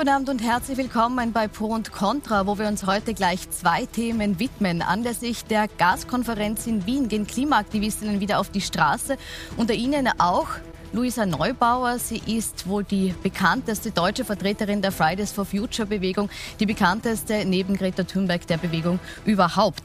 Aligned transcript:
Guten 0.00 0.12
Abend 0.14 0.30
und 0.30 0.42
herzlich 0.42 0.78
willkommen 0.78 1.34
bei 1.34 1.46
Pro 1.46 1.66
und 1.66 1.92
Contra, 1.92 2.46
wo 2.46 2.58
wir 2.58 2.68
uns 2.68 2.86
heute 2.86 3.12
gleich 3.12 3.50
zwei 3.50 3.84
Themen 3.84 4.38
widmen. 4.38 4.80
Anlässlich 4.80 5.44
der 5.44 5.68
Gaskonferenz 5.68 6.66
in 6.66 6.86
Wien 6.86 7.08
gehen 7.08 7.26
Klimaaktivistinnen 7.26 8.18
wieder 8.18 8.38
auf 8.38 8.48
die 8.48 8.62
Straße. 8.62 9.18
Unter 9.58 9.74
ihnen 9.74 10.08
auch 10.16 10.46
Luisa 10.92 11.24
Neubauer. 11.24 11.98
Sie 12.00 12.20
ist 12.26 12.68
wohl 12.68 12.82
die 12.82 13.14
bekannteste 13.22 13.92
deutsche 13.92 14.24
Vertreterin 14.24 14.82
der 14.82 14.90
Fridays 14.90 15.30
for 15.30 15.44
Future 15.44 15.86
Bewegung, 15.86 16.28
die 16.58 16.66
bekannteste 16.66 17.44
neben 17.44 17.76
Greta 17.76 18.02
Thunberg 18.02 18.46
der 18.48 18.56
Bewegung 18.56 18.98
überhaupt. 19.24 19.82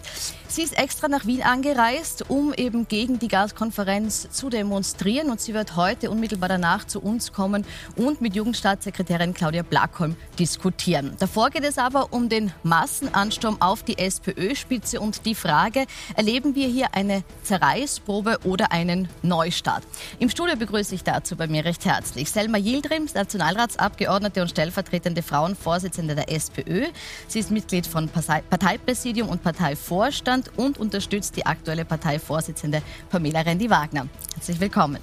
Sie 0.48 0.64
ist 0.64 0.78
extra 0.78 1.08
nach 1.08 1.26
Wien 1.26 1.44
angereist, 1.44 2.30
um 2.30 2.54
eben 2.54 2.88
gegen 2.88 3.20
die 3.20 3.28
Gaskonferenz 3.28 4.30
zu 4.32 4.50
demonstrieren 4.50 5.30
und 5.30 5.42
sie 5.42 5.54
wird 5.54 5.76
heute 5.76 6.10
unmittelbar 6.10 6.50
danach 6.50 6.86
zu 6.86 7.02
uns 7.02 7.34
kommen 7.34 7.66
und 7.98 8.22
mit 8.22 8.36
Jugendstaatssekretärin 8.36 9.34
Claudia 9.34 9.64
Blackholm 9.64 10.16
diskutieren. 10.40 11.16
Davor 11.20 11.50
geht 11.50 11.66
es 11.66 11.78
aber 11.78 12.14
um 12.14 12.30
den 12.30 12.52
Massenansturm 12.64 13.58
auf 13.60 13.84
die 13.84 13.98
SPÖ-Spitze 13.98 15.02
und 15.02 15.26
die 15.26 15.36
Frage, 15.36 15.86
erleben 16.16 16.56
wir 16.56 16.68
hier 16.68 16.94
eine 16.94 17.24
Zerreißprobe 17.44 18.40
oder 18.46 18.72
einen 18.72 19.10
Neustart? 19.24 19.84
Im 20.20 20.30
Studio 20.30 20.56
begrüße 20.56 20.95
ich 20.96 21.04
dazu 21.04 21.36
bei 21.36 21.48
mir 21.48 21.64
recht 21.64 21.86
herzlich 21.86 22.32
Selma 22.32 22.58
Yildirim, 22.58 23.08
Nationalratsabgeordnete 23.14 24.42
und 24.42 24.50
stellvertretende 24.50 25.22
Frauenvorsitzende 25.22 26.16
der 26.16 26.32
SPÖ. 26.32 26.86
Sie 27.28 27.40
ist 27.40 27.52
Mitglied 27.52 27.86
von 27.86 28.10
Parteipräsidium 28.10 29.30
und 29.30 29.44
Parteivorstand 29.44 30.52
und 30.58 30.78
unterstützt 30.78 31.36
die 31.36 31.46
aktuelle 31.46 31.86
Parteivorsitzende 31.86 32.82
Pamela 33.10 33.42
Rendi-Wagner. 33.42 34.08
Herzlich 34.34 34.60
willkommen. 34.60 35.00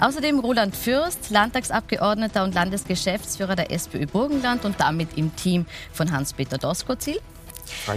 Außerdem 0.00 0.40
Roland 0.40 0.74
Fürst, 0.74 1.30
Landtagsabgeordneter 1.30 2.44
und 2.44 2.54
Landesgeschäftsführer 2.54 3.56
der 3.56 3.70
SPÖ 3.70 4.06
Burgenland 4.06 4.64
und 4.64 4.80
damit 4.80 5.16
im 5.16 5.34
Team 5.36 5.66
von 5.92 6.10
Hans-Peter 6.10 6.58
Doskozil. 6.58 7.20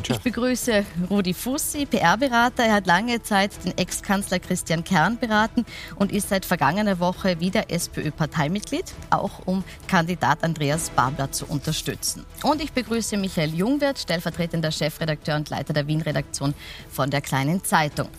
Ich 0.10 0.20
begrüße 0.20 0.86
Rudi 1.10 1.34
Fussi, 1.34 1.86
PR-Berater. 1.86 2.64
Er 2.64 2.74
hat 2.76 2.88
lange 2.88 3.22
Zeit 3.22 3.52
den 3.66 3.78
Ex-Kanzler 3.78 4.40
Christian 4.40 4.84
Kern 4.84 5.18
beraten 5.18 5.66
und 5.96 6.12
ist 6.12 6.30
seit 6.30 6.46
vergangener 6.46 7.00
Woche 7.00 7.40
wieder 7.40 7.70
SPÖ-Parteimitglied, 7.70 8.94
auch 9.10 9.46
um 9.46 9.64
Kandidat 9.88 10.44
Andreas 10.44 10.90
Babler 10.92 11.32
zu 11.32 11.46
unterstützen. 11.46 12.26
Und 12.44 12.62
ich 12.62 12.72
begrüße 12.72 13.18
Michael 13.18 13.54
Jungwirth, 13.54 14.00
stellvertretender 14.00 14.72
Chefredakteur 14.72 15.36
und 15.36 15.50
Leiter 15.50 15.74
der 15.74 15.88
Wien-Redaktion 15.88 16.54
von 16.90 17.10
der 17.10 17.22
Kleinen 17.22 17.64
Zeitung. 17.64 18.10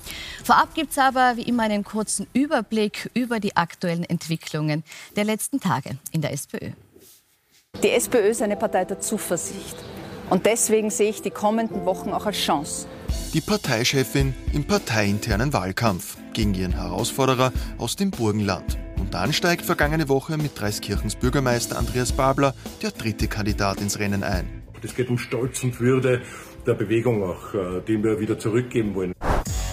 Vorab 0.44 0.74
gibt 0.74 0.92
es 0.92 0.98
aber 0.98 1.36
wie 1.36 1.42
immer 1.42 1.64
einen 1.64 1.84
kurzen 1.84 2.26
Überblick 2.32 3.10
über 3.14 3.40
die 3.40 3.56
aktuellen 3.56 4.04
Entwicklungen 4.04 4.84
der 5.16 5.24
letzten 5.24 5.60
Tage 5.60 5.98
in 6.10 6.20
der 6.20 6.32
SPÖ. 6.32 6.70
Die 7.82 7.90
SPÖ 7.90 8.28
ist 8.28 8.42
eine 8.42 8.56
Partei 8.56 8.84
der 8.84 9.00
Zuversicht. 9.00 9.76
Und 10.32 10.46
deswegen 10.46 10.88
sehe 10.88 11.10
ich 11.10 11.20
die 11.20 11.30
kommenden 11.30 11.84
Wochen 11.84 12.08
auch 12.08 12.24
als 12.24 12.38
Chance. 12.38 12.86
Die 13.34 13.42
Parteichefin 13.42 14.32
im 14.54 14.64
parteiinternen 14.64 15.52
Wahlkampf 15.52 16.16
gegen 16.32 16.54
ihren 16.54 16.72
Herausforderer 16.72 17.52
aus 17.76 17.96
dem 17.96 18.10
Burgenland. 18.10 18.78
Und 18.98 19.12
dann 19.12 19.34
steigt 19.34 19.62
vergangene 19.62 20.08
Woche 20.08 20.38
mit 20.38 20.58
Dreiskirchens 20.58 21.16
Bürgermeister 21.16 21.78
Andreas 21.78 22.12
Babler 22.12 22.54
der 22.80 22.92
dritte 22.92 23.28
Kandidat 23.28 23.82
ins 23.82 23.98
Rennen 23.98 24.22
ein. 24.22 24.62
Es 24.82 24.96
geht 24.96 25.10
um 25.10 25.18
Stolz 25.18 25.62
und 25.64 25.78
Würde 25.80 26.22
der 26.66 26.74
Bewegung 26.74 27.22
auch, 27.22 27.52
äh, 27.52 27.82
den 27.82 28.02
wir 28.02 28.18
wieder 28.18 28.38
zurückgeben 28.38 28.94
wollen. 28.94 29.12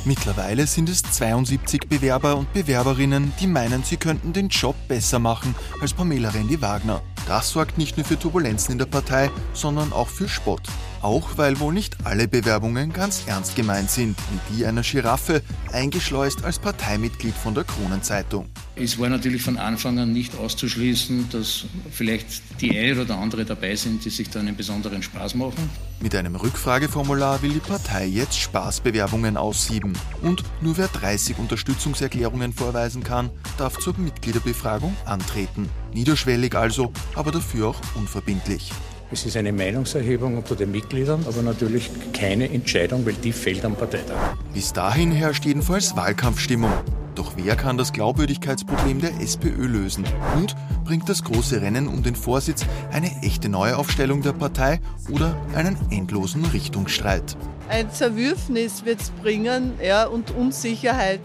Mittlerweile 0.06 0.66
sind 0.66 0.88
es 0.88 1.02
72 1.04 1.90
Bewerber 1.90 2.38
und 2.38 2.52
Bewerberinnen, 2.54 3.34
die 3.40 3.48
meinen, 3.48 3.84
sie 3.84 3.98
könnten 3.98 4.32
den 4.32 4.48
Job 4.48 4.76
besser 4.88 5.20
machen 5.20 5.56
als 5.82 5.94
Pamela 5.94 6.30
Rendi-Wagner. 6.30 7.02
Das 7.28 7.50
sorgt 7.50 7.78
nicht 7.78 7.98
nur 7.98 8.06
für 8.06 8.18
Turbulenzen 8.18 8.72
in 8.72 8.78
der 8.78 8.86
Partei, 8.86 9.30
sondern 9.54 9.92
auch 9.92 10.08
für 10.08 10.30
Spott. 10.30 10.64
Auch 11.02 11.38
weil 11.38 11.60
wohl 11.60 11.74
nicht 11.74 11.98
alle 12.04 12.28
Bewerbungen 12.28 12.92
ganz 12.92 13.24
ernst 13.26 13.56
gemeint 13.56 13.90
sind, 13.90 14.18
wie 14.50 14.58
die 14.58 14.66
einer 14.66 14.82
Giraffe, 14.82 15.42
eingeschleust 15.72 16.44
als 16.44 16.60
Parteimitglied 16.60 17.34
von 17.36 17.54
der 17.54 17.64
Kronenzeitung. 17.64 18.50
Es 18.76 19.00
war 19.00 19.10
natürlich 19.10 19.42
von 19.42 19.58
Anfang 19.58 19.98
an 20.00 20.12
nicht 20.12 20.38
auszuschließen, 20.38 21.30
dass 21.30 21.66
vielleicht 21.92 22.62
die 22.62 22.78
eine 22.78 23.02
oder 23.02 23.18
andere 23.18 23.46
dabei 23.46 23.76
sind, 23.76 24.04
die 24.04 24.10
sich 24.10 24.30
da 24.30 24.40
einen 24.40 24.56
besonderen 24.56 25.02
Spaß 25.02 25.36
machen. 25.36 25.70
Mit 26.02 26.16
einem 26.16 26.36
Rückfrageformular 26.36 27.42
will 27.42 27.52
die 27.52 27.60
Partei 27.60 28.06
jetzt 28.06 28.38
Spaßbewerbungen 28.38 29.38
aussieben. 29.38 29.94
Und 30.22 30.44
nur 30.62 30.78
wer 30.78 30.88
30 30.88 31.38
Unterstützungserklärungen 31.38 32.54
vorweisen 32.54 33.04
kann, 33.04 33.30
darf 33.58 33.78
zur 33.80 33.98
Mitgliederbefragung 33.98 34.96
antreten. 35.06 35.70
Niederschwellig 35.94 36.56
also, 36.56 36.92
aber 37.16 37.32
dafür 37.32 37.70
auch 37.70 37.82
unverbindlich. 37.96 38.72
Es 39.12 39.26
ist 39.26 39.36
eine 39.38 39.52
Meinungserhebung 39.52 40.38
unter 40.38 40.56
den 40.56 40.72
Mitgliedern, 40.72 41.26
aber 41.28 41.42
natürlich 41.42 41.90
keine 42.14 42.48
Entscheidung, 42.48 43.04
weil 43.08 43.14
die 43.14 43.32
fällt 43.32 43.66
am 43.66 43.76
Parteitag. 43.76 44.36
Bis 44.54 44.72
dahin 44.72 45.12
herrscht 45.12 45.46
jedenfalls 45.46 45.96
Wahlkampfstimmung. 45.96 46.72
Doch 47.16 47.34
wer 47.36 47.56
kann 47.56 47.76
das 47.76 47.92
Glaubwürdigkeitsproblem 47.92 49.02
der 49.02 49.20
SPÖ 49.20 49.66
lösen? 49.66 50.06
Und 50.38 50.56
bringt 50.86 51.10
das 51.10 51.24
große 51.24 51.60
Rennen 51.60 51.88
um 51.88 52.04
den 52.04 52.16
Vorsitz 52.16 52.68
eine 52.92 53.10
echte 53.24 53.50
Neuaufstellung 53.50 54.22
der 54.22 54.34
Partei 54.34 54.80
oder 55.10 55.36
einen 55.56 55.76
endlosen 55.90 56.46
Richtungsstreit? 56.46 57.36
Ein 57.68 57.92
Zerwürfnis 57.92 58.86
wird 58.86 59.02
es 59.02 59.10
bringen 59.10 59.74
ja, 59.84 60.06
und 60.06 60.30
Unsicherheit 60.32 61.20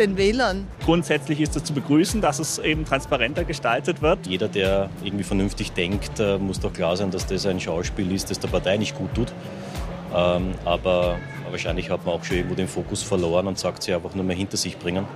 den 0.00 0.16
Wählern. 0.16 0.66
Grundsätzlich 0.84 1.40
ist 1.40 1.54
es 1.56 1.64
zu 1.64 1.72
begrüßen, 1.72 2.20
dass 2.20 2.38
es 2.38 2.58
eben 2.58 2.84
transparenter 2.84 3.44
gestaltet 3.44 4.02
wird. 4.02 4.26
Jeder, 4.26 4.48
der 4.48 4.90
irgendwie 5.04 5.24
vernünftig 5.24 5.72
denkt, 5.72 6.18
äh, 6.18 6.38
muss 6.38 6.58
doch 6.58 6.72
klar 6.72 6.96
sein, 6.96 7.10
dass 7.10 7.26
das 7.26 7.46
ein 7.46 7.60
Schauspiel 7.60 8.10
ist, 8.12 8.30
das 8.30 8.40
der 8.40 8.48
Partei 8.48 8.76
nicht 8.76 8.96
gut 8.96 9.14
tut. 9.14 9.32
Ähm, 10.14 10.52
aber 10.64 11.18
wahrscheinlich 11.50 11.90
hat 11.90 12.04
man 12.04 12.14
auch 12.16 12.24
schon 12.24 12.38
irgendwo 12.38 12.56
den 12.56 12.68
Fokus 12.68 13.02
verloren 13.02 13.46
und 13.46 13.58
sagt 13.58 13.82
sie 13.82 13.94
einfach 13.94 14.14
nur 14.14 14.24
mehr 14.24 14.36
hinter 14.36 14.56
sich 14.56 14.78
bringen. 14.78 15.06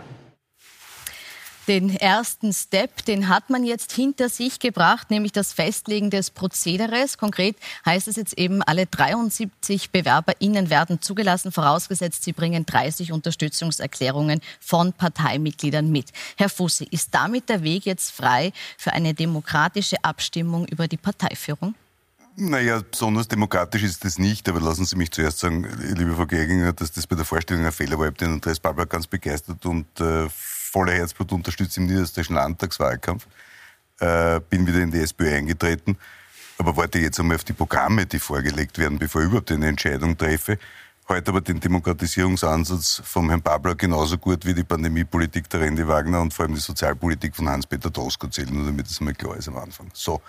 Den 1.67 1.97
ersten 1.97 2.53
Step, 2.53 3.07
den 3.07 3.31
hat 3.31 3.49
man 3.49 3.65
jetzt 3.65 3.93
hinter 3.93 4.29
sich 4.29 4.59
gebracht, 4.59 5.11
nämlich 5.11 5.33
das 5.33 5.55
Festlegen 5.55 6.11
des 6.11 6.31
Prozederes. 6.31 7.17
Konkret 7.17 7.57
heißt 7.87 8.07
es 8.07 8.17
jetzt 8.17 8.37
eben, 8.37 8.63
alle 8.63 8.85
73 8.85 9.91
BewerberInnen 9.91 10.69
werden 10.69 11.01
zugelassen, 11.01 11.53
vorausgesetzt, 11.53 12.23
sie 12.25 12.35
bringen 12.35 12.67
30 12.67 13.13
Unterstützungserklärungen 13.13 14.43
von 14.61 14.93
Parteimitgliedern 14.93 15.91
mit. 15.91 16.11
Herr 16.37 16.51
Fussi, 16.51 16.87
ist 16.91 17.15
damit 17.15 17.49
der 17.49 17.63
Weg 17.63 17.87
jetzt 17.87 18.11
frei 18.11 18.53
für 18.77 18.93
eine 18.93 19.15
demokratische 19.15 19.97
Abstimmung 20.05 20.67
über 20.67 20.87
die 20.87 20.99
Parteiführung? 20.99 21.75
Naja, 22.37 22.83
besonders 22.91 23.29
demokratisch 23.29 23.85
ist 23.85 24.05
das 24.05 24.19
nicht, 24.19 24.49
aber 24.49 24.61
lassen 24.61 24.85
Sie 24.85 24.97
mich 24.97 25.13
zuerst 25.13 25.39
sagen, 25.39 25.67
liebe 25.79 26.15
Frau 26.17 26.27
Geginger, 26.27 26.73
dass 26.73 26.91
das 26.91 27.07
bei 27.07 27.15
der 27.15 27.25
Vorstellung 27.25 27.65
ein 27.65 27.73
Fehler 27.73 27.97
war. 27.97 28.07
Ich 28.07 28.11
habe 28.11 28.19
den 28.19 28.33
Andreas 28.33 28.59
Babler 28.59 28.87
ganz 28.87 29.07
begeistert 29.07 29.65
und 29.65 29.87
äh, 30.01 30.29
voller 30.75 30.95
Herzblut 30.95 31.31
unterstützt 31.31 31.77
im 31.77 31.87
niederösterreichischen 31.87 32.35
Landtagswahlkampf. 32.35 33.27
Äh, 34.01 34.41
bin 34.51 34.67
wieder 34.67 34.81
in 34.81 34.91
die 34.91 34.99
SPÖ 34.99 35.37
eingetreten, 35.37 35.97
aber 36.59 36.77
warte 36.77 36.99
jetzt 36.99 37.21
einmal 37.21 37.37
auf 37.37 37.45
die 37.45 37.53
Programme, 37.53 38.07
die 38.07 38.19
vorgelegt 38.19 38.77
werden, 38.79 38.99
bevor 38.99 39.23
ich 39.23 39.29
überhaupt 39.29 39.53
eine 39.53 39.69
Entscheidung 39.69 40.19
treffe. 40.19 40.59
Heute 41.09 41.31
aber 41.31 41.43
den 41.43 41.61
Demokratisierungsansatz 41.61 43.03
vom 43.05 43.29
Herrn 43.29 43.43
Babler 43.43 43.77
genauso 43.77 44.19
gut 44.19 44.45
wie 44.47 44.55
die 44.55 44.65
Pandemiepolitik 44.65 45.49
der 45.49 45.61
Rendi 45.61 45.87
Wagner 45.87 46.21
und 46.21 46.35
vor 46.35 46.47
allem 46.47 46.55
die 46.55 46.61
Sozialpolitik 46.61 47.37
von 47.37 47.49
Hans-Peter 47.49 47.91
Drosko 47.91 48.27
zählen, 48.27 48.53
nur 48.53 48.67
damit 48.67 48.87
das 48.87 49.01
mal 49.01 49.15
klar 49.15 49.37
ist 49.37 49.47
am 49.47 49.59
Anfang. 49.59 49.91
So. 49.93 50.21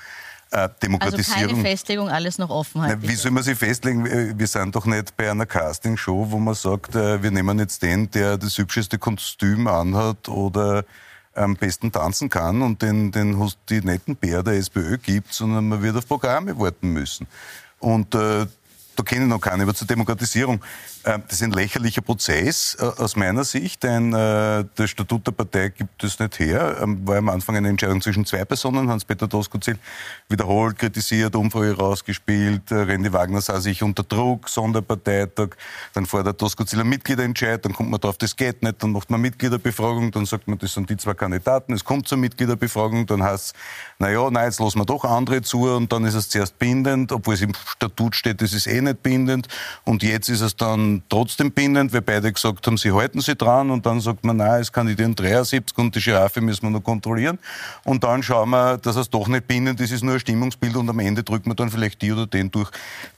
Äh, 0.52 0.70
Demokratisierung. 0.82 1.44
Also 1.44 1.56
keine 1.56 1.70
Festlegung, 1.70 2.10
alles 2.10 2.38
noch 2.38 2.50
offen. 2.50 2.82
Na, 2.86 3.02
wie 3.02 3.16
soll 3.16 3.32
man 3.32 3.44
sich 3.44 3.58
festlegen? 3.58 4.06
Äh, 4.06 4.34
wir 4.38 4.48
sind 4.48 4.76
doch 4.76 4.86
nicht 4.86 5.18
bei 5.18 5.30
einer 5.30 5.46
Castingshow, 5.46 6.28
wo 6.30 6.38
man 6.38 6.54
sagt, 6.54 6.96
äh, 6.96 7.22
wir 7.22 7.32
nehmen 7.32 7.60
jetzt 7.60 7.82
den, 7.82 8.10
der 8.12 8.38
das 8.38 8.58
hübscheste 8.58 8.98
Kostüm 8.98 9.68
anhat 9.68 10.30
oder 10.30 10.86
am 11.34 11.56
besten 11.56 11.92
tanzen 11.92 12.30
kann 12.30 12.62
und 12.62 12.82
den, 12.82 13.12
den 13.12 13.52
die 13.70 13.82
netten 13.82 14.16
Bär 14.16 14.42
der 14.44 14.54
SPÖ 14.54 14.98
gibt, 14.98 15.34
sondern 15.34 15.68
man 15.68 15.82
wird 15.82 15.98
auf 15.98 16.08
Programme 16.08 16.58
warten 16.58 16.94
müssen. 16.94 17.28
Und 17.80 18.16
äh, 18.16 18.46
da 18.96 19.04
kenne 19.04 19.24
ich 19.24 19.30
noch 19.30 19.42
keine, 19.42 19.64
aber 19.64 19.74
zur 19.74 19.88
Demokratisierung. 19.88 20.62
Ähm, 21.06 21.22
das 21.28 21.38
ist 21.38 21.44
ein 21.44 21.52
lächerlicher 21.52 22.02
Prozess 22.02 22.76
äh, 22.80 22.84
aus 22.84 23.16
meiner 23.16 23.44
Sicht, 23.44 23.84
denn 23.84 24.12
äh, 24.12 24.66
das 24.74 24.90
Statut 24.90 25.28
der 25.28 25.34
Partei 25.34 25.70
gibt 25.70 26.04
es 26.04 26.18
nicht 26.18 26.40
her. 26.40 26.78
Ähm, 26.82 27.08
war 27.08 27.18
am 27.18 27.30
Anfang 27.30 27.56
eine 27.56 27.70
Entscheidung 27.70 28.02
zwischen 28.02 28.26
zwei 28.26 28.44
Personen, 28.44 28.90
Hans-Peter 28.90 29.28
Doskozil 29.28 29.78
wiederholt 30.30 30.80
kritisiert, 30.80 31.36
Umfrage 31.36 31.78
rausgespielt, 31.78 32.72
äh, 32.72 32.76
Rendi 32.76 33.14
Wagner 33.14 33.40
sah 33.40 33.62
sich 33.62 33.84
unter 33.84 34.02
Druck, 34.02 34.50
Sonderparteitag, 34.50 35.50
dann 35.94 36.08
fordert 36.08 36.42
Doskozil 36.42 36.80
ein 36.80 36.90
Mitgliederentscheid, 36.90 37.64
dann 37.64 37.74
kommt 37.74 37.92
man 37.92 38.00
drauf, 38.00 38.18
das 38.18 38.36
geht 38.36 38.64
nicht, 38.64 38.82
dann 38.82 38.92
macht 38.92 39.12
man 39.12 39.22
Mitgliederbefragung, 39.22 40.10
dann 40.10 40.26
sagt 40.26 40.48
man, 40.48 40.58
das 40.58 40.74
sind 40.74 40.90
die 40.90 40.98
zwei 40.98 41.14
Kandidaten, 41.14 41.74
es 41.74 41.84
kommt 41.84 42.08
zur 42.08 42.18
Mitgliederbefragung, 42.18 43.06
dann 43.06 43.22
heißt 43.22 43.46
es, 43.46 43.54
naja, 44.00 44.28
nein, 44.32 44.46
jetzt 44.46 44.60
lassen 44.60 44.80
wir 44.80 44.86
doch 44.86 45.04
andere 45.04 45.44
zu 45.44 45.70
und 45.70 45.92
dann 45.92 46.04
ist 46.06 46.16
es 46.16 46.30
zuerst 46.30 46.58
bindend, 46.58 47.12
obwohl 47.12 47.36
es 47.36 47.42
im 47.42 47.54
Statut 47.54 48.16
steht, 48.16 48.42
das 48.42 48.54
ist 48.54 48.66
eh 48.66 48.82
nicht 48.82 49.04
bindend 49.04 49.48
und 49.84 50.02
jetzt 50.02 50.30
ist 50.30 50.42
es 50.42 50.56
dann 50.56 50.95
trotzdem 51.10 51.52
bindend, 51.52 51.94
weil 51.94 52.02
beide 52.02 52.32
gesagt 52.32 52.66
haben, 52.68 52.78
sie 52.78 52.92
halten 52.92 53.22
sich 53.22 53.36
dran 53.36 53.70
und 53.72 53.86
dann 53.86 54.00
sagt 54.02 54.24
man, 54.24 54.38
nein, 54.38 54.62
es 54.62 54.72
kandidieren 54.72 55.16
73 55.16 55.78
und 55.78 55.96
die 55.96 56.00
Giraffe 56.00 56.42
müssen 56.42 56.64
wir 56.64 56.70
noch 56.70 56.84
kontrollieren 56.84 57.40
und 57.84 58.04
dann 58.04 58.24
schauen 58.24 58.50
wir, 58.50 58.78
dass 58.78 58.96
es 58.96 59.10
doch 59.10 59.28
nicht 59.28 59.48
bindend 59.48 59.80
ist, 59.82 59.92
ist 59.92 60.04
nur 60.04 60.14
ein 60.14 60.20
Stimmungsbild 60.20 60.76
und 60.76 60.90
am 60.90 61.00
Ende 61.00 61.24
drückt 61.24 61.48
man 61.48 61.56
dann 61.56 61.70
vielleicht 61.70 62.02
die 62.02 62.12
oder 62.12 62.28
den 62.28 62.52
durch, 62.52 62.70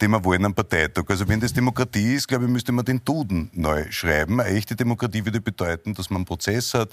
den 0.01 0.11
wir 0.11 0.23
wollen 0.23 0.45
am 0.45 0.53
Parteitag. 0.53 1.03
Also 1.07 1.27
wenn 1.27 1.39
das 1.39 1.53
Demokratie 1.53 2.15
ist, 2.15 2.27
glaube 2.27 2.45
ich, 2.45 2.51
müsste 2.51 2.71
man 2.71 2.85
den 2.85 3.03
Duden 3.03 3.49
neu 3.53 3.85
schreiben. 3.89 4.39
Eine 4.39 4.49
echte 4.49 4.75
Demokratie 4.75 5.25
würde 5.25 5.41
bedeuten, 5.41 5.93
dass 5.93 6.09
man 6.09 6.17
einen 6.17 6.25
Prozess 6.25 6.73
hat, 6.73 6.89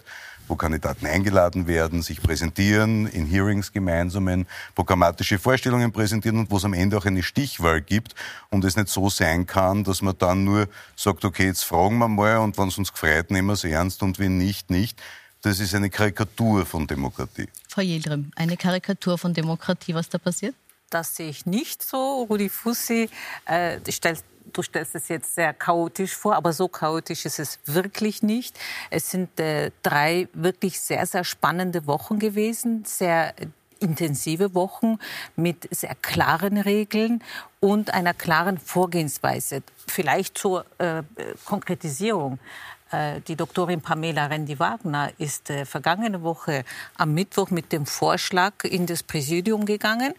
wo 0.48 0.56
Kandidaten 0.56 1.06
eingeladen 1.06 1.66
werden, 1.66 2.02
sich 2.02 2.22
präsentieren, 2.22 3.06
in 3.06 3.26
Hearings 3.26 3.72
gemeinsamen 3.72 4.46
programmatische 4.74 5.38
Vorstellungen 5.38 5.92
präsentieren 5.92 6.38
und 6.38 6.50
wo 6.50 6.58
es 6.58 6.64
am 6.64 6.74
Ende 6.74 6.98
auch 6.98 7.06
eine 7.06 7.22
Stichwahl 7.22 7.80
gibt 7.80 8.14
und 8.50 8.64
es 8.64 8.76
nicht 8.76 8.88
so 8.88 9.08
sein 9.08 9.46
kann, 9.46 9.84
dass 9.84 10.02
man 10.02 10.16
dann 10.18 10.44
nur 10.44 10.68
sagt, 10.96 11.24
okay, 11.24 11.46
jetzt 11.46 11.64
fragen 11.64 11.98
wir 11.98 12.08
mal 12.08 12.38
und 12.38 12.56
wenn 12.58 12.68
es 12.68 12.78
uns 12.78 12.92
gefreut, 12.92 13.30
nehmen 13.30 13.48
wir 13.48 13.54
es 13.54 13.64
ernst 13.64 14.02
und 14.02 14.18
wenn 14.18 14.38
nicht, 14.38 14.70
nicht. 14.70 15.00
Das 15.42 15.60
ist 15.60 15.74
eine 15.74 15.90
Karikatur 15.90 16.64
von 16.64 16.86
Demokratie. 16.86 17.48
Frau 17.68 17.82
Jeldrim, 17.82 18.30
eine 18.34 18.56
Karikatur 18.56 19.18
von 19.18 19.34
Demokratie, 19.34 19.94
was 19.94 20.08
da 20.08 20.18
passiert? 20.18 20.54
Das 20.88 21.16
sehe 21.16 21.28
ich 21.28 21.44
nicht 21.44 21.82
so. 21.82 22.26
Rudi 22.30 22.48
Fussi 22.48 23.10
äh, 23.46 23.78
stellt 23.90 24.24
du 24.52 24.62
stellst 24.62 24.94
es 24.94 25.08
jetzt 25.08 25.34
sehr 25.34 25.52
chaotisch 25.52 26.14
vor, 26.14 26.36
aber 26.36 26.52
so 26.52 26.68
chaotisch 26.68 27.26
ist 27.26 27.38
es 27.38 27.58
wirklich 27.66 28.22
nicht. 28.22 28.58
Es 28.90 29.10
sind 29.10 29.38
äh, 29.40 29.70
drei 29.82 30.28
wirklich 30.32 30.80
sehr, 30.80 31.06
sehr 31.06 31.24
spannende 31.24 31.86
Wochen 31.86 32.18
gewesen, 32.18 32.84
sehr 32.84 33.34
intensive 33.80 34.54
Wochen 34.54 34.98
mit 35.36 35.68
sehr 35.70 35.94
klaren 35.96 36.56
Regeln 36.58 37.22
und 37.64 37.94
einer 37.94 38.12
klaren 38.12 38.58
Vorgehensweise. 38.58 39.62
Vielleicht 39.86 40.36
zur 40.36 40.66
äh, 40.76 41.02
Konkretisierung. 41.46 42.38
Äh, 42.92 43.22
die 43.22 43.36
Doktorin 43.36 43.80
Pamela 43.80 44.26
Rendi-Wagner 44.26 45.12
ist 45.16 45.48
äh, 45.48 45.64
vergangene 45.64 46.22
Woche 46.22 46.64
am 46.98 47.14
Mittwoch 47.14 47.48
mit 47.48 47.72
dem 47.72 47.86
Vorschlag 47.86 48.64
in 48.64 48.84
das 48.84 49.02
Präsidium 49.02 49.64
gegangen, 49.64 50.12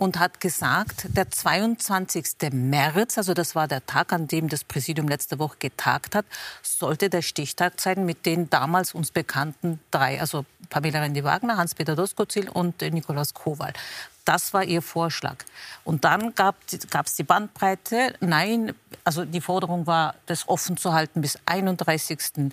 und 0.00 0.18
hat 0.18 0.40
gesagt, 0.40 1.14
der 1.14 1.30
22. 1.30 2.24
März, 2.52 3.18
also 3.18 3.34
das 3.34 3.54
war 3.54 3.68
der 3.68 3.84
Tag, 3.84 4.14
an 4.14 4.26
dem 4.28 4.48
das 4.48 4.64
Präsidium 4.64 5.06
letzte 5.08 5.38
Woche 5.38 5.56
getagt 5.58 6.14
hat, 6.14 6.24
sollte 6.62 7.10
der 7.10 7.20
Stichtag 7.20 7.78
sein 7.78 8.06
mit 8.06 8.24
den 8.24 8.48
damals 8.48 8.94
uns 8.94 9.10
bekannten 9.10 9.78
drei, 9.90 10.18
also 10.18 10.46
Pamela 10.70 11.00
Rendi-Wagner, 11.00 11.58
Hans-Peter 11.58 11.96
Doskozil 11.96 12.48
und 12.48 12.80
Nikolaus 12.80 13.34
Kowal. 13.34 13.74
Das 14.30 14.54
war 14.54 14.62
ihr 14.62 14.80
Vorschlag. 14.80 15.38
Und 15.82 16.04
dann 16.04 16.36
gab 16.36 16.54
es 16.68 17.14
die 17.16 17.24
Bandbreite. 17.24 18.14
Nein, 18.20 18.72
also 19.02 19.24
die 19.24 19.40
Forderung 19.40 19.88
war, 19.88 20.14
das 20.26 20.48
offen 20.48 20.76
zu 20.76 20.92
halten 20.92 21.20
bis 21.20 21.36
31. 21.46 22.52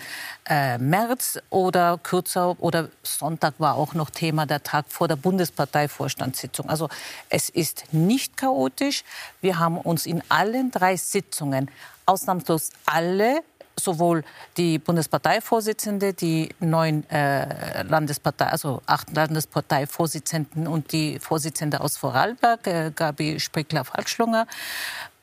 Äh, 0.49 0.79
März 0.79 1.37
oder 1.51 1.99
kürzer 2.01 2.59
oder 2.63 2.89
Sonntag 3.03 3.53
war 3.59 3.75
auch 3.75 3.93
noch 3.93 4.09
Thema 4.09 4.47
der 4.47 4.63
Tag 4.63 4.85
vor 4.89 5.07
der 5.07 5.17
Bundesparteivorstandssitzung. 5.17 6.67
Also 6.67 6.89
es 7.29 7.49
ist 7.49 7.93
nicht 7.93 8.37
chaotisch. 8.37 9.03
Wir 9.41 9.59
haben 9.59 9.77
uns 9.77 10.07
in 10.07 10.23
allen 10.29 10.71
drei 10.71 10.97
Sitzungen 10.97 11.69
ausnahmslos 12.07 12.71
alle 12.87 13.43
sowohl 13.79 14.23
die 14.57 14.79
Bundesparteivorsitzende, 14.79 16.13
die 16.13 16.49
neun 16.59 17.07
äh, 17.09 17.83
Landespartei, 17.83 18.47
also 18.47 18.81
acht 18.85 19.15
Landesparteivorsitzenden 19.15 20.67
und 20.67 20.91
die 20.91 21.19
Vorsitzende 21.19 21.81
aus 21.81 21.97
Vorarlberg, 21.97 22.67
äh, 22.67 22.91
Gabi 22.95 23.39
Sprickler-Falkschlunger, 23.39 24.47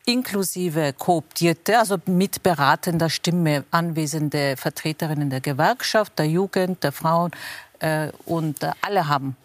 inklusive 0.07 0.93
kooptierte, 0.93 1.79
also 1.79 1.97
mit 2.07 2.43
beratender 2.43 3.11
Stimme 3.11 3.65
anwesende 3.71 4.57
Vertreterinnen 4.57 5.31
der 5.31 5.41
Gewerkschaft, 5.41 6.19
der 6.19 6.27
Jugend, 6.27 6.83
der 6.85 6.93
Frauen 6.93 7.31
äh, 7.81 8.09
und 8.27 8.63
äh, 8.63 8.71
alle 8.83 9.09
haben 9.09 9.37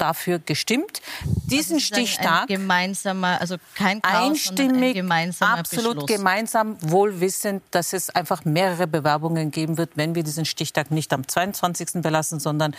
dafür 0.00 0.38
gestimmt. 0.38 1.00
Diesen 1.24 1.74
also 1.74 1.86
Stichtag. 1.86 2.42
Ein, 2.42 2.46
gemeinsamer, 2.46 3.40
also 3.40 3.56
kein 3.74 4.00
Chaos, 4.02 4.30
einstimmig, 4.30 4.90
ein 4.90 4.94
gemeinsamer 4.94 5.58
absolut 5.58 5.94
Beschluss. 5.94 6.06
gemeinsam, 6.06 6.76
wohlwissend, 6.80 7.62
dass 7.70 7.92
es 7.92 8.10
einfach 8.10 8.44
mehrere 8.44 8.86
Bewerbungen 8.86 9.50
geben 9.50 9.78
wird, 9.78 9.96
wenn 9.96 10.14
wir 10.14 10.22
diesen 10.22 10.44
Stichtag 10.44 10.90
nicht 10.90 11.12
am 11.12 11.26
22. 11.26 12.02
belassen, 12.02 12.40
sondern 12.40 12.74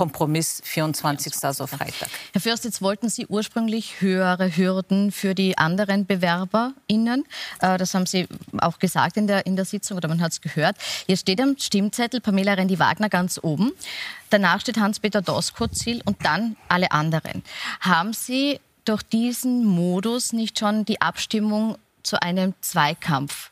Kompromiss 0.00 0.62
24. 0.64 1.44
also 1.44 1.66
Freitag. 1.66 2.08
Herr 2.32 2.40
Fürst, 2.40 2.64
jetzt 2.64 2.80
wollten 2.80 3.10
Sie 3.10 3.26
ursprünglich 3.26 4.00
höhere 4.00 4.56
Hürden 4.56 5.12
für 5.12 5.34
die 5.34 5.58
anderen 5.58 6.06
BewerberInnen. 6.06 7.26
Äh, 7.60 7.76
das 7.76 7.92
haben 7.92 8.06
Sie 8.06 8.26
auch 8.62 8.78
gesagt 8.78 9.18
in 9.18 9.26
der, 9.26 9.44
in 9.44 9.56
der 9.56 9.66
Sitzung 9.66 9.98
oder 9.98 10.08
man 10.08 10.22
hat 10.22 10.32
es 10.32 10.40
gehört. 10.40 10.76
Jetzt 11.06 11.20
steht 11.20 11.38
am 11.38 11.54
Stimmzettel 11.58 12.22
Pamela 12.22 12.54
Rendi-Wagner 12.54 13.10
ganz 13.10 13.38
oben. 13.42 13.72
Danach 14.30 14.62
steht 14.62 14.78
Hans-Peter 14.78 15.20
Doskozil 15.20 16.00
und 16.06 16.24
dann 16.24 16.56
alle 16.68 16.92
anderen. 16.92 17.42
Haben 17.80 18.14
Sie 18.14 18.58
durch 18.86 19.02
diesen 19.02 19.66
Modus 19.66 20.32
nicht 20.32 20.58
schon 20.58 20.86
die 20.86 21.02
Abstimmung 21.02 21.76
zu 22.04 22.22
einem 22.22 22.54
Zweikampf 22.62 23.50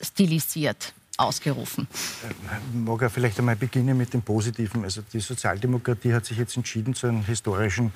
stilisiert? 0.00 0.94
Ausgerufen. 1.18 1.86
Ich 1.92 2.74
mag 2.74 3.02
ja 3.02 3.08
vielleicht 3.08 3.38
einmal 3.38 3.56
beginnen 3.56 3.96
mit 3.96 4.14
dem 4.14 4.22
Positiven. 4.22 4.84
Also 4.84 5.02
die 5.12 5.20
Sozialdemokratie 5.20 6.14
hat 6.14 6.24
sich 6.24 6.38
jetzt 6.38 6.56
entschieden 6.56 6.94
zu 6.94 7.06
einem 7.06 7.24
historischen, 7.24 7.92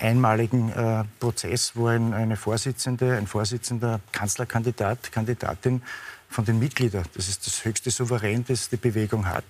einmaligen 0.00 0.70
äh, 0.72 1.04
Prozess, 1.20 1.72
wo 1.74 1.86
ein, 1.86 2.12
eine 2.12 2.36
Vorsitzende, 2.36 3.16
ein 3.16 3.26
Vorsitzender 3.26 4.00
Kanzlerkandidat, 4.12 5.12
Kandidatin 5.12 5.82
von 6.28 6.44
den 6.44 6.58
Mitgliedern, 6.58 7.04
das 7.14 7.28
ist 7.28 7.46
das 7.46 7.64
höchste 7.64 7.90
Souverän, 7.90 8.44
das 8.46 8.68
die 8.68 8.76
Bewegung 8.76 9.26
hat, 9.26 9.44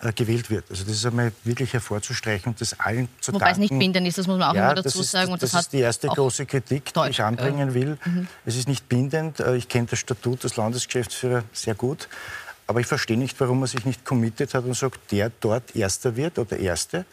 äh, 0.00 0.12
gewählt 0.12 0.50
wird. 0.50 0.64
Also 0.70 0.84
das 0.84 0.94
ist 0.94 1.06
einmal 1.06 1.32
wirklich 1.44 1.72
hervorzustreichen 1.72 2.52
und 2.52 2.60
das 2.60 2.80
allen 2.80 3.08
zu 3.20 3.32
Wobei 3.32 3.46
danken. 3.46 3.62
es 3.62 3.70
nicht 3.70 3.78
bindend 3.78 4.08
ist, 4.08 4.18
das 4.18 4.26
muss 4.26 4.38
man 4.38 4.50
auch 4.50 4.54
ja, 4.54 4.72
immer 4.72 4.82
dazu 4.82 5.00
ist, 5.00 5.10
sagen. 5.10 5.32
Und 5.32 5.42
das, 5.42 5.52
das 5.52 5.62
ist 5.62 5.72
die 5.72 5.80
erste 5.80 6.08
große 6.08 6.46
Kritik, 6.46 6.92
die 6.94 7.10
ich 7.10 7.22
anbringen 7.22 7.74
will. 7.74 7.98
Mhm. 8.04 8.26
Es 8.46 8.56
ist 8.56 8.68
nicht 8.68 8.88
bindend. 8.88 9.40
Äh, 9.40 9.56
ich 9.56 9.68
kenne 9.68 9.86
das 9.88 9.98
Statut 9.98 10.44
des 10.44 10.56
Landesgeschäftsführers 10.56 11.44
sehr 11.52 11.74
gut. 11.74 12.08
Aber 12.66 12.80
ich 12.80 12.86
verstehe 12.86 13.16
nicht, 13.16 13.38
warum 13.40 13.60
man 13.60 13.68
sich 13.68 13.84
nicht 13.84 14.04
committed 14.04 14.54
hat 14.54 14.64
und 14.64 14.74
sagt, 14.74 15.12
der 15.12 15.30
dort 15.40 15.76
Erster 15.76 16.16
wird 16.16 16.38
oder 16.38 16.58
Erste. 16.58 17.04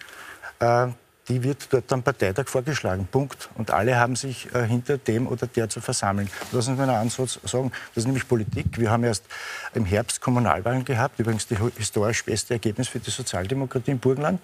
Äh, 0.59 0.87
die 1.27 1.43
wird 1.43 1.71
dort 1.71 1.91
am 1.93 2.01
Parteitag 2.01 2.47
vorgeschlagen. 2.47 3.07
Punkt. 3.09 3.49
Und 3.55 3.71
alle 3.71 3.97
haben 3.97 4.15
sich 4.15 4.53
äh, 4.53 4.65
hinter 4.65 4.97
dem 4.97 5.27
oder 5.27 5.47
der 5.47 5.69
zu 5.69 5.79
versammeln. 5.79 6.29
Lassen 6.51 6.75
Sie 6.75 6.81
mir 6.81 6.87
einen 6.87 7.01
Ansatz 7.01 7.39
sagen. 7.45 7.71
Das 7.93 8.03
ist 8.03 8.05
nämlich 8.05 8.27
Politik. 8.27 8.79
Wir 8.79 8.89
haben 8.89 9.03
erst 9.03 9.25
im 9.73 9.85
Herbst 9.85 10.19
Kommunalwahlen 10.19 10.83
gehabt. 10.83 11.19
Übrigens 11.19 11.47
die 11.47 11.57
historisch 11.77 12.25
beste 12.25 12.55
Ergebnis 12.55 12.87
für 12.87 12.99
die 12.99 13.11
Sozialdemokratie 13.11 13.91
im 13.91 13.99
Burgenland. 13.99 14.41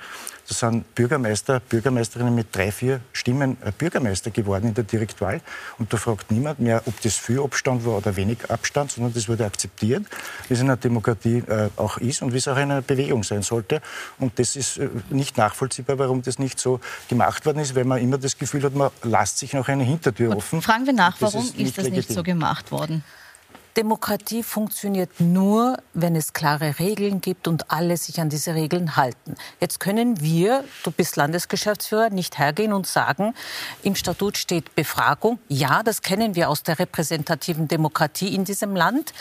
Das 0.48 0.60
sind 0.60 0.94
Bürgermeister, 0.94 1.60
Bürgermeisterinnen 1.60 2.34
mit 2.34 2.56
drei, 2.56 2.72
vier 2.72 3.02
Stimmen 3.12 3.58
äh, 3.63 3.72
Bürgermeister 3.75 4.30
geworden 4.30 4.68
in 4.68 4.74
der 4.75 4.84
Direktwahl. 4.84 5.42
Und 5.80 5.92
da 5.92 5.98
fragt 5.98 6.32
niemand 6.32 6.60
mehr, 6.60 6.84
ob 6.86 7.02
das 7.02 7.18
viel 7.18 7.42
Abstand 7.42 7.86
war 7.86 7.98
oder 7.98 8.16
wenig 8.16 8.50
Abstand, 8.52 8.92
sondern 8.92 9.13
das 9.13 9.28
wurde 9.28 9.46
akzeptiert, 9.46 10.04
wie 10.48 10.54
es 10.54 10.60
in 10.60 10.68
einer 10.68 10.78
Demokratie 10.78 11.40
äh, 11.40 11.70
auch 11.75 11.98
ist 11.98 12.22
und 12.22 12.34
wie 12.34 12.38
es 12.38 12.48
auch 12.48 12.58
in 12.58 12.72
einer 12.72 12.82
Bewegung 12.82 13.24
sein 13.24 13.42
sollte. 13.42 13.82
Und 14.20 14.38
das 14.38 14.56
ist 14.56 14.78
äh, 14.78 14.90
nicht 15.10 15.38
nachvollziehbar, 15.38 15.98
warum 15.98 16.22
das 16.22 16.38
nicht 16.38 16.60
so 16.60 16.67
gemacht 17.10 17.46
worden 17.46 17.60
ist, 17.60 17.76
weil 17.76 17.86
man 17.86 18.02
immer 18.02 18.18
das 18.18 18.38
Gefühl 18.38 18.64
hat, 18.64 18.76
man 18.76 18.90
lasst 19.04 19.40
sich 19.40 19.54
noch 19.54 19.68
eine 19.68 19.84
Hintertür 19.84 20.30
Gut, 20.30 20.38
offen. 20.38 20.62
Fragen 20.62 20.86
wir 20.86 20.94
nach, 20.94 21.16
warum 21.20 21.44
ist, 21.44 21.56
ist 21.56 21.78
das 21.78 21.86
legitim. 21.86 21.94
nicht 21.94 22.10
so 22.10 22.24
gemacht 22.24 22.72
worden? 22.72 23.04
Demokratie 23.78 24.42
funktioniert 24.42 25.20
nur, 25.20 25.78
wenn 25.94 26.16
es 26.16 26.34
klare 26.34 26.80
Regeln 26.80 27.22
gibt 27.22 27.48
und 27.48 27.70
alle 27.70 27.96
sich 27.96 28.20
an 28.20 28.28
diese 28.28 28.56
Regeln 28.56 28.96
halten. 28.96 29.36
Jetzt 29.62 29.80
können 29.80 30.20
wir, 30.20 30.64
du 30.84 30.90
bist 30.90 31.16
Landesgeschäftsführer, 31.16 32.10
nicht 32.10 32.40
hergehen 32.40 32.74
und 32.74 32.88
sagen, 32.88 33.36
im 33.84 33.94
Statut 33.94 34.38
steht 34.38 34.74
Befragung. 34.74 35.38
Ja, 35.48 35.84
das 35.84 36.02
kennen 36.02 36.34
wir 36.34 36.50
aus 36.50 36.64
der 36.64 36.80
repräsentativen 36.80 37.68
Demokratie 37.68 38.34
in 38.34 38.46
diesem 38.46 38.76
Land. 38.76 39.14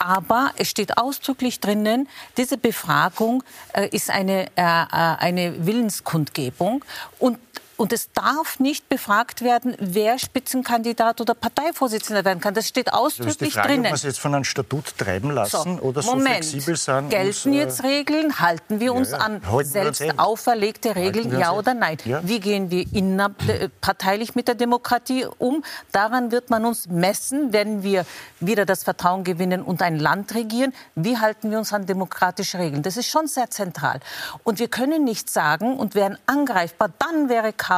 Aber 0.00 0.50
es 0.56 0.68
steht 0.68 0.98
ausdrücklich 0.98 1.60
drinnen, 1.60 2.08
diese 2.36 2.58
Befragung 2.58 3.44
äh, 3.74 3.88
ist 3.90 4.10
eine, 4.10 4.46
äh, 4.56 4.62
äh 4.62 4.86
eine 4.90 5.66
Willenskundgebung. 5.66 6.84
Und 7.20 7.38
und 7.80 7.94
es 7.94 8.12
darf 8.12 8.60
nicht 8.60 8.90
befragt 8.90 9.40
werden, 9.40 9.74
wer 9.78 10.18
Spitzenkandidat 10.18 11.22
oder 11.22 11.32
Parteivorsitzender 11.32 12.26
werden 12.26 12.38
kann. 12.38 12.52
Das 12.52 12.68
steht 12.68 12.92
ausdrücklich 12.92 13.54
das 13.54 13.64
drinnen. 13.64 13.86
Ob 13.86 13.92
wir 13.92 13.94
es 13.94 14.02
jetzt 14.02 14.20
von 14.20 14.34
einem 14.34 14.44
Statut 14.44 14.98
treiben 14.98 15.30
lassen 15.30 15.78
so, 15.78 15.82
oder 15.82 16.02
Moment. 16.02 16.44
so 16.44 16.50
flexibel 16.50 16.76
sein? 16.76 17.08
Gelten 17.08 17.48
uns, 17.48 17.56
jetzt 17.56 17.82
Regeln? 17.82 18.38
Halten 18.38 18.80
wir 18.80 18.92
uns 18.92 19.12
ja, 19.12 19.18
ja. 19.18 19.24
an 19.24 19.50
Halten 19.50 19.70
selbst 19.70 20.02
auferlegte 20.18 20.94
Regeln? 20.94 21.38
Ja 21.38 21.52
oder 21.52 21.72
nein? 21.72 21.96
Ja. 22.04 22.20
Wie 22.22 22.38
gehen 22.38 22.70
wir 22.70 22.84
innerparteilich 22.92 24.34
mit 24.34 24.46
der 24.48 24.56
Demokratie 24.56 25.24
um? 25.38 25.64
Daran 25.90 26.32
wird 26.32 26.50
man 26.50 26.66
uns 26.66 26.86
messen, 26.86 27.54
wenn 27.54 27.82
wir 27.82 28.04
wieder 28.40 28.66
das 28.66 28.84
Vertrauen 28.84 29.24
gewinnen 29.24 29.62
und 29.62 29.80
ein 29.80 29.98
Land 29.98 30.34
regieren. 30.34 30.74
Wie 30.96 31.16
halten 31.16 31.50
wir 31.50 31.56
uns 31.56 31.72
an 31.72 31.86
demokratische 31.86 32.58
Regeln? 32.58 32.82
Das 32.82 32.98
ist 32.98 33.08
schon 33.08 33.26
sehr 33.26 33.48
zentral. 33.48 34.00
Und 34.44 34.58
wir 34.58 34.68
können 34.68 35.02
nicht 35.02 35.30
sagen 35.30 35.78
und 35.78 35.94
wären 35.94 36.18
angreifbar, 36.26 36.90
dann 36.98 37.30
wäre 37.30 37.54
Chaos, 37.54 37.69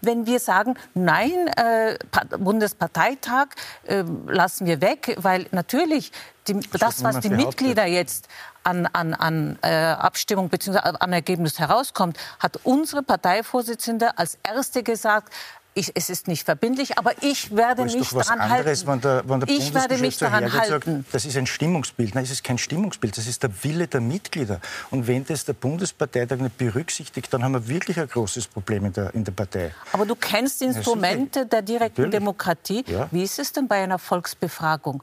wenn 0.00 0.26
wir 0.26 0.40
sagen, 0.40 0.74
nein, 0.94 1.48
äh, 1.56 1.96
Bundesparteitag 2.38 3.48
äh, 3.84 4.04
lassen 4.26 4.66
wir 4.66 4.80
weg, 4.80 5.16
weil 5.18 5.46
natürlich 5.52 6.12
die, 6.48 6.58
das, 6.78 7.04
was 7.04 7.20
die 7.20 7.30
Mitglieder 7.30 7.86
jetzt 7.86 8.28
an, 8.64 8.86
an, 8.86 9.14
an 9.14 9.58
äh, 9.62 9.68
Abstimmung 9.68 10.48
bzw. 10.48 10.78
an 10.78 11.12
Ergebnis 11.12 11.58
herauskommt, 11.58 12.18
hat 12.38 12.58
unsere 12.64 13.02
Parteivorsitzende 13.02 14.18
als 14.18 14.38
erste 14.42 14.82
gesagt, 14.82 15.32
ich, 15.74 15.92
es 15.94 16.10
ist 16.10 16.28
nicht 16.28 16.44
verbindlich, 16.44 16.98
aber 16.98 17.12
ich 17.22 17.54
werde 17.54 17.84
mich 17.84 18.10
daran 18.10 18.40
anderes, 18.40 18.86
halten. 18.86 18.86
Wenn 18.86 19.00
der, 19.00 19.22
wenn 19.26 19.40
der 19.40 19.48
ich 19.48 19.74
werde 19.74 19.98
mich 19.98 20.18
daran 20.18 20.52
halten. 20.52 21.06
Das 21.12 21.24
ist 21.24 21.36
ein 21.36 21.46
Stimmungsbild. 21.46 22.14
Nein, 22.14 22.24
es 22.24 22.30
ist 22.30 22.44
kein 22.44 22.58
Stimmungsbild, 22.58 23.16
das 23.16 23.26
ist 23.26 23.42
der 23.42 23.50
Wille 23.64 23.86
der 23.86 24.00
Mitglieder. 24.00 24.60
Und 24.90 25.06
wenn 25.06 25.24
das 25.24 25.44
der 25.44 25.54
Bundesparteitag 25.54 26.38
nicht 26.38 26.58
berücksichtigt, 26.58 27.32
dann 27.32 27.42
haben 27.42 27.52
wir 27.52 27.68
wirklich 27.68 27.98
ein 27.98 28.08
großes 28.08 28.48
Problem 28.48 28.84
in 28.86 28.92
der, 28.92 29.14
in 29.14 29.24
der 29.24 29.32
Partei. 29.32 29.74
Aber 29.92 30.04
du 30.04 30.14
kennst 30.14 30.60
Instrumente 30.62 31.40
ja, 31.40 31.44
der 31.46 31.62
direkten 31.62 32.02
Natürlich. 32.02 32.18
Demokratie. 32.18 32.84
Ja. 32.86 33.08
Wie 33.10 33.22
ist 33.22 33.38
es 33.38 33.52
denn 33.52 33.66
bei 33.66 33.82
einer 33.82 33.98
Volksbefragung? 33.98 35.02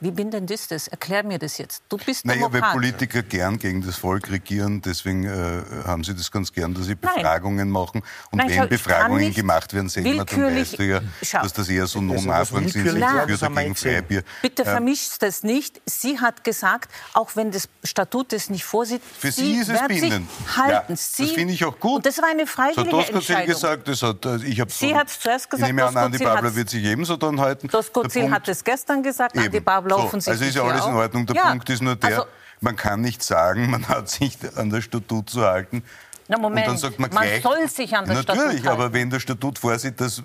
Wie 0.00 0.10
bindend 0.10 0.50
ist 0.50 0.70
das? 0.70 0.88
Erklär 0.88 1.22
mir 1.24 1.38
das 1.38 1.56
jetzt. 1.58 1.82
Du 1.88 1.96
bist 1.96 2.26
naja, 2.26 2.52
weil 2.52 2.60
Politiker 2.60 3.22
gern 3.22 3.58
gegen 3.58 3.84
das 3.84 3.96
Volk 3.96 4.30
regieren, 4.30 4.82
deswegen 4.82 5.24
äh, 5.24 5.62
haben 5.86 6.04
sie 6.04 6.14
das 6.14 6.30
ganz 6.30 6.52
gern, 6.52 6.74
dass 6.74 6.86
sie 6.86 6.94
Befragungen 6.94 7.56
Nein. 7.56 7.68
machen. 7.70 8.02
Und 8.30 8.38
Nein, 8.38 8.50
wenn 8.50 8.56
schau, 8.58 8.66
Befragungen 8.66 9.32
gemacht 9.32 9.72
werden, 9.72 9.88
sehen 9.88 10.04
wir, 10.04 10.24
dann 10.24 10.56
weißt 10.56 10.78
du 10.78 10.82
ja, 10.82 11.00
schau. 11.22 11.42
dass 11.42 11.52
das 11.52 11.68
eher 11.68 11.86
so 11.86 12.00
Non-Nachfragen 12.00 12.68
sind, 12.68 12.84
sie 12.84 12.90
für 12.90 12.98
dagegen 12.98 13.74
Freibier. 13.74 14.22
Bitte 14.42 14.64
vermischt 14.64 15.22
das 15.22 15.42
nicht. 15.42 15.80
Sie 15.86 16.18
hat 16.18 16.44
gesagt, 16.44 16.90
auch 17.14 17.30
wenn 17.34 17.50
das 17.50 17.68
Statut 17.82 18.32
das 18.32 18.50
nicht 18.50 18.64
vorsieht, 18.64 19.00
für 19.18 19.30
sie, 19.30 19.54
sie 19.54 19.60
ist 19.60 19.68
es 19.70 19.80
bindend. 19.86 20.28
halten. 20.56 20.92
Ja, 20.92 20.96
sie, 20.96 21.26
das 21.26 21.32
finde 21.32 21.54
ich 21.54 21.64
auch 21.64 21.78
gut. 21.78 21.96
Und 21.96 22.06
das 22.06 22.18
war 22.18 22.28
eine 22.28 22.46
freiwillige 22.46 22.96
hat 22.98 23.10
Entscheidung. 23.10 23.46
gesagt, 23.46 23.88
das 23.88 24.02
hat, 24.02 24.24
äh, 24.26 24.36
ich 24.44 24.62
sie 24.68 24.94
hat 24.94 25.08
es 25.08 25.20
zuerst 25.20 25.48
gesagt. 25.48 25.70
Ich 25.70 25.74
nehme 25.74 25.86
an, 25.88 25.96
Andi 25.96 26.18
Babler 26.18 26.54
wird 26.54 26.68
sich 26.68 26.84
ebenso 26.84 27.16
dann 27.16 27.40
halten. 27.40 27.68
Doskozil 27.68 28.30
hat 28.30 28.48
es 28.48 28.62
gestern 28.62 29.02
gesagt, 29.02 29.38
Andi 29.38 29.60
Babler 29.60 29.83
so, 29.90 29.96
offensichtlich 29.96 30.42
Also 30.42 30.44
ist 30.44 30.54
ja 30.56 30.72
alles 30.72 30.86
in 30.86 30.94
Ordnung. 30.94 31.26
Der 31.26 31.36
ja. 31.36 31.50
Punkt 31.50 31.68
ist 31.70 31.82
nur 31.82 31.96
der, 31.96 32.10
also, 32.10 32.26
man 32.60 32.76
kann 32.76 33.00
nicht 33.00 33.22
sagen, 33.22 33.70
man 33.70 33.88
hat 33.88 34.08
sich 34.08 34.38
an 34.56 34.70
das 34.70 34.84
Statut 34.84 35.30
zu 35.30 35.44
halten, 35.44 35.82
na 36.28 36.38
Moment, 36.38 36.66
und 36.66 36.72
dann 36.72 36.78
sagt 36.78 36.98
man, 36.98 37.10
gleich, 37.10 37.44
man 37.44 37.52
soll 37.52 37.68
sich 37.68 37.94
an 37.94 38.06
das 38.06 38.22
Statut 38.22 38.44
Natürlich, 38.44 38.68
aber 38.68 38.92
wenn 38.92 39.10
der 39.10 39.20
Statut 39.20 39.58
vorsieht, 39.58 40.00
dass 40.00 40.20
äh, 40.20 40.22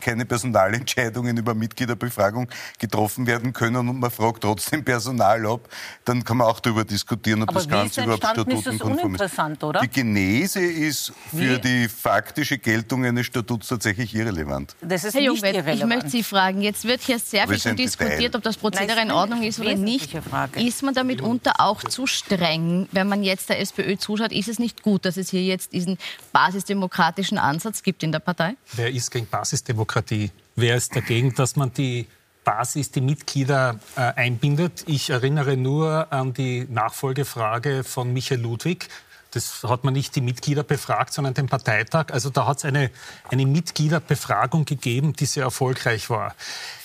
keine 0.00 0.24
Personalentscheidungen 0.24 1.36
über 1.36 1.54
Mitgliederbefragung 1.54 2.48
getroffen 2.78 3.26
werden 3.26 3.52
können 3.52 3.88
und 3.88 4.00
man 4.00 4.10
fragt 4.10 4.42
trotzdem 4.42 4.82
Personal 4.82 5.44
ab, 5.46 5.68
dann 6.04 6.24
kann 6.24 6.38
man 6.38 6.46
auch 6.46 6.60
darüber 6.60 6.84
diskutieren, 6.84 7.42
ob 7.42 7.50
aber 7.50 7.58
das 7.58 7.68
Ganze 7.68 8.02
überhaupt 8.02 8.24
statutenkonform 8.24 9.14
ist. 9.14 9.62
Oder? 9.62 9.80
Die 9.80 9.88
Genese 9.88 10.60
ist 10.60 11.12
für 11.30 11.56
wie? 11.56 11.60
die 11.60 11.88
faktische 11.88 12.56
Geltung 12.58 13.04
eines 13.04 13.26
Statuts 13.26 13.68
tatsächlich 13.68 14.14
irrelevant. 14.14 14.74
Das 14.80 15.04
ist 15.04 15.14
Herr 15.14 15.20
nicht 15.20 15.28
Jungwirth, 15.28 15.54
irrelevant. 15.54 15.78
ich 15.80 15.86
möchte 15.86 16.10
Sie 16.10 16.22
fragen, 16.22 16.62
jetzt 16.62 16.84
wird 16.84 17.02
hier 17.02 17.18
sehr 17.18 17.46
viel 17.46 17.74
diskutiert, 17.74 18.34
ob 18.34 18.42
das 18.42 18.56
Prozedere 18.56 19.02
in 19.02 19.10
Ordnung 19.10 19.42
ist 19.42 19.60
oder 19.60 19.74
nicht. 19.74 20.12
Frage. 20.22 20.62
Ist 20.62 20.82
man 20.82 20.94
damit 20.94 21.20
unter 21.20 21.60
auch 21.60 21.82
zu 21.82 22.06
streng, 22.06 22.88
wenn 22.92 23.08
man 23.08 23.22
jetzt 23.22 23.48
der 23.48 23.60
SPÖ 23.60 23.96
zuschaut? 23.96 24.32
Ist 24.32 24.48
es 24.48 24.58
nicht 24.58 24.82
gut, 24.82 25.04
dass 25.04 25.16
es 25.16 25.30
hier 25.30 25.41
jetzt 25.46 25.72
diesen 25.72 25.98
basisdemokratischen 26.32 27.38
Ansatz 27.38 27.82
gibt 27.82 28.02
in 28.02 28.12
der 28.12 28.20
Partei? 28.20 28.54
Wer 28.72 28.90
ist 28.90 29.10
gegen 29.10 29.26
Basisdemokratie? 29.26 30.30
Wer 30.56 30.76
ist 30.76 30.94
dagegen, 30.94 31.34
dass 31.34 31.56
man 31.56 31.72
die 31.72 32.06
Basis, 32.44 32.90
die 32.90 33.00
Mitglieder 33.00 33.78
äh, 33.96 34.00
einbindet? 34.00 34.84
Ich 34.86 35.10
erinnere 35.10 35.56
nur 35.56 36.12
an 36.12 36.32
die 36.34 36.66
Nachfolgefrage 36.68 37.84
von 37.84 38.12
Michael 38.12 38.40
Ludwig. 38.40 38.88
Das 39.30 39.62
hat 39.64 39.84
man 39.84 39.94
nicht 39.94 40.14
die 40.14 40.20
Mitglieder 40.20 40.62
befragt, 40.62 41.14
sondern 41.14 41.32
den 41.32 41.46
Parteitag. 41.46 42.12
Also 42.12 42.28
da 42.28 42.46
hat 42.46 42.58
es 42.58 42.64
eine, 42.64 42.90
eine 43.30 43.46
Mitgliederbefragung 43.46 44.66
gegeben, 44.66 45.14
die 45.14 45.24
sehr 45.24 45.44
erfolgreich 45.44 46.10
war. 46.10 46.34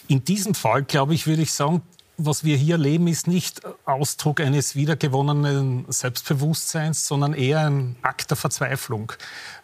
In 0.07 0.23
diesem 0.23 0.55
Fall, 0.55 0.83
glaube 0.83 1.13
ich, 1.13 1.27
würde 1.27 1.41
ich 1.41 1.51
sagen, 1.51 1.81
was 2.17 2.43
wir 2.43 2.57
hier 2.57 2.77
leben, 2.77 3.07
ist 3.07 3.27
nicht 3.27 3.61
Ausdruck 3.85 4.41
eines 4.41 4.75
wiedergewonnenen 4.75 5.85
Selbstbewusstseins, 5.87 7.07
sondern 7.07 7.33
eher 7.33 7.69
ein 7.69 7.95
Akt 8.01 8.31
der 8.31 8.37
Verzweiflung, 8.37 9.13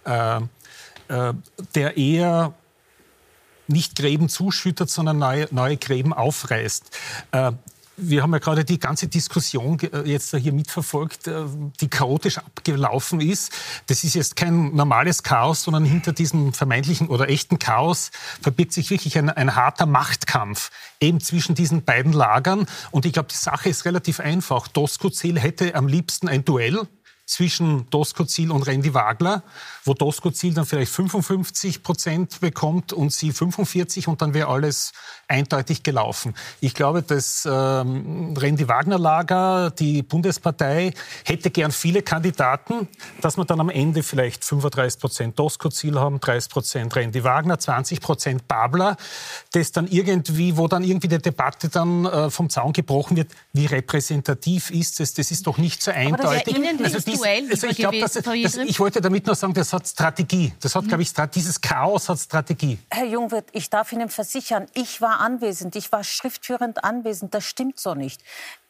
äh, 0.06 0.38
äh, 1.08 1.34
der 1.76 1.98
eher 1.98 2.54
nicht 3.68 3.96
Gräben 3.96 4.30
zuschüttet, 4.30 4.90
sondern 4.90 5.18
neue, 5.18 5.48
neue 5.52 5.78
Gräben 5.78 6.14
aufreißt. 6.14 6.98
Äh, 7.32 7.54
wir 7.96 8.24
haben 8.24 8.34
ja 8.34 8.40
gerade 8.40 8.66
die 8.66 8.80
ganze 8.80 9.08
Diskussion 9.08 9.80
äh, 9.80 10.02
jetzt 10.10 10.36
hier 10.36 10.54
mitverfolgt, 10.54 11.28
äh, 11.28 11.46
die 11.80 11.88
chaotisch 11.88 12.40
abgelaufen 12.40 13.22
ist. 13.22 13.52
Das 13.88 14.04
ist 14.04 14.16
jetzt 14.16 14.36
kein 14.36 14.76
normales 14.76 15.24
Chaos, 15.24 15.64
sondern 15.64 15.86
hinter 15.86 16.12
diesem 16.12 16.54
vermeintlichen 16.54 17.08
oder 17.08 17.30
echten 17.30 17.60
Chaos 17.60 18.12
verbirgt 18.42 18.74
sich 18.74 18.90
wirklich 18.90 19.18
ein, 19.18 19.30
ein 19.30 19.56
harter 19.56 19.86
Machtkampf 19.86 20.72
eben 21.00 21.20
zwischen 21.20 21.56
diesen 21.56 21.84
beiden 21.84 22.14
Lagern. 22.14 22.66
Und 22.92 23.06
ich 23.06 23.14
glaube, 23.14 23.30
die 23.32 23.38
Sache 23.38 23.70
ist 23.70 23.86
relativ 23.86 24.20
einfach. 24.20 24.68
Doskozil 24.68 25.40
hätte 25.40 25.76
am 25.76 25.88
liebsten 25.88 26.28
ein 26.28 26.46
Duell 26.46 26.88
zwischen 27.26 27.90
Doskozil 27.90 28.52
und 28.52 28.64
Randy 28.64 28.94
Wagner, 28.94 29.44
wo 29.86 29.94
Doskozil 29.94 30.54
dann 30.54 30.66
vielleicht 30.66 30.92
55 30.92 31.82
Prozent 31.82 32.42
bekommt 32.42 32.92
und 32.92 33.14
sie 33.14 33.32
45 33.32 34.08
und 34.08 34.22
dann 34.22 34.34
wäre 34.34 34.50
alles 34.50 34.92
eindeutig 35.34 35.84
gelaufen. 35.84 36.36
Ich 36.62 36.74
glaube, 36.74 37.02
das 37.02 37.48
ähm, 37.50 38.36
Randy 38.38 38.68
Wagner 38.68 39.00
Lager, 39.00 39.72
die 39.72 40.04
Bundespartei, 40.04 40.94
hätte 41.26 41.50
gern 41.50 41.72
viele 41.72 42.04
Kandidaten, 42.04 42.88
dass 43.22 43.38
wir 43.38 43.46
dann 43.46 43.60
am 43.60 43.70
Ende 43.70 44.04
vielleicht 44.04 44.46
35 44.46 45.00
Prozent 45.00 45.40
Doskozil 45.40 46.00
haben, 46.00 46.20
30 46.20 46.52
Prozent 46.52 46.96
Randy 46.96 47.24
Wagner, 47.24 47.58
20 47.58 48.00
Prozent 48.00 48.48
Babler, 48.48 48.96
das 49.52 49.72
dann 49.72 49.88
irgendwie, 49.88 50.56
wo 50.56 50.68
dann 50.68 50.84
irgendwie 50.84 51.08
die 51.08 51.18
Debatte 51.18 51.70
dann 51.70 52.06
äh, 52.06 52.30
vom 52.30 52.50
Zaun 52.50 52.72
gebrochen 52.72 53.18
wird, 53.18 53.32
wie 53.54 53.66
repräsentativ 53.66 54.70
ist 54.70 55.00
es? 55.00 55.14
Das 55.14 55.32
ist 55.32 55.48
doch 55.48 55.58
nicht 55.58 55.82
so 55.82 55.92
eindeutig. 55.92 56.56
Also 56.84 56.98
also 57.52 57.68
ich, 57.68 57.78
glaub, 57.78 57.94
das, 58.00 58.14
das, 58.14 58.56
ich 58.58 58.80
wollte 58.80 59.02
damit 59.02 59.26
nur 59.26 59.36
sagen, 59.36 59.54
das 59.54 59.74
hat 59.74 59.88
Strategie. 59.88 60.54
Das 60.60 60.76
hat, 60.76 60.84
mhm. 60.84 60.88
glaube 60.90 61.04
ich, 61.04 61.14
dieses 61.34 61.60
Chaos 61.60 62.10
hat 62.10 62.20
Strategie. 62.20 62.78
Herr 62.90 63.06
Jungwirth, 63.06 63.46
ich 63.54 63.70
darf 63.70 63.92
Ihnen 63.92 64.10
versichern, 64.10 64.68
ich 64.74 65.02
war 65.02 65.23
anwesend, 65.24 65.76
ich 65.76 65.92
war 65.92 66.04
schriftführend 66.04 66.84
anwesend. 66.84 67.34
Das 67.34 67.46
stimmt 67.46 67.80
so 67.80 67.96
nicht. 67.96 68.22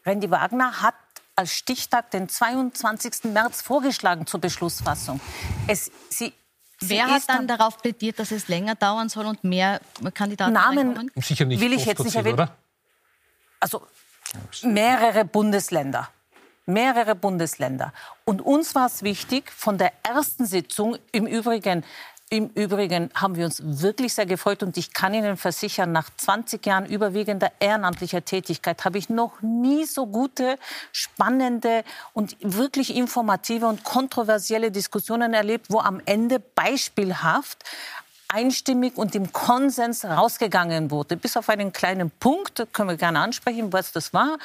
Randy 0.06 0.32
Wagner 0.32 0.82
hat 0.82 0.96
als 1.36 1.52
Stichtag 1.54 2.12
den 2.12 2.30
22. 2.30 3.26
März 3.26 3.62
vorgeschlagen 3.62 4.28
zur 4.28 4.40
Beschlussfassung. 4.40 5.20
Es, 5.68 5.92
sie, 6.10 6.34
Wer 6.80 7.08
hat 7.08 7.24
dann 7.28 7.48
darauf 7.48 7.78
plädiert, 7.78 8.20
dass 8.20 8.32
es 8.32 8.48
länger 8.48 8.76
dauern 8.76 9.10
soll 9.10 9.26
und 9.26 9.44
mehr 9.44 9.80
Kandidaten 10.14 10.54
Namen 10.54 11.12
Sicher 11.16 11.46
nicht 11.46 11.62
will 11.62 11.74
ich 11.74 11.86
jetzt 11.86 12.04
nicht 12.04 12.16
erwähnen. 12.16 12.50
Also 13.60 13.88
mehrere 14.64 15.26
Bundesländer 15.26 16.10
mehrere 16.66 17.16
Bundesländer. 17.16 17.94
Und 18.26 18.42
uns 18.42 18.76
war 18.76 18.88
es 18.88 19.04
wichtig, 19.04 19.52
von 19.52 19.78
der 19.78 19.92
ersten 20.04 20.46
Sitzung, 20.46 20.98
im 21.12 21.28
Übrigen, 21.28 21.84
im 22.34 22.50
Übrigen 22.56 23.12
haben 23.14 23.36
wir 23.36 23.46
uns 23.46 23.62
wirklich 23.64 24.16
sehr 24.16 24.26
gefreut 24.26 24.64
und 24.64 24.76
ich 24.76 24.92
kann 24.92 25.14
Ihnen 25.14 25.38
versichern, 25.38 25.92
nach 25.92 26.10
20 26.18 26.66
Jahren 26.66 26.88
überwiegender 26.88 27.52
ehrenamtlicher 27.60 28.26
Tätigkeit 28.26 28.84
habe 28.86 28.98
ich 28.98 29.08
noch 29.08 29.40
nie 29.44 29.86
so 29.86 30.08
gute, 30.08 30.58
spannende 30.92 31.84
und 32.14 32.36
wirklich 32.42 32.96
informative 32.96 33.68
und 33.68 33.84
kontroversielle 33.84 34.72
Diskussionen 34.72 35.36
erlebt, 35.36 35.68
wo 35.70 35.80
am 35.80 36.02
Ende 36.06 36.40
beispielhaft 36.40 37.64
einstimmig 38.30 38.98
und 38.98 39.14
im 39.14 39.32
Konsens 39.32 40.04
rausgegangen 40.04 40.90
wurde. 40.90 41.18
Bis 41.18 41.38
auf 41.38 41.50
einen 41.50 41.72
kleinen 41.72 42.10
Punkt, 42.10 42.66
können 42.74 42.90
wir 42.90 42.98
gerne 42.98 43.20
ansprechen, 43.20 43.72
was 43.72 43.92
das 43.92 44.12
war. 44.12 44.40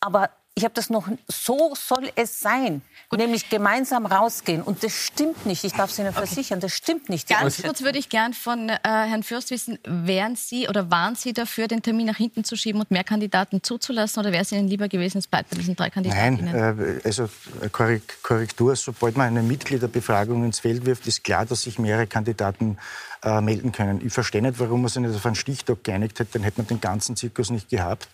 Aber 0.00 0.28
ich 0.54 0.64
habe 0.64 0.74
das 0.74 0.90
noch, 0.90 1.08
so 1.28 1.74
soll 1.74 2.10
es 2.14 2.40
sein. 2.40 2.82
Gut. 3.08 3.18
Nämlich 3.18 3.48
gemeinsam 3.48 4.04
rausgehen. 4.04 4.62
Und 4.62 4.82
das 4.84 4.92
stimmt 4.92 5.46
nicht. 5.46 5.64
Ich 5.64 5.72
darf 5.72 5.90
es 5.90 5.98
Ihnen 5.98 6.08
okay. 6.08 6.26
versichern, 6.26 6.60
das 6.60 6.72
stimmt 6.72 7.08
nicht. 7.08 7.28
Ganz 7.28 7.62
kurz 7.62 7.82
würde 7.82 7.98
ich 7.98 8.10
gern 8.10 8.34
von 8.34 8.68
äh, 8.68 8.78
Herrn 8.82 9.22
Fürst 9.22 9.50
wissen, 9.50 9.78
wären 9.84 10.36
Sie 10.36 10.68
oder 10.68 10.90
waren 10.90 11.14
Sie 11.14 11.32
dafür, 11.32 11.68
den 11.68 11.82
Termin 11.82 12.06
nach 12.06 12.16
hinten 12.16 12.44
zu 12.44 12.56
schieben 12.56 12.80
und 12.80 12.90
mehr 12.90 13.04
Kandidaten 13.04 13.62
zuzulassen? 13.62 14.20
Oder 14.20 14.32
wäre 14.32 14.42
es 14.42 14.52
Ihnen 14.52 14.68
lieber 14.68 14.88
gewesen, 14.88 15.18
es 15.18 15.26
bleibt 15.26 15.50
bei 15.50 15.56
diesen 15.56 15.74
drei 15.74 15.88
Kandidaten? 15.88 16.44
Nein, 16.44 16.78
äh, 16.78 17.00
also 17.04 17.24
äh, 17.60 17.68
Korrektur, 17.70 18.76
sobald 18.76 19.16
man 19.16 19.28
eine 19.28 19.42
Mitgliederbefragung 19.42 20.44
ins 20.44 20.60
Feld 20.60 20.84
wirft, 20.84 21.06
ist 21.06 21.24
klar, 21.24 21.46
dass 21.46 21.62
sich 21.62 21.78
mehrere 21.78 22.06
Kandidaten 22.06 22.76
äh, 23.22 23.40
melden 23.40 23.72
können. 23.72 24.00
Ich 24.04 24.12
verstehe 24.12 24.42
nicht, 24.42 24.58
warum 24.58 24.82
man 24.82 24.88
sich 24.88 25.00
nicht 25.02 25.14
auf 25.14 25.24
einen 25.26 25.34
Stichtag 25.34 25.84
geeinigt 25.84 26.18
hat, 26.20 26.28
dann 26.32 26.42
hätte 26.42 26.60
man 26.60 26.66
den 26.66 26.80
ganzen 26.80 27.16
Zirkus 27.16 27.50
nicht 27.50 27.68
gehabt. 27.68 28.08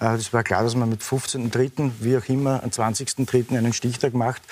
Äh, 0.00 0.14
es 0.14 0.32
war 0.32 0.42
klar, 0.42 0.62
dass 0.62 0.74
man 0.74 0.88
mit 0.88 1.02
15.3., 1.02 1.92
wie 2.00 2.16
auch 2.16 2.28
immer, 2.28 2.62
am 2.62 2.70
20.3. 2.70 3.56
einen 3.56 3.72
Stichtag 3.72 4.14
macht. 4.14 4.42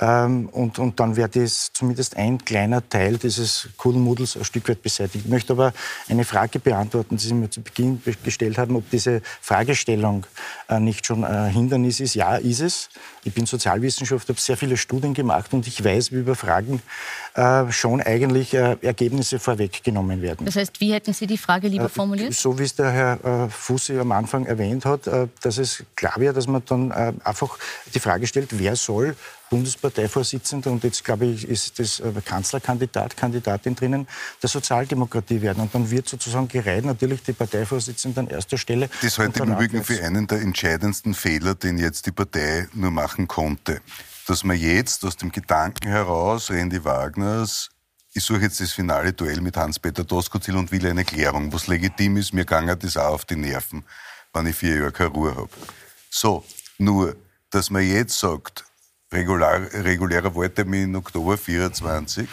Ähm, 0.00 0.48
und, 0.48 0.78
und 0.78 1.00
dann 1.00 1.16
wäre 1.16 1.28
das 1.28 1.72
zumindest 1.72 2.16
ein 2.16 2.44
kleiner 2.44 2.88
Teil 2.88 3.18
dieses 3.18 3.68
Kuddelmuddels 3.76 4.36
ein 4.36 4.44
Stück 4.44 4.68
weit 4.68 4.82
beseitigt. 4.82 5.24
Ich 5.24 5.30
möchte 5.30 5.52
aber 5.52 5.72
eine 6.08 6.24
Frage 6.24 6.58
beantworten, 6.58 7.16
die 7.16 7.24
Sie 7.26 7.34
mir 7.34 7.50
zu 7.50 7.60
Beginn 7.60 8.00
gestellt 8.24 8.58
haben, 8.58 8.76
ob 8.76 8.88
diese 8.90 9.22
Fragestellung 9.40 10.26
äh, 10.68 10.78
nicht 10.78 11.06
schon 11.06 11.24
ein 11.24 11.50
Hindernis 11.50 12.00
ist. 12.00 12.14
Ja, 12.14 12.36
ist 12.36 12.60
es. 12.60 12.88
Ich 13.24 13.34
bin 13.34 13.46
Sozialwissenschaftler, 13.46 14.34
habe 14.34 14.40
sehr 14.40 14.56
viele 14.56 14.76
Studien 14.76 15.14
gemacht 15.14 15.52
und 15.52 15.66
ich 15.66 15.84
weiß, 15.84 16.12
wie 16.12 16.16
über 16.16 16.34
Fragen 16.34 16.80
äh, 17.34 17.70
schon 17.72 18.00
eigentlich 18.00 18.54
äh, 18.54 18.76
Ergebnisse 18.82 19.38
vorweggenommen 19.48 20.20
werden. 20.20 20.44
Das 20.44 20.56
heißt, 20.56 20.78
wie 20.80 20.92
hätten 20.92 21.14
Sie 21.14 21.26
die 21.26 21.38
Frage 21.38 21.68
lieber 21.68 21.88
formuliert? 21.88 22.34
So 22.34 22.58
wie 22.58 22.64
es 22.64 22.74
der 22.74 22.90
Herr 22.90 23.48
Fussi 23.48 23.98
am 23.98 24.12
Anfang 24.12 24.44
erwähnt 24.44 24.84
hat, 24.84 25.08
dass 25.40 25.56
es 25.56 25.84
klar 25.96 26.16
wäre, 26.18 26.34
dass 26.34 26.46
man 26.46 26.62
dann 26.66 26.92
einfach 26.92 27.56
die 27.94 28.00
Frage 28.00 28.26
stellt, 28.26 28.58
wer 28.58 28.76
soll 28.76 29.16
Bundesparteivorsitzender 29.50 30.70
und 30.70 30.84
jetzt 30.84 31.02
glaube 31.02 31.24
ich 31.24 31.48
ist 31.48 31.78
das 31.78 32.02
Kanzlerkandidat, 32.26 33.16
Kandidatin 33.16 33.74
drinnen, 33.74 34.06
der 34.42 34.50
Sozialdemokratie 34.50 35.40
werden. 35.40 35.62
Und 35.62 35.74
dann 35.74 35.90
wird 35.90 36.06
sozusagen 36.06 36.48
gereiht 36.48 36.84
natürlich 36.84 37.22
die 37.22 37.32
Parteivorsitzende 37.32 38.20
an 38.20 38.26
erster 38.28 38.58
Stelle. 38.58 38.90
Das 39.00 39.18
halte 39.18 39.42
ich 39.42 39.48
im 39.48 39.54
Übrigen 39.54 39.82
für 39.82 40.04
einen 40.04 40.26
der 40.26 40.42
entscheidendsten 40.42 41.14
Fehler, 41.14 41.54
den 41.54 41.78
jetzt 41.78 42.04
die 42.04 42.12
Partei 42.12 42.68
nur 42.74 42.90
machen 42.90 43.26
konnte. 43.26 43.80
Dass 44.26 44.44
man 44.44 44.58
jetzt 44.58 45.06
aus 45.06 45.16
dem 45.16 45.32
Gedanken 45.32 45.88
heraus 45.88 46.50
Randy 46.50 46.84
Wagners 46.84 47.70
ich 48.14 48.24
suche 48.24 48.42
jetzt 48.42 48.60
das 48.60 48.72
finale 48.72 49.12
Duell 49.12 49.40
mit 49.40 49.56
Hans-Peter 49.56 50.04
Doskozil 50.04 50.56
und 50.56 50.72
will 50.72 50.86
eine 50.86 51.04
Klärung, 51.04 51.52
was 51.52 51.66
legitim 51.66 52.16
ist. 52.16 52.32
Mir 52.32 52.44
gange 52.44 52.76
das 52.76 52.96
auch 52.96 53.14
auf 53.14 53.24
die 53.24 53.36
Nerven, 53.36 53.84
wenn 54.32 54.46
ich 54.46 54.56
vier 54.56 54.76
Jahre 54.76 54.92
keine 54.92 55.10
Ruhe 55.10 55.36
habe. 55.36 55.50
So, 56.10 56.44
nur, 56.78 57.16
dass 57.50 57.70
man 57.70 57.82
jetzt 57.82 58.18
sagt, 58.18 58.64
regular, 59.12 59.60
regulärer 59.72 60.34
Wahltermin 60.34 60.96
Oktober 60.96 61.36
24. 61.36 62.28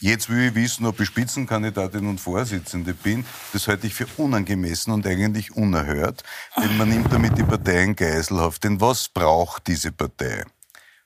Jetzt 0.00 0.30
will 0.30 0.48
ich 0.48 0.54
wissen, 0.54 0.86
ob 0.86 1.00
ich 1.00 1.08
Spitzenkandidatin 1.08 2.06
und 2.06 2.20
Vorsitzende 2.20 2.94
bin. 2.94 3.24
Das 3.52 3.66
halte 3.66 3.88
ich 3.88 3.94
für 3.94 4.06
unangemessen 4.16 4.92
und 4.92 5.04
eigentlich 5.06 5.56
unerhört, 5.56 6.22
denn 6.56 6.76
man 6.76 6.88
nimmt 6.88 7.12
damit 7.12 7.36
die 7.36 7.42
Partei 7.42 7.82
in 7.82 7.96
Geiselhaft. 7.96 8.62
Denn 8.62 8.80
was 8.80 9.08
braucht 9.08 9.66
diese 9.66 9.90
Partei? 9.90 10.44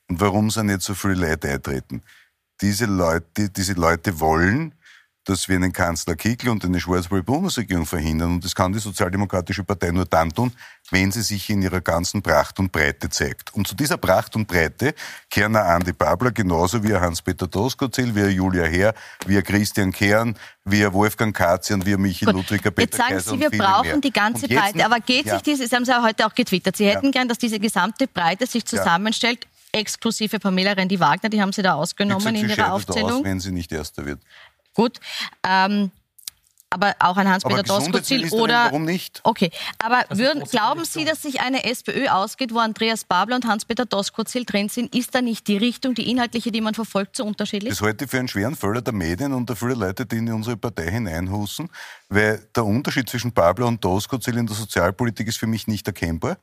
Und 0.09 0.21
warum 0.21 0.51
sind 0.51 0.69
jetzt 0.69 0.85
so 0.85 0.95
viele 0.95 1.15
Leute 1.15 1.49
eintreten? 1.49 2.03
Diese 2.63 2.87
Leute, 2.87 3.51
diese 3.51 3.75
Leute 3.75 4.21
wollen, 4.21 4.73
dass 5.25 5.49
wir 5.49 5.57
einen 5.57 5.73
Kanzler 5.73 6.17
Kickl 6.17 6.49
und 6.49 6.65
eine 6.65 6.81
schwarz-blaue 6.81 7.23
Bundesregierung 7.23 7.87
verhindern. 7.87 8.33
Und 8.33 8.45
das 8.45 8.55
kann 8.55 8.73
die 8.73 8.81
Sozialdemokratische 8.81 9.63
Partei 9.63 9.93
nur 9.93 10.05
dann 10.05 10.31
tun, 10.33 10.53
wenn 10.91 11.13
sie 11.13 11.23
sich 11.23 11.49
in 11.49 11.63
ihrer 11.63 11.81
ganzen 11.81 12.23
Pracht 12.23 12.59
und 12.59 12.73
Breite 12.73 13.09
zeigt. 13.09 13.55
Und 13.55 13.69
zu 13.69 13.77
dieser 13.77 13.99
Pracht 13.99 14.35
und 14.35 14.49
Breite 14.49 14.95
kehren 15.31 15.57
auch 15.57 15.61
Andi 15.61 15.93
Babler 15.93 16.33
genauso 16.33 16.83
wie 16.83 16.93
Hans-Peter 16.93 17.47
Doskozil, 17.47 18.15
wie 18.15 18.33
Julia 18.35 18.65
Herr, 18.65 18.95
wie 19.27 19.41
Christian 19.43 19.93
Kern, 19.93 20.37
wie 20.65 20.93
Wolfgang 20.93 21.35
Katzian, 21.35 21.87
wie 21.87 21.97
Michael 21.97 22.35
Ludwiger, 22.35 22.73
Peter 22.73 22.83
Jetzt 22.83 22.97
sagen 22.97 23.15
Kaiser 23.15 23.31
Sie, 23.31 23.41
wir 23.41 23.51
brauchen 23.51 23.87
mehr. 23.87 23.99
die 23.99 24.13
ganze 24.13 24.49
Breite. 24.49 24.85
Aber 24.85 24.99
geht 24.99 25.27
ja. 25.27 25.35
sich 25.35 25.43
dieses, 25.43 25.71
das 25.71 25.77
haben 25.77 25.85
Sie 25.85 25.93
ja 25.93 26.03
heute 26.03 26.27
auch 26.27 26.35
getwittert, 26.35 26.77
Sie 26.77 26.87
hätten 26.87 27.07
ja. 27.07 27.13
gern, 27.13 27.29
dass 27.29 27.39
diese 27.39 27.61
gesamte 27.61 28.09
Breite 28.09 28.47
sich 28.47 28.65
zusammenstellt, 28.65 29.45
ja. 29.45 29.52
Exklusive 29.73 30.39
Pamela 30.39 30.73
Rendi-Wagner, 30.73 31.29
die 31.31 31.41
haben 31.41 31.53
Sie 31.53 31.63
da 31.63 31.75
ausgenommen 31.75 32.35
in 32.35 32.49
Ihrer 32.49 32.73
Aufzählung. 32.73 33.21
Aus, 33.21 33.25
wenn 33.25 33.41
sie 33.41 33.53
nicht 33.53 33.73
Erster 33.73 34.05
wird. 34.05 34.21
Gut. 34.75 35.01
Ähm, 35.47 35.91
aber 36.73 36.95
auch 37.01 37.19
ein 37.19 37.29
Hans-Peter 37.29 37.63
Doskozil 37.63 38.31
oder 38.33 38.65
warum 38.65 38.87
nicht? 38.87 39.21
Okay, 39.25 39.51
aber 39.79 40.05
würden, 40.09 40.45
glauben 40.45 40.87
Sie, 40.87 41.05
dass 41.05 41.21
sich 41.21 41.41
eine 41.41 41.65
SPÖ 41.65 42.09
ausgeht, 42.09 42.55
wo 42.55 42.59
Andreas 42.61 43.05
Babler 43.05 43.37
und 43.37 43.47
Hans-Peter 43.47 43.85
Doskozil 43.85 44.47
drin 44.47 44.71
sind? 44.71 44.95
Ist 44.95 45.15
da 45.15 45.21
nicht 45.21 45.47
die 45.49 45.59
Richtung, 45.59 45.95
die 45.95 46.11
inhaltliche, 46.11 46.51
die 46.51 46.63
man 46.63 46.73
verfolgt, 46.73 47.17
so 47.17 47.25
unterschiedlich? 47.25 47.71
Das 47.71 47.83
halte 47.83 48.07
ich 48.07 48.11
für 48.11 48.19
einen 48.19 48.29
schweren 48.29 48.57
Fehler 48.57 48.81
der 48.81 48.95
Medien 48.95 49.35
und 49.35 49.51
der 49.51 49.57
vielen 49.57 49.79
Leute, 49.81 50.07
die 50.07 50.17
in 50.17 50.33
unsere 50.33 50.57
Partei 50.57 50.91
hineinhusen, 50.91 51.69
weil 52.09 52.49
der 52.57 52.65
Unterschied 52.65 53.07
zwischen 53.07 53.33
Babler 53.33 53.67
und 53.67 53.85
Doskozil 53.85 54.39
in 54.39 54.47
der 54.47 54.57
Sozialpolitik 54.57 55.29
ist 55.29 55.37
für 55.37 55.47
mich 55.47 55.67
nicht 55.67 55.87
erkennbar. 55.87 56.39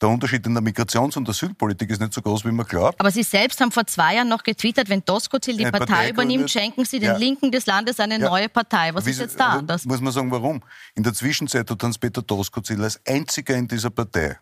Der 0.00 0.08
Unterschied 0.08 0.44
in 0.46 0.54
der 0.54 0.62
Migrations- 0.62 1.16
und 1.16 1.28
Asylpolitik 1.28 1.88
ist 1.90 2.00
nicht 2.00 2.12
so 2.12 2.20
groß, 2.20 2.44
wie 2.44 2.50
man 2.50 2.66
glaubt. 2.66 2.98
Aber 3.00 3.10
Sie 3.10 3.22
selbst 3.22 3.60
haben 3.60 3.70
vor 3.70 3.86
zwei 3.86 4.16
Jahren 4.16 4.28
noch 4.28 4.42
getwittert, 4.42 4.88
wenn 4.88 5.04
Doskozil 5.04 5.56
die 5.56 5.64
Partei, 5.64 5.78
Partei, 5.78 6.10
übernimmt, 6.10 6.50
schenken 6.50 6.84
Sie 6.84 6.98
den 6.98 7.10
ja. 7.10 7.16
Linken 7.16 7.52
des 7.52 7.66
Landes 7.66 8.00
eine 8.00 8.18
ja. 8.18 8.28
neue 8.28 8.48
Partei. 8.48 8.92
Was 8.92 9.06
Wie, 9.06 9.10
ist 9.10 9.20
jetzt 9.20 9.38
da 9.38 9.50
anders? 9.50 9.84
Muss 9.84 10.00
man 10.00 10.12
sagen, 10.12 10.30
warum? 10.30 10.62
In 10.94 11.04
der 11.04 11.14
Zwischenzeit 11.14 11.70
hat 11.70 11.82
Hans-Peter 11.82 12.22
Doskozil 12.22 12.82
als 12.82 13.00
einziger 13.06 13.56
in 13.56 13.68
dieser 13.68 13.90
Partei 13.90 14.38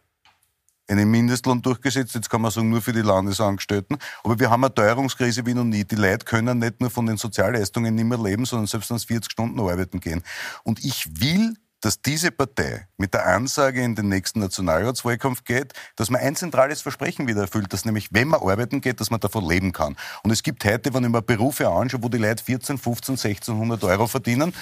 einen 0.89 1.11
Mindestlohn 1.11 1.61
durchgesetzt. 1.63 2.15
Jetzt 2.15 2.31
kann 2.31 2.41
man 2.41 2.51
sagen, 2.51 2.69
nur 2.69 2.83
für 2.83 2.93
die 2.93 3.03
Landesangestellten. 3.03 3.99
Aber 4.25 4.39
wir 4.39 4.51
haben 4.51 4.65
eine 4.65 4.75
Teuerungskrise 4.75 5.45
wie 5.47 5.55
noch 5.55 5.65
nie. 5.65 5.85
Die 5.85 5.97
Leute 5.97 6.25
können 6.25 6.59
nicht 6.59 6.81
nur 6.81 6.91
von 6.91 7.07
den 7.07 7.17
Sozialleistungen 7.17 7.95
nicht 7.95 8.05
mehr 8.05 8.19
leben, 8.19 8.45
sondern 8.45 8.67
selbst 8.67 8.91
wenn 8.91 8.97
es 8.97 9.05
40 9.05 9.33
Stunden 9.33 9.61
arbeiten 9.61 10.01
gehen. 10.01 10.23
Und 10.65 10.85
ich 10.85 11.21
will 11.21 11.55
dass 11.83 12.01
diese 12.01 12.31
Partei 12.31 12.87
mit 12.97 13.13
der 13.13 13.27
Ansage 13.27 13.83
in 13.83 13.95
den 13.95 14.09
nächsten 14.09 14.39
Nationalratswahlkampf 14.39 15.45
geht, 15.45 15.73
dass 15.97 16.11
man 16.11 16.21
ein 16.21 16.37
zentrales 16.37 16.81
Versprechen 16.81 17.27
wieder 17.27 17.43
erfüllt, 17.43 17.73
dass 17.73 17.85
nämlich, 17.85 18.09
wenn 18.13 18.29
man 18.29 18.41
arbeiten 18.41 18.81
geht, 18.81 19.01
dass 19.01 19.11
man 19.11 19.21
davon 19.21 19.47
leben 19.47 19.73
kann. 19.73 19.97
Und 20.23 20.31
es 20.31 20.43
gibt 20.45 20.65
heute, 20.65 20.95
wenn 20.95 21.03
ich 21.03 21.11
mir 21.11 21.23
Berufe 21.23 21.69
anschaue, 21.69 22.03
wo 22.03 22.09
die 22.09 22.19
Leute 22.19 22.43
14, 22.43 22.79
15, 22.79 23.15
1600 23.15 23.83
Euro 23.85 24.07
verdienen, 24.07 24.55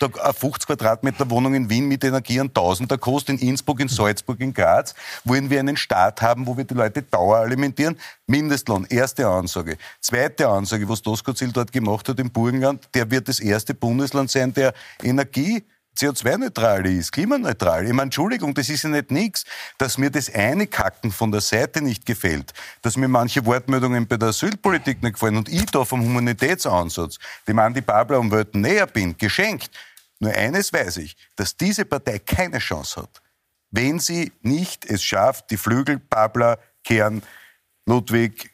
da 0.00 0.08
eine 0.22 0.34
50 0.34 0.66
Quadratmeter 0.66 1.30
Wohnung 1.30 1.54
in 1.54 1.70
Wien 1.70 1.86
mit 1.86 2.02
Energie 2.02 2.40
ein 2.40 2.52
Tausender 2.52 2.98
kostet, 2.98 3.40
in 3.40 3.48
Innsbruck, 3.50 3.78
in 3.78 3.88
Salzburg, 3.88 4.40
in 4.40 4.52
Graz, 4.52 4.94
wollen 5.22 5.50
wir 5.50 5.60
einen 5.60 5.76
Staat 5.76 6.22
haben, 6.22 6.46
wo 6.46 6.56
wir 6.56 6.64
die 6.64 6.74
Leute 6.74 7.02
Dauer 7.02 7.38
alimentieren. 7.38 7.96
Mindestlohn, 8.26 8.84
erste 8.90 9.28
Ansage. 9.28 9.76
Zweite 10.00 10.48
Ansage, 10.48 10.88
was 10.88 11.02
Doskozil 11.02 11.52
dort 11.52 11.70
gemacht 11.70 12.08
hat 12.08 12.18
im 12.18 12.32
Burgenland, 12.32 12.88
der 12.94 13.10
wird 13.10 13.28
das 13.28 13.38
erste 13.38 13.74
Bundesland 13.74 14.30
sein, 14.30 14.52
der 14.52 14.74
Energie 15.02 15.62
CO2-neutral 15.96 16.86
ist, 16.86 17.12
klimaneutral. 17.12 17.84
Ich 17.86 17.92
meine, 17.92 18.04
Entschuldigung, 18.04 18.52
das 18.54 18.68
ist 18.68 18.82
ja 18.82 18.90
nicht 18.90 19.10
nichts, 19.10 19.44
dass 19.78 19.98
mir 19.98 20.10
das 20.10 20.32
eine 20.32 20.66
Kacken 20.66 21.12
von 21.12 21.30
der 21.30 21.40
Seite 21.40 21.82
nicht 21.82 22.04
gefällt, 22.06 22.52
dass 22.82 22.96
mir 22.96 23.08
manche 23.08 23.44
Wortmeldungen 23.46 24.06
bei 24.06 24.16
der 24.16 24.28
Asylpolitik 24.28 25.02
nicht 25.02 25.14
gefallen 25.14 25.36
und 25.36 25.48
ich 25.48 25.66
da 25.66 25.84
vom 25.84 26.02
Humanitätsansatz, 26.02 27.18
dem 27.46 27.58
Andi 27.58 27.80
Babler 27.80 28.18
um 28.18 28.30
Welten 28.30 28.60
näher 28.60 28.86
bin, 28.86 29.16
geschenkt. 29.16 29.70
Nur 30.18 30.32
eines 30.32 30.72
weiß 30.72 30.98
ich, 30.98 31.16
dass 31.36 31.56
diese 31.56 31.84
Partei 31.84 32.18
keine 32.18 32.58
Chance 32.58 33.02
hat, 33.02 33.22
wenn 33.70 33.98
sie 33.98 34.32
nicht 34.42 34.84
es 34.84 35.02
schafft, 35.02 35.50
die 35.50 35.56
Flügel 35.56 35.98
Babler, 35.98 36.58
Kern, 36.84 37.22
Ludwig, 37.86 38.53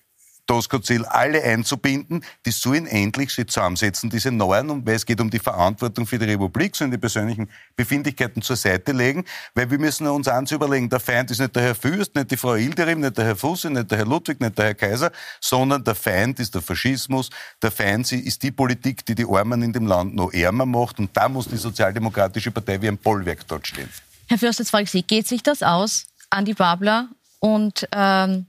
Tosco-Ziel 0.50 1.04
alle 1.04 1.44
einzubinden, 1.44 2.24
die 2.44 2.50
sollen 2.50 2.88
endlich 2.88 3.30
sich 3.30 3.46
zusammensetzen, 3.46 4.10
diese 4.10 4.32
Neuen, 4.32 4.68
und 4.70 4.84
weil 4.84 4.96
es 4.96 5.06
geht 5.06 5.20
um 5.20 5.30
die 5.30 5.38
Verantwortung 5.38 6.08
für 6.08 6.18
die 6.18 6.24
Republik, 6.24 6.74
sollen 6.74 6.90
die 6.90 6.98
persönlichen 6.98 7.48
Befindlichkeiten 7.76 8.42
zur 8.42 8.56
Seite 8.56 8.90
legen, 8.90 9.24
weil 9.54 9.70
wir 9.70 9.78
müssen 9.78 10.08
uns 10.08 10.26
eins 10.26 10.50
überlegen, 10.50 10.88
der 10.88 10.98
Feind 10.98 11.30
ist 11.30 11.38
nicht 11.38 11.54
der 11.54 11.62
Herr 11.62 11.74
Fürst, 11.76 12.16
nicht 12.16 12.32
die 12.32 12.36
Frau 12.36 12.56
Ilderim, 12.56 12.98
nicht 12.98 13.16
der 13.16 13.26
Herr 13.26 13.36
Fusse, 13.36 13.70
nicht 13.70 13.92
der 13.92 13.98
Herr 13.98 14.06
Ludwig, 14.06 14.40
nicht 14.40 14.58
der 14.58 14.64
Herr 14.64 14.74
Kaiser, 14.74 15.12
sondern 15.40 15.84
der 15.84 15.94
Feind 15.94 16.40
ist 16.40 16.52
der 16.52 16.62
Faschismus, 16.62 17.30
der 17.62 17.70
Feind 17.70 18.10
ist 18.10 18.42
die 18.42 18.50
Politik, 18.50 19.06
die 19.06 19.14
die 19.14 19.26
Armen 19.30 19.62
in 19.62 19.72
dem 19.72 19.86
Land 19.86 20.16
noch 20.16 20.32
ärmer 20.32 20.66
macht, 20.66 20.98
und 20.98 21.16
da 21.16 21.28
muss 21.28 21.46
die 21.46 21.58
Sozialdemokratische 21.58 22.50
Partei 22.50 22.82
wie 22.82 22.88
ein 22.88 22.98
Bollwerk 22.98 23.46
dort 23.46 23.68
stehen. 23.68 23.88
Herr 24.26 24.38
Fürst, 24.38 24.58
jetzt 24.58 24.70
frage 24.70 24.82
ich 24.82 24.90
Sie, 24.90 25.04
geht 25.04 25.28
sich 25.28 25.44
das 25.44 25.62
aus, 25.62 26.06
Andi 26.28 26.54
Babler 26.54 27.08
und 27.38 27.86
ähm, 27.92 28.46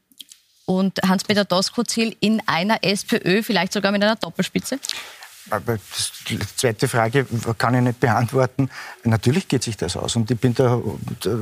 und 0.66 1.00
Hans-Peter 1.04 1.46
Doskozil 1.46 2.16
in 2.20 2.42
einer 2.46 2.84
SPÖ, 2.84 3.44
vielleicht 3.44 3.74
sogar 3.74 3.92
mit 3.92 4.04
einer 4.04 4.16
Doppelspitze? 4.16 4.80
Aber 5.50 5.78
die 6.30 6.40
zweite 6.56 6.88
Frage 6.88 7.26
kann 7.58 7.76
ich 7.76 7.82
nicht 7.82 8.00
beantworten. 8.00 8.70
Natürlich 9.04 9.48
geht 9.48 9.64
sich 9.64 9.76
das 9.76 9.98
aus. 9.98 10.16
Und 10.16 10.30
ich 10.30 10.40
bin 10.40 10.54
da 10.54 10.80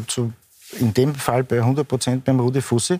zu 0.08 0.34
in 0.73 0.93
dem 0.93 1.15
Fall 1.15 1.43
bei 1.43 1.58
100 1.58 1.88
Prozent 1.88 2.25
beim 2.25 2.39
Rudi 2.39 2.62
Fussi. 2.62 2.99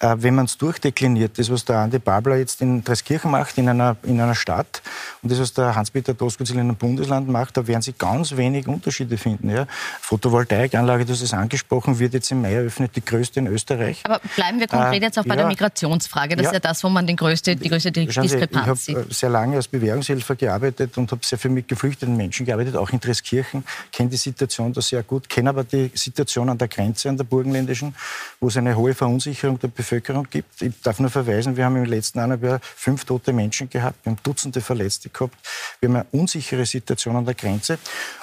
Äh, 0.00 0.16
wenn 0.18 0.34
man 0.34 0.46
es 0.46 0.56
durchdekliniert, 0.56 1.38
das, 1.38 1.50
was 1.50 1.64
der 1.64 1.78
Andi 1.78 1.98
Babler 1.98 2.36
jetzt 2.36 2.62
in 2.62 2.82
Dreiskirchen 2.82 3.30
macht, 3.30 3.58
in 3.58 3.68
einer, 3.68 3.96
in 4.04 4.20
einer 4.20 4.34
Stadt, 4.34 4.82
und 5.22 5.30
das, 5.30 5.38
was 5.38 5.52
der 5.52 5.74
Hans-Peter 5.74 6.14
Doskozil 6.14 6.56
in 6.56 6.62
einem 6.62 6.76
Bundesland 6.76 7.28
macht, 7.28 7.56
da 7.56 7.66
werden 7.66 7.82
Sie 7.82 7.92
ganz 7.92 8.36
wenig 8.36 8.66
Unterschiede 8.66 9.18
finden. 9.18 9.50
Ja? 9.50 9.66
Photovoltaikanlage, 10.00 11.06
hast 11.08 11.20
es 11.20 11.34
angesprochen, 11.34 11.98
wird 11.98 12.14
jetzt 12.14 12.30
im 12.30 12.40
Mai 12.40 12.54
eröffnet, 12.54 12.96
die 12.96 13.04
größte 13.04 13.40
in 13.40 13.46
Österreich. 13.46 14.00
Aber 14.04 14.20
bleiben 14.36 14.58
wir 14.58 14.66
konkret 14.66 15.02
äh, 15.02 15.06
jetzt 15.06 15.18
auch 15.18 15.24
bei 15.24 15.34
ja, 15.34 15.42
der 15.42 15.46
Migrationsfrage. 15.46 16.36
Das 16.36 16.44
ja, 16.44 16.50
ist 16.50 16.54
ja 16.54 16.60
das, 16.60 16.82
wo 16.82 16.88
man 16.88 17.06
den 17.06 17.16
größte, 17.16 17.56
die 17.56 17.68
größte 17.68 17.92
Diskrepanz 17.92 18.86
sieht. 18.86 18.96
Ich 18.96 19.02
habe 19.02 19.14
sehr 19.14 19.30
lange 19.30 19.56
als 19.56 19.68
Bewährungshelfer 19.68 20.36
gearbeitet 20.36 20.96
und 20.96 21.10
habe 21.10 21.20
sehr 21.24 21.38
viel 21.38 21.50
mit 21.50 21.68
geflüchteten 21.68 22.16
Menschen 22.16 22.46
gearbeitet, 22.46 22.76
auch 22.76 22.90
in 22.90 23.00
Dreskirchen, 23.00 23.64
kenne 23.92 24.08
die 24.08 24.16
Situation 24.16 24.72
da 24.72 24.80
sehr 24.80 25.02
gut, 25.02 25.28
kenne 25.28 25.50
aber 25.50 25.64
die 25.64 25.90
Situation 25.94 26.48
an 26.48 26.56
der 26.56 26.68
Grenze 26.68 27.09
an 27.10 27.16
der 27.16 27.24
burgenländischen, 27.24 27.94
wo 28.40 28.48
es 28.48 28.56
eine 28.56 28.76
hohe 28.76 28.94
Verunsicherung 28.94 29.58
der 29.58 29.68
Bevölkerung 29.68 30.26
gibt. 30.30 30.62
Ich 30.62 30.80
darf 30.82 30.98
nur 30.98 31.10
verweisen, 31.10 31.56
wir 31.56 31.64
haben 31.64 31.76
im 31.76 31.84
letzten 31.84 32.18
eineinhalb 32.18 32.42
Jahr 32.42 32.60
fünf 32.62 33.04
tote 33.04 33.32
Menschen 33.32 33.68
gehabt, 33.68 34.04
wir 34.04 34.12
haben 34.12 34.18
Dutzende 34.22 34.60
Verletzte 34.60 35.10
gehabt, 35.10 35.36
wir 35.80 35.88
haben 35.88 35.96
eine 35.96 36.06
unsichere 36.12 36.64
Situation 36.64 37.16
an 37.16 37.24
der 37.24 37.34
Grenze. 37.34 37.78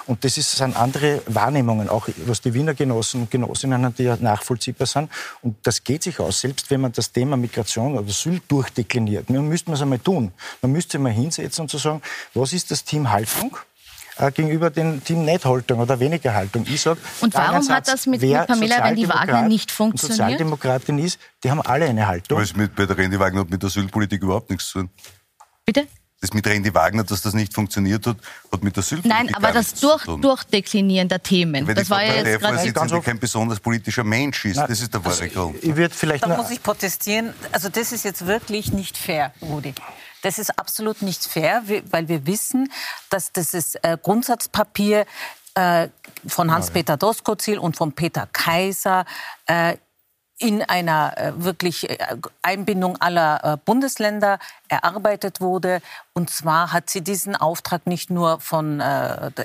Und 0.07 0.23
das 0.23 0.37
ist, 0.37 0.51
sind 0.51 0.75
andere 0.75 1.21
Wahrnehmungen, 1.27 1.89
auch 1.89 2.07
was 2.25 2.41
die 2.41 2.53
Wiener 2.53 2.73
Genossen 2.73 3.21
und 3.21 3.31
Genossinnen 3.31 3.83
haben, 3.83 3.95
die 3.95 4.03
ja 4.03 4.17
nachvollziehbar 4.19 4.87
sind. 4.87 5.09
Und 5.41 5.55
das 5.63 5.83
geht 5.83 6.03
sich 6.03 6.19
aus, 6.19 6.41
selbst 6.41 6.71
wenn 6.71 6.81
man 6.81 6.91
das 6.93 7.11
Thema 7.11 7.37
Migration 7.37 7.97
oder 7.97 8.07
Asyl 8.07 8.41
durchdekliniert. 8.47 9.29
Man 9.29 9.47
müsste 9.47 9.69
man 9.69 9.75
es 9.75 9.81
einmal 9.81 9.99
tun. 9.99 10.31
Man 10.61 10.71
müsste 10.71 10.97
mal 10.99 11.11
hinsetzen 11.11 11.63
und 11.63 11.69
zu 11.69 11.77
sagen, 11.77 12.01
was 12.33 12.53
ist 12.53 12.71
das 12.71 12.83
Team 12.83 13.09
Haltung? 13.09 13.57
Äh, 14.19 14.31
gegenüber 14.31 14.69
dem 14.69 15.03
Team 15.03 15.25
Nicht-Haltung 15.25 15.79
oder 15.79 15.99
weniger 15.99 16.33
Haltung. 16.33 16.65
Ich 16.67 16.81
sag, 16.81 16.97
und 17.21 17.33
warum 17.33 17.61
Satz, 17.61 17.75
hat 17.75 17.87
das 17.87 18.05
mit, 18.05 18.21
mit 18.21 18.47
Pamela 18.47 18.77
Rendi-Wagner 18.77 19.43
nicht 19.43 19.71
funktioniert? 19.71 20.17
Sozialdemokratin 20.17 20.99
ist, 20.99 21.19
die 21.43 21.51
haben 21.51 21.61
alle 21.61 21.85
eine 21.85 22.07
Haltung. 22.07 22.37
Aber 22.37 22.43
es 22.43 22.55
mit, 22.55 22.75
bei 22.75 22.85
der 22.85 22.97
Rendi-Wagner 22.97 23.41
hat 23.41 23.49
mit 23.49 23.63
Asylpolitik 23.63 24.21
überhaupt 24.21 24.49
nichts 24.49 24.69
zu 24.69 24.79
tun. 24.79 24.89
Bitte? 25.65 25.87
Das 26.19 26.33
mit 26.33 26.47
Randy 26.47 26.73
Wagner, 26.73 27.03
dass 27.03 27.21
das 27.21 27.35
nicht 27.35 27.53
funktioniert 27.53 28.07
hat, 28.07 28.17
hat 28.51 28.63
mit 28.63 28.75
der 28.75 28.81
Asylpolitik 28.81 29.25
Nein, 29.25 29.35
aber 29.35 29.51
das 29.51 29.75
durch, 29.75 30.03
Durchdeklinieren 30.03 31.07
der 31.09 31.21
Themen. 31.21 31.67
Weil 31.67 31.75
das 31.75 31.91
war 31.91 32.03
ja 32.03 32.15
jetzt 32.15 32.39
gerade 32.39 32.73
ganz 32.73 33.05
kein 33.05 33.19
besonders 33.19 33.59
politischer 33.59 34.03
Mensch 34.03 34.45
ist. 34.45 34.55
Nein, 34.55 34.65
das 34.67 34.81
ist 34.81 34.91
der 34.91 35.05
wahre 35.05 35.21
also, 35.21 35.33
Grund. 35.51 35.63
Ich 35.63 35.75
würde 35.75 35.93
vielleicht 35.93 36.23
da 36.23 36.35
muss 36.35 36.49
ich 36.49 36.63
protestieren. 36.63 37.33
Also 37.51 37.69
das 37.69 37.91
ist 37.91 38.03
jetzt 38.03 38.25
wirklich 38.25 38.73
nicht 38.73 38.97
fair, 38.97 39.31
Rudi. 39.43 39.75
Das 40.21 40.39
ist 40.39 40.57
absolut 40.57 41.01
nicht 41.01 41.23
fair, 41.23 41.63
weil 41.91 42.07
wir 42.07 42.25
wissen, 42.25 42.71
dass 43.09 43.31
das 43.31 43.53
äh, 43.75 43.97
Grundsatzpapier 44.01 45.05
äh, 45.55 45.89
von 46.27 46.51
Hans-Peter 46.51 46.97
Doskozil 46.97 47.57
und 47.59 47.77
von 47.77 47.93
Peter 47.93 48.27
Kaiser 48.31 49.05
äh, 49.45 49.77
in 50.39 50.61
einer 50.61 51.17
äh, 51.17 51.43
wirklich 51.43 51.89
äh, 51.89 51.97
Einbindung 52.43 53.01
aller 53.01 53.43
äh, 53.43 53.57
Bundesländer 53.65 54.37
erarbeitet 54.67 55.41
wurde. 55.41 55.81
Und 56.13 56.29
zwar 56.29 56.71
hat 56.71 56.89
sie 56.89 57.01
diesen 57.01 57.35
Auftrag 57.35 57.87
nicht 57.87 58.09
nur 58.09 58.39
von 58.39 58.81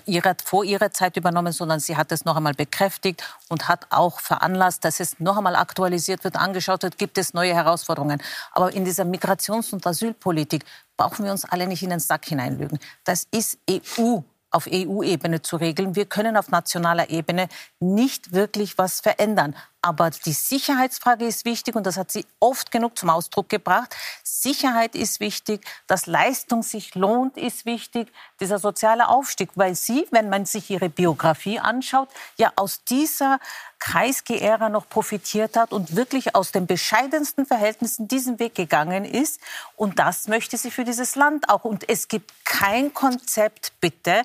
ihrer, 0.07 0.37
vor 0.43 0.65
ihrer 0.65 0.91
Zeit 0.91 1.17
übernommen, 1.17 1.53
sondern 1.53 1.81
sie 1.81 1.97
hat 1.97 2.11
es 2.13 2.25
noch 2.25 2.37
einmal 2.37 2.55
bekräftigt 2.55 3.23
und 3.49 3.69
hat 3.69 3.87
auch 3.91 4.21
veranlasst, 4.21 4.85
dass 4.85 4.99
es 4.99 5.21
noch 5.21 5.37
einmal 5.37 5.55
aktualisiert 5.55 6.25
wird, 6.25 6.37
angeschaut 6.37 6.83
wird, 6.83 6.99
gibt 6.99 7.19
es 7.19 7.35
neue 7.35 7.55
Herausforderungen. 7.55 8.23
Aber 8.53 8.73
in 8.73 8.85
dieser 8.85 9.05
Migrations- 9.05 9.73
und 9.73 9.87
Asylpolitik 9.87 10.65
brauchen 10.97 11.25
wir 11.25 11.33
uns 11.33 11.45
alle 11.45 11.67
nicht 11.67 11.83
in 11.83 11.91
den 11.91 12.01
Sack 12.01 12.25
hineinlügen. 12.25 12.79
Das 13.05 13.27
ist 13.31 13.59
EU 13.71 14.21
auf 14.53 14.69
EU-Ebene 14.71 15.43
zu 15.43 15.57
regeln. 15.57 15.97
Wir 15.97 16.07
können 16.07 16.37
auf 16.37 16.51
nationaler 16.51 17.11
Ebene 17.11 17.49
nicht 17.81 18.33
wirklich 18.33 18.79
was 18.79 19.01
verändern. 19.01 19.57
Aber 19.85 20.11
die 20.11 20.33
Sicherheitsfrage 20.33 21.27
ist 21.27 21.45
wichtig 21.45 21.75
und 21.75 21.87
das 21.87 21.97
hat 21.97 22.13
sie 22.13 22.25
oft 22.39 22.71
genug 22.71 22.97
zum 22.97 23.11
Ausdruck 23.11 23.49
gebracht. 23.49 23.97
Sicherheit 24.23 24.95
ist 24.95 25.19
wichtig, 25.19 25.67
dass 25.89 26.07
Leistung 26.07 26.63
sich 26.63 26.95
lohnt, 26.95 27.37
ist 27.37 27.67
wichtig, 27.67 28.13
dieser 28.39 28.61
soziale 28.61 29.09
Aufstieg, 29.09 29.51
weil 29.57 29.75
sie, 29.75 30.07
wenn 30.13 30.29
man 30.29 30.47
sich 30.47 30.71
ihre 30.71 30.89
Biografie 30.89 31.59
anschaut, 31.59 32.09
ja 32.37 32.53
aus 32.55 32.85
dieser 32.85 33.41
Kreisge-Ära 33.85 34.69
noch 34.69 34.89
profitiert 34.89 35.57
hat 35.57 35.73
und 35.73 35.97
wirklich 35.97 36.37
aus 36.37 36.53
den 36.53 36.69
bescheidensten 36.69 37.47
Verhältnissen 37.47 38.07
diesen 38.07 38.39
Weg 38.39 38.55
gegangen 38.55 39.05
ist. 39.05 39.41
Und 39.75 39.99
das 39.99 40.29
möchte 40.29 40.57
sie 40.57 40.71
für 40.71 40.85
dieses 40.85 41.17
Land 41.17 41.49
auch. 41.49 41.65
Und 41.65 41.89
es 41.89 42.07
gibt 42.07 42.33
kein 42.45 42.95
Konzept, 42.95 43.73
bitte, 43.81 44.23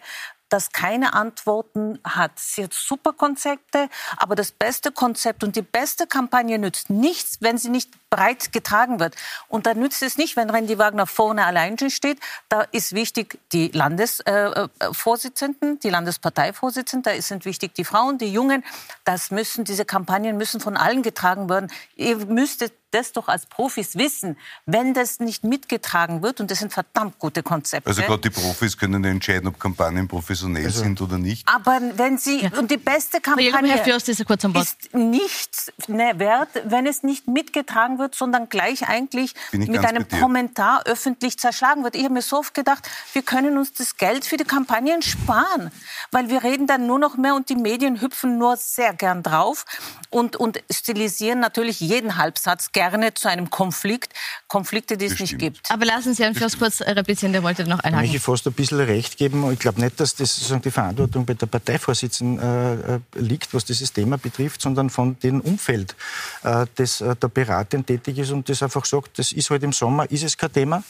das 0.49 0.71
keine 0.71 1.13
Antworten 1.13 1.99
hat. 2.03 2.31
Sie 2.37 2.63
hat 2.63 2.73
super 2.73 3.13
Konzepte, 3.13 3.89
aber 4.17 4.35
das 4.35 4.51
beste 4.51 4.91
Konzept 4.91 5.43
und 5.43 5.55
die 5.55 5.61
beste 5.61 6.07
Kampagne 6.07 6.57
nützt 6.59 6.89
nichts, 6.89 7.37
wenn 7.41 7.57
sie 7.57 7.69
nicht 7.69 7.89
breit 8.09 8.53
getragen 8.53 8.99
wird. 8.99 9.15
Und 9.47 9.65
da 9.65 9.73
nützt 9.73 10.01
es 10.01 10.17
nicht, 10.17 10.35
wenn 10.37 10.49
Randy 10.49 10.77
Wagner 10.77 11.07
vorne 11.07 11.45
allein 11.45 11.77
steht. 11.89 12.19
Da 12.49 12.61
ist 12.61 12.93
wichtig 12.93 13.39
die 13.51 13.67
Landesvorsitzenden, 13.67 15.75
äh, 15.75 15.79
die 15.79 15.89
Landesparteivorsitzenden, 15.89 17.13
da 17.13 17.21
sind 17.21 17.43
wichtig 17.45 17.75
die 17.75 17.83
Frauen, 17.83 18.17
die 18.17 18.31
Jungen. 18.31 18.63
Das 19.03 19.31
müssen, 19.31 19.65
diese 19.65 19.83
Kampagnen 19.85 20.37
müssen 20.37 20.61
von 20.61 20.77
allen 20.77 21.03
getragen 21.03 21.49
werden. 21.49 21.69
Ihr 21.95 22.17
müsstet 22.25 22.73
das 22.91 23.11
doch 23.11 23.27
als 23.27 23.45
Profis 23.45 23.95
wissen, 23.97 24.37
wenn 24.65 24.93
das 24.93 25.19
nicht 25.19 25.43
mitgetragen 25.43 26.21
wird, 26.21 26.39
und 26.39 26.49
das 26.49 26.59
sind 26.59 26.71
verdammt 26.71 27.19
gute 27.19 27.43
Konzepte. 27.43 27.89
Also 27.89 28.01
gerade 28.01 28.21
die 28.21 28.29
Profis 28.29 28.77
können 28.77 29.03
entscheiden, 29.03 29.47
ob 29.47 29.59
Kampagnen 29.59 30.07
professionell 30.07 30.65
also. 30.65 30.83
sind 30.83 31.01
oder 31.01 31.17
nicht. 31.17 31.47
Aber 31.47 31.79
wenn 31.95 32.17
sie, 32.17 32.43
ja. 32.43 32.51
und 32.57 32.71
die 32.71 32.77
beste 32.77 33.19
Kampagne 33.19 33.51
Herr 33.51 33.83
Fürst 33.83 34.09
ist, 34.09 34.25
kurz 34.25 34.45
am 34.45 34.55
Wort. 34.55 34.65
ist 34.65 34.93
nichts 34.93 35.71
ne, 35.87 36.13
wert, 36.17 36.49
wenn 36.65 36.87
es 36.87 37.03
nicht 37.03 37.27
mitgetragen 37.27 37.99
wird, 37.99 38.15
sondern 38.15 38.49
gleich 38.49 38.87
eigentlich 38.87 39.33
mit 39.51 39.83
einem 39.85 40.07
Kommentar 40.07 40.83
öffentlich 40.85 41.37
zerschlagen 41.37 41.83
wird. 41.83 41.95
Ich 41.95 42.03
habe 42.03 42.13
mir 42.13 42.21
so 42.21 42.37
oft 42.37 42.53
gedacht, 42.53 42.89
wir 43.13 43.21
können 43.21 43.57
uns 43.57 43.73
das 43.73 43.97
Geld 43.97 44.25
für 44.25 44.37
die 44.37 44.43
Kampagnen 44.43 45.01
sparen, 45.01 45.71
weil 46.11 46.29
wir 46.29 46.43
reden 46.43 46.67
dann 46.67 46.87
nur 46.87 46.99
noch 46.99 47.17
mehr 47.17 47.35
und 47.35 47.49
die 47.49 47.55
Medien 47.55 48.01
hüpfen 48.01 48.37
nur 48.37 48.57
sehr 48.57 48.93
gern 48.93 49.23
drauf 49.23 49.65
und, 50.09 50.35
und 50.35 50.63
stilisieren 50.71 51.39
natürlich 51.39 51.79
jeden 51.79 52.17
Halbsatz 52.17 52.71
gerne 52.89 53.13
zu 53.13 53.29
einem 53.29 53.49
Konflikt, 53.49 54.13
Konflikte, 54.47 54.97
die 54.97 55.05
es 55.05 55.19
nicht 55.19 55.37
gibt. 55.37 55.71
Aber 55.71 55.85
lassen 55.85 56.13
Sie 56.13 56.23
Herrn 56.23 56.35
Fürst 56.35 56.59
kurz 56.59 56.81
replizieren, 56.81 57.33
der 57.33 57.43
wollte 57.43 57.63
noch 57.65 57.79
einhaken. 57.79 58.05
Ich 58.05 58.13
möchte 58.13 58.25
fast 58.25 58.47
ein 58.47 58.53
bisschen 58.53 58.79
recht 58.79 59.17
geben. 59.17 59.51
Ich 59.51 59.59
glaube 59.59 59.81
nicht, 59.81 59.99
dass 59.99 60.15
das 60.15 60.35
sozusagen 60.35 60.61
die 60.61 60.71
Verantwortung 60.71 61.25
bei 61.25 61.33
der 61.33 61.47
Parteivorsitzenden 61.47 62.39
äh, 62.39 62.95
äh, 62.95 62.99
liegt, 63.15 63.53
was 63.53 63.65
dieses 63.65 63.93
Thema 63.93 64.17
betrifft, 64.17 64.61
sondern 64.61 64.89
von 64.89 65.17
dem 65.19 65.41
Umfeld, 65.41 65.95
äh, 66.43 66.65
das 66.75 67.01
äh, 67.01 67.15
da 67.19 67.27
beratend 67.27 67.87
tätig 67.87 68.17
ist 68.17 68.31
und 68.31 68.47
das 68.49 68.63
einfach 68.63 68.85
sagt, 68.85 69.19
das 69.19 69.31
ist 69.31 69.49
halt 69.49 69.63
im 69.63 69.73
Sommer, 69.73 70.09
ist 70.09 70.23
es 70.23 70.37
kein 70.37 70.51
Thema, 70.51 70.83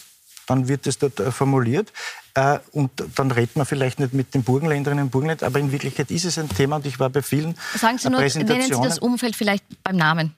dann 0.47 0.67
wird 0.67 0.87
es 0.87 0.97
dort 0.97 1.19
äh, 1.19 1.31
formuliert. 1.31 1.91
Äh, 2.33 2.59
und 2.71 2.91
dann 3.15 3.31
redet 3.31 3.55
man 3.55 3.65
vielleicht 3.65 3.99
nicht 3.99 4.13
mit 4.13 4.33
den 4.33 4.43
Burgenländerinnen 4.43 5.05
und 5.05 5.09
Burgenländern, 5.11 5.47
aber 5.47 5.59
in 5.59 5.71
Wirklichkeit 5.71 6.09
ist 6.11 6.25
es 6.25 6.37
ein 6.37 6.49
Thema 6.49 6.77
und 6.77 6.85
ich 6.85 6.99
war 6.99 7.09
bei 7.09 7.21
vielen 7.21 7.55
Sagen 7.75 7.97
Sie 7.97 8.09
nur, 8.09 8.21
nennen 8.21 8.61
Sie 8.61 8.69
das 8.69 8.99
Umfeld 8.99 9.35
vielleicht 9.35 9.63
beim 9.83 9.97
Namen. 9.97 10.33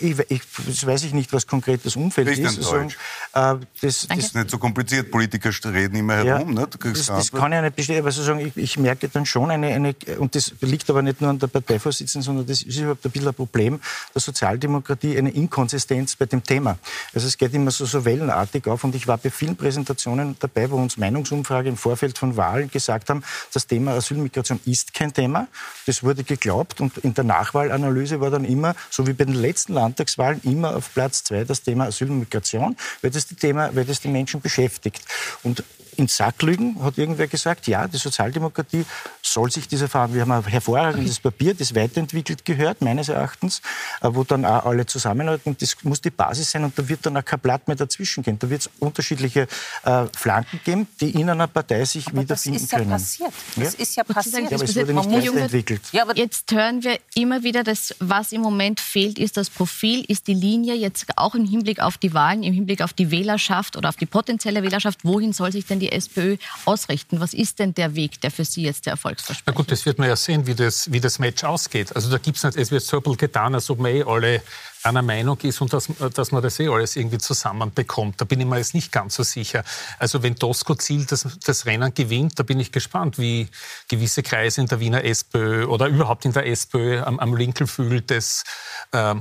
Ich, 0.00 0.18
ich, 0.30 0.40
das 0.66 0.86
weiß 0.86 1.04
ich 1.04 1.12
nicht, 1.12 1.30
was 1.34 1.46
konkret 1.46 1.84
das 1.84 1.94
Umfeld 1.94 2.26
ist. 2.38 2.56
Also, 2.56 2.74
äh, 2.78 2.88
das, 3.34 3.58
das, 3.82 4.06
ist 4.16 4.34
nicht 4.34 4.48
so 4.48 4.56
kompliziert. 4.56 5.10
Politiker 5.10 5.50
reden 5.66 5.96
immer 5.96 6.14
herum. 6.14 6.56
Ja, 6.56 6.62
ne? 6.62 6.68
das, 6.80 7.06
das 7.06 7.30
kann 7.30 7.52
ich 7.52 7.60
nicht 7.60 7.76
bestätigen. 7.76 8.02
Aber 8.02 8.10
sozusagen, 8.10 8.40
ich, 8.40 8.56
ich 8.56 8.78
merke 8.78 9.10
dann 9.10 9.26
schon 9.26 9.50
eine, 9.50 9.66
eine, 9.66 9.94
und 10.18 10.34
das 10.34 10.54
liegt 10.62 10.88
aber 10.88 11.02
nicht 11.02 11.20
nur 11.20 11.28
an 11.28 11.38
der 11.38 11.48
Parteivorsitzenden, 11.48 12.24
sondern 12.24 12.46
das 12.46 12.62
ist 12.62 12.78
überhaupt 12.78 13.04
ein 13.04 13.10
bisschen 13.10 13.28
ein 13.28 13.34
Problem 13.34 13.78
der 14.14 14.22
Sozialdemokratie, 14.22 15.18
eine 15.18 15.30
Inkonsistenz 15.30 16.16
bei 16.16 16.24
dem 16.24 16.42
Thema. 16.42 16.78
Also 17.12 17.26
es 17.26 17.36
geht 17.36 17.52
immer 17.52 17.70
so, 17.70 17.84
so 17.84 18.06
wellenartig 18.06 18.66
auf. 18.66 18.84
Und 18.84 18.94
ich 18.94 19.06
war 19.06 19.18
bei 19.18 19.28
vielen 19.28 19.56
Präsentationen 19.56 20.36
dabei, 20.38 20.70
wo 20.70 20.76
uns 20.76 20.96
Meinungsumfrage 20.96 21.68
im 21.68 21.76
Vorfeld 21.76 22.16
von 22.16 22.38
Wahlen 22.38 22.70
gesagt 22.70 23.10
haben, 23.10 23.22
das 23.52 23.66
Thema 23.66 23.92
Asylmigration 23.92 24.60
ist 24.64 24.94
kein 24.94 25.12
Thema. 25.12 25.46
Das 25.84 26.02
wurde 26.02 26.24
geglaubt. 26.24 26.80
Und 26.80 26.96
in 26.98 27.12
der 27.12 27.24
Nachwahlanalyse 27.24 28.18
war 28.22 28.30
dann 28.30 28.46
immer, 28.46 28.74
so 28.88 29.06
wie 29.06 29.12
bei 29.12 29.26
den 29.26 29.34
letzten 29.34 29.73
Landtagswahlen 29.74 30.40
immer 30.44 30.76
auf 30.76 30.92
Platz 30.94 31.24
zwei 31.24 31.44
das 31.44 31.62
Thema 31.62 31.86
Asyl 31.86 32.10
und 32.10 32.20
Migration, 32.20 32.76
weil 33.02 33.10
das 33.10 33.26
die, 33.26 33.34
Thema, 33.34 33.74
weil 33.74 33.84
das 33.84 34.00
die 34.00 34.08
Menschen 34.08 34.40
beschäftigt. 34.40 35.02
Und 35.42 35.62
in 35.96 36.08
Sack 36.08 36.42
lügen, 36.42 36.82
hat 36.82 36.98
irgendwer 36.98 37.26
gesagt, 37.26 37.66
ja, 37.66 37.86
die 37.86 37.96
Sozialdemokratie 37.96 38.84
soll 39.22 39.50
sich 39.50 39.68
dieser 39.68 39.88
Verantwortung, 39.88 40.28
wir 40.28 40.34
haben 40.34 40.44
ein 40.44 40.50
hervorragendes 40.50 41.20
Papier, 41.20 41.54
das 41.54 41.74
weiterentwickelt 41.74 42.44
gehört, 42.44 42.82
meines 42.82 43.08
Erachtens, 43.08 43.60
äh, 44.00 44.08
wo 44.10 44.24
dann 44.24 44.44
auch 44.44 44.66
alle 44.66 44.86
zusammenarbeiten. 44.86 45.56
Das 45.58 45.76
muss 45.82 46.00
die 46.00 46.10
Basis 46.10 46.50
sein 46.50 46.64
und 46.64 46.78
da 46.78 46.88
wird 46.88 47.04
dann 47.06 47.16
auch 47.16 47.24
kein 47.24 47.40
Blatt 47.40 47.66
mehr 47.68 47.76
dazwischen 47.76 48.22
gehen. 48.22 48.38
Da 48.38 48.48
wird 48.48 48.62
es 48.62 48.70
unterschiedliche 48.78 49.46
äh, 49.84 50.06
Flanken 50.16 50.60
geben, 50.64 50.86
die 51.00 51.10
in 51.10 51.30
einer 51.30 51.46
Partei 51.46 51.84
sich 51.84 52.08
aber 52.08 52.22
wiederfinden 52.22 52.68
können. 52.68 52.90
Das 52.90 53.02
ist 53.02 53.18
ja 53.18 53.26
passiert. 53.26 53.56
Das 53.56 53.74
ja? 53.74 53.80
ist 53.80 53.96
ja 53.96 54.04
passiert. 54.04 54.50
Ja, 54.50 54.56
aber 54.56 54.64
es 54.64 54.76
wurde 54.76 54.94
nicht 54.94 55.10
weiterentwickelt. 55.10 55.82
Ja, 55.92 56.02
aber 56.02 56.16
jetzt 56.16 56.50
hören 56.52 56.82
wir 56.82 56.98
immer 57.14 57.42
wieder, 57.42 57.64
dass 57.64 57.94
was 57.98 58.32
im 58.32 58.40
Moment 58.40 58.80
fehlt, 58.80 59.18
ist 59.18 59.36
das 59.36 59.50
Profil, 59.50 60.04
ist 60.08 60.26
die 60.26 60.34
Linie, 60.34 60.74
jetzt 60.74 61.06
auch 61.16 61.34
im 61.34 61.44
Hinblick 61.44 61.80
auf 61.80 61.98
die 61.98 62.14
Wahlen, 62.14 62.42
im 62.42 62.52
Hinblick 62.52 62.82
auf 62.82 62.92
die 62.92 63.10
Wählerschaft 63.10 63.76
oder 63.76 63.88
auf 63.88 63.96
die 63.96 64.06
potenzielle 64.06 64.62
Wählerschaft. 64.62 65.04
Wohin 65.04 65.32
soll 65.32 65.52
sich 65.52 65.66
denn 65.66 65.80
die 65.80 65.83
SPÖ 65.90 66.36
ausrichten? 66.64 67.20
Was 67.20 67.34
ist 67.34 67.58
denn 67.58 67.74
der 67.74 67.94
Weg, 67.94 68.20
der 68.20 68.30
für 68.30 68.44
Sie 68.44 68.62
jetzt 68.62 68.86
der 68.86 68.92
Erfolgsversprechen 68.92 69.44
Na 69.46 69.52
gut, 69.52 69.70
das 69.70 69.86
wird 69.86 69.98
man 69.98 70.08
ja 70.08 70.16
sehen, 70.16 70.46
wie 70.46 70.54
das, 70.54 70.90
wie 70.92 71.00
das 71.00 71.18
Match 71.18 71.44
ausgeht. 71.44 71.94
Also 71.94 72.10
da 72.10 72.18
gibt 72.18 72.36
es 72.36 72.44
nicht, 72.44 72.56
es 72.56 72.70
wird 72.70 72.82
so 72.82 72.98
ein 72.98 73.02
bisschen 73.02 73.18
getan, 73.18 73.54
als 73.54 73.70
ob 73.70 73.78
man 73.78 73.92
eh 73.92 74.02
alle 74.02 74.42
einer 74.84 75.02
Meinung 75.02 75.38
ist 75.40 75.60
und 75.62 75.72
dass, 75.72 75.88
dass 76.14 76.30
man 76.30 76.42
das 76.42 76.60
eh 76.60 76.68
alles 76.68 76.96
irgendwie 76.96 77.16
zusammenbekommt. 77.16 78.20
Da 78.20 78.26
bin 78.26 78.40
ich 78.40 78.46
mir 78.46 78.58
jetzt 78.58 78.74
nicht 78.74 78.92
ganz 78.92 79.14
so 79.14 79.22
sicher. 79.22 79.64
Also 79.98 80.22
wenn 80.22 80.36
Tosco 80.36 80.74
Ziel 80.74 81.06
das, 81.06 81.26
das 81.44 81.64
Rennen 81.64 81.94
gewinnt, 81.94 82.38
da 82.38 82.42
bin 82.42 82.60
ich 82.60 82.70
gespannt, 82.70 83.18
wie 83.18 83.48
gewisse 83.88 84.22
Kreise 84.22 84.60
in 84.60 84.66
der 84.66 84.80
Wiener 84.80 85.02
SPÖ 85.02 85.64
oder 85.64 85.86
überhaupt 85.86 86.26
in 86.26 86.32
der 86.32 86.46
SPÖ 86.46 87.00
am, 87.00 87.18
am 87.18 87.34
Linkelflügel 87.34 88.02
des, 88.02 88.44
äh, 88.92 89.14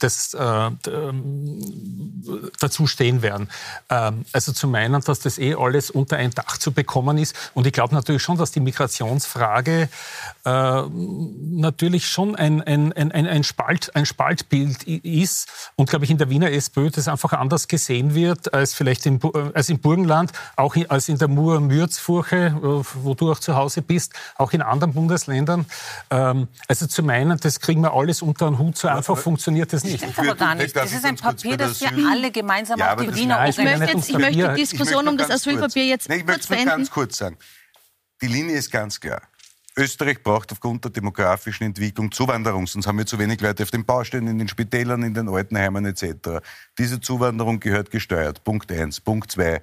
des, 0.00 0.34
äh, 0.34 0.70
dazu 2.60 2.86
stehen 2.86 3.20
werden. 3.20 3.50
Ähm, 3.90 4.24
also 4.32 4.52
zu 4.52 4.68
meinen, 4.68 5.00
dass 5.02 5.18
das 5.18 5.38
eh 5.38 5.56
alles 5.56 5.90
unter 5.90 6.16
ein 6.16 6.30
Dach 6.30 6.58
zu 6.58 6.70
bekommen 6.70 7.18
ist. 7.18 7.34
Und 7.54 7.66
ich 7.66 7.72
glaube 7.72 7.92
natürlich 7.92 8.22
schon, 8.22 8.38
dass 8.38 8.52
die 8.52 8.60
Migrationsfrage 8.60 9.88
äh, 10.44 10.82
natürlich 10.82 12.06
schon 12.06 12.36
ein, 12.36 12.62
ein, 12.62 12.92
ein, 12.92 13.12
ein, 13.12 13.42
Spalt, 13.42 13.96
ein 13.96 14.06
Spaltbild 14.06 14.86
ist 15.08 15.48
und, 15.76 15.88
glaube 15.88 16.04
ich, 16.04 16.10
in 16.10 16.18
der 16.18 16.30
Wiener 16.30 16.50
SPÖ 16.50 16.90
das 16.90 17.08
einfach 17.08 17.32
anders 17.32 17.68
gesehen 17.68 18.14
wird 18.14 18.52
als 18.54 18.74
vielleicht 18.74 19.06
im, 19.06 19.20
äh, 19.22 19.50
als 19.54 19.68
im 19.68 19.80
Burgenland, 19.80 20.32
auch 20.56 20.76
in, 20.76 20.88
als 20.90 21.08
in 21.08 21.18
der 21.18 21.28
Mur-Mürzfurche, 21.28 22.36
äh, 22.36 22.84
wo 23.02 23.14
du 23.14 23.32
auch 23.32 23.38
zu 23.38 23.56
Hause 23.56 23.82
bist, 23.82 24.12
auch 24.36 24.52
in 24.52 24.62
anderen 24.62 24.92
Bundesländern. 24.92 25.66
Ähm, 26.10 26.48
also 26.66 26.86
zu 26.86 27.02
meinen, 27.02 27.38
das 27.38 27.60
kriegen 27.60 27.80
wir 27.80 27.92
alles 27.92 28.22
unter 28.22 28.46
einen 28.46 28.58
Hut, 28.58 28.76
so 28.76 28.88
einfach 28.88 29.16
funktioniert 29.16 29.72
das 29.72 29.84
nicht. 29.84 30.02
Das 30.02 30.18
aber 30.18 30.34
gar 30.34 30.54
nicht. 30.54 30.74
Das 30.76 30.92
ist 30.92 31.04
ein 31.04 31.16
Papier, 31.16 31.56
das 31.56 31.80
wir 31.80 31.90
alle 32.10 32.30
gemeinsam 32.30 32.78
ja, 32.78 32.94
auf 32.94 33.00
die 33.00 33.14
Wiener 33.14 33.48
ich 33.48 33.58
möchte, 33.58 33.84
jetzt, 33.84 34.08
ich 34.08 34.18
möchte 34.18 34.48
die 34.48 34.60
Diskussion 34.60 35.04
möchte 35.04 35.10
um 35.10 35.18
das 35.18 35.30
Asylpapier 35.30 35.86
jetzt 35.86 36.08
Nein, 36.08 36.20
ich 36.20 36.26
kurz 36.26 36.46
beenden. 36.46 36.68
ganz 36.68 36.90
kurz 36.90 37.18
sagen. 37.18 37.36
Die 38.20 38.26
Linie 38.26 38.56
ist 38.56 38.70
ganz 38.70 39.00
klar. 39.00 39.22
Österreich 39.78 40.22
braucht 40.24 40.50
aufgrund 40.50 40.84
der 40.84 40.90
demografischen 40.90 41.64
Entwicklung 41.64 42.10
Zuwanderung, 42.10 42.66
sonst 42.66 42.88
haben 42.88 42.98
wir 42.98 43.06
zu 43.06 43.18
wenig 43.18 43.40
Leute 43.40 43.62
auf 43.62 43.70
den 43.70 43.84
Baustellen, 43.84 44.26
in 44.26 44.38
den 44.38 44.48
Spitälern, 44.48 45.04
in 45.04 45.14
den 45.14 45.28
Altenheimen 45.28 45.86
etc. 45.86 46.40
Diese 46.76 47.00
Zuwanderung 47.00 47.60
gehört 47.60 47.90
gesteuert. 47.92 48.42
Punkt 48.42 48.72
eins. 48.72 49.00
Punkt 49.00 49.30
zwei. 49.30 49.62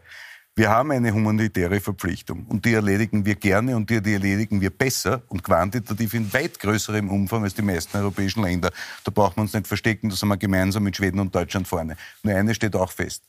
Wir 0.55 0.69
haben 0.69 0.91
eine 0.91 1.13
humanitäre 1.13 1.81
Verpflichtung 1.81 2.45
und 2.45 2.63
die 2.63 2.73
erledigen 2.73 3.25
wir 3.25 3.35
gerne 3.35 3.75
und 3.75 3.89
die, 3.89 4.01
die 4.01 4.13
erledigen 4.13 4.61
wir 4.61 4.69
besser 4.69 5.21
und 5.27 5.43
quantitativ 5.43 6.13
in 6.13 6.31
weit 6.31 6.61
größerem 6.61 7.09
Umfang 7.09 7.43
als 7.43 7.55
die 7.55 7.61
meisten 7.61 7.97
europäischen 7.97 8.41
Länder. 8.41 8.71
Da 9.03 9.11
brauchen 9.11 9.35
wir 9.35 9.41
uns 9.41 9.53
nicht 9.53 9.67
verstecken, 9.67 10.09
da 10.09 10.15
sind 10.15 10.29
wir 10.29 10.37
gemeinsam 10.37 10.83
mit 10.83 10.95
Schweden 10.95 11.19
und 11.19 11.35
Deutschland 11.35 11.67
vorne. 11.67 11.97
Nur 12.23 12.35
eine 12.35 12.55
steht 12.55 12.73
auch 12.77 12.89
fest. 12.89 13.21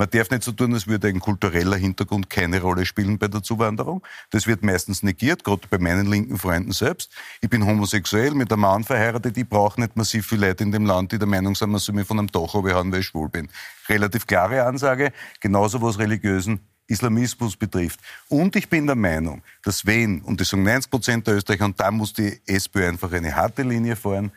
Man 0.00 0.08
darf 0.10 0.30
nicht 0.30 0.44
so 0.44 0.52
tun, 0.52 0.72
als 0.74 0.86
würde 0.86 1.08
ein 1.08 1.18
kultureller 1.18 1.76
Hintergrund 1.76 2.30
keine 2.30 2.60
Rolle 2.62 2.86
spielen 2.86 3.18
bei 3.18 3.26
der 3.26 3.42
Zuwanderung. 3.42 4.00
Das 4.30 4.46
wird 4.46 4.62
meistens 4.62 5.02
negiert, 5.02 5.42
gerade 5.42 5.66
bei 5.68 5.78
meinen 5.78 6.06
linken 6.06 6.38
Freunden 6.38 6.70
selbst. 6.70 7.12
Ich 7.40 7.50
bin 7.50 7.66
homosexuell, 7.66 8.30
mit 8.30 8.52
einem 8.52 8.60
Mann 8.60 8.84
verheiratet, 8.84 9.36
ich 9.36 9.48
brauche 9.48 9.80
nicht 9.80 9.96
massiv 9.96 10.24
viele 10.24 10.46
Leute 10.46 10.62
in 10.62 10.70
dem 10.70 10.86
Land, 10.86 11.10
die 11.10 11.18
der 11.18 11.26
Meinung 11.26 11.56
sind, 11.56 11.70
man 11.70 11.80
soll 11.80 11.96
mich 11.96 12.06
von 12.06 12.20
einem 12.20 12.28
Dach 12.28 12.54
haben, 12.54 12.92
weil 12.92 13.00
ich 13.00 13.06
schwul 13.06 13.28
bin. 13.28 13.48
Relativ 13.88 14.24
klare 14.24 14.64
Ansage, 14.64 15.12
genauso 15.40 15.82
was 15.82 15.98
religiösen 15.98 16.60
Islamismus 16.86 17.56
betrifft. 17.56 17.98
Und 18.28 18.54
ich 18.54 18.68
bin 18.68 18.86
der 18.86 18.94
Meinung, 18.94 19.42
dass 19.64 19.84
wenn, 19.84 20.20
und 20.20 20.40
das 20.40 20.50
sagen 20.50 20.62
90 20.62 20.90
Prozent 20.92 21.26
der 21.26 21.34
Österreicher, 21.34 21.64
und 21.64 21.80
da 21.80 21.90
muss 21.90 22.12
die 22.12 22.40
SPÖ 22.46 22.86
einfach 22.86 23.10
eine 23.10 23.34
harte 23.34 23.62
Linie 23.62 23.96
fahren, 23.96 24.30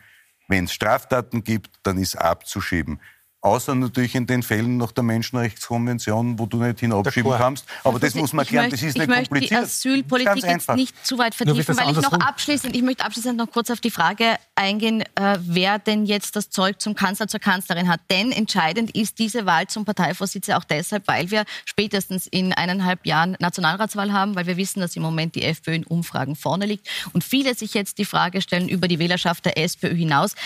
wenn 0.48 0.64
es 0.64 0.72
Straftaten 0.72 1.44
gibt, 1.44 1.70
dann 1.84 1.98
ist 1.98 2.16
abzuschieben. 2.16 2.98
Außer 3.42 3.74
natürlich 3.74 4.14
in 4.14 4.24
den 4.28 4.44
Fällen 4.44 4.76
nach 4.76 4.92
der 4.92 5.02
Menschenrechtskonvention, 5.02 6.38
wo 6.38 6.46
du 6.46 6.58
nicht 6.58 6.78
hinabschieben 6.78 7.32
kannst. 7.32 7.66
Aber 7.82 7.98
das 7.98 8.14
muss 8.14 8.32
man 8.32 8.46
klären, 8.46 8.70
das 8.70 8.80
ist 8.82 8.96
nicht 8.96 9.10
kompliziert. 9.10 9.26
Ich 9.26 9.30
möchte 9.32 9.48
die 9.48 9.56
Asylpolitik 9.56 10.44
jetzt 10.44 10.70
nicht 10.74 11.04
zu 11.04 11.18
weit 11.18 11.34
vertiefen, 11.34 11.76
weil 11.76 11.90
ich 11.90 12.00
noch 12.00 12.12
abschließend, 12.12 12.76
ich 12.76 12.82
möchte 12.82 13.04
abschließend 13.04 13.36
noch 13.36 13.50
kurz 13.50 13.68
auf 13.70 13.80
die 13.80 13.90
Frage 13.90 14.36
eingehen, 14.54 15.02
äh, 15.16 15.38
wer 15.40 15.80
denn 15.80 16.06
jetzt 16.06 16.36
das 16.36 16.50
Zeug 16.50 16.80
zum 16.80 16.94
Kanzler, 16.94 17.26
zur 17.26 17.40
Kanzlerin 17.40 17.88
hat. 17.88 18.00
Denn 18.12 18.30
entscheidend 18.30 18.94
ist 18.94 19.18
diese 19.18 19.44
Wahl 19.44 19.66
zum 19.66 19.84
Parteivorsitzenden 19.84 20.62
auch 20.62 20.64
deshalb, 20.64 21.08
weil 21.08 21.32
wir 21.32 21.44
spätestens 21.64 22.28
in 22.28 22.52
eineinhalb 22.52 23.04
Jahren 23.06 23.36
Nationalratswahl 23.40 24.12
haben, 24.12 24.36
weil 24.36 24.46
wir 24.46 24.56
wissen, 24.56 24.78
dass 24.78 24.94
im 24.94 25.02
Moment 25.02 25.34
die 25.34 25.42
FPÖ 25.42 25.74
in 25.74 25.84
Umfragen 25.84 26.36
vorne 26.36 26.66
liegt 26.66 26.88
und 27.12 27.24
viele 27.24 27.56
sich 27.56 27.74
jetzt 27.74 27.98
die 27.98 28.04
Frage 28.04 28.40
stellen 28.40 28.68
über 28.68 28.86
die 28.86 29.00
Wählerschaft 29.00 29.44
der 29.46 29.58
SPÖ 29.58 29.96
hinaus. 29.96 30.36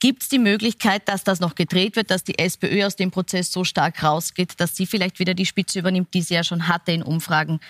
Gibt 0.00 0.22
es 0.22 0.28
die 0.30 0.38
Möglichkeit, 0.38 1.06
dass 1.08 1.24
das 1.24 1.40
noch 1.40 1.54
gedreht 1.54 1.94
wird, 1.94 2.10
dass 2.10 2.24
die 2.24 2.38
SPÖ 2.38 2.86
aus 2.86 2.96
dem 2.96 3.10
Prozess 3.10 3.52
so 3.52 3.64
stark 3.64 4.02
rausgeht, 4.02 4.54
dass 4.58 4.74
sie 4.74 4.86
vielleicht 4.86 5.18
wieder 5.18 5.34
die 5.34 5.44
Spitze 5.44 5.78
übernimmt, 5.78 6.14
die 6.14 6.22
sie 6.22 6.34
ja 6.34 6.42
schon 6.42 6.68
hatte 6.68 6.92
in 6.92 7.02
Umfragen 7.02 7.60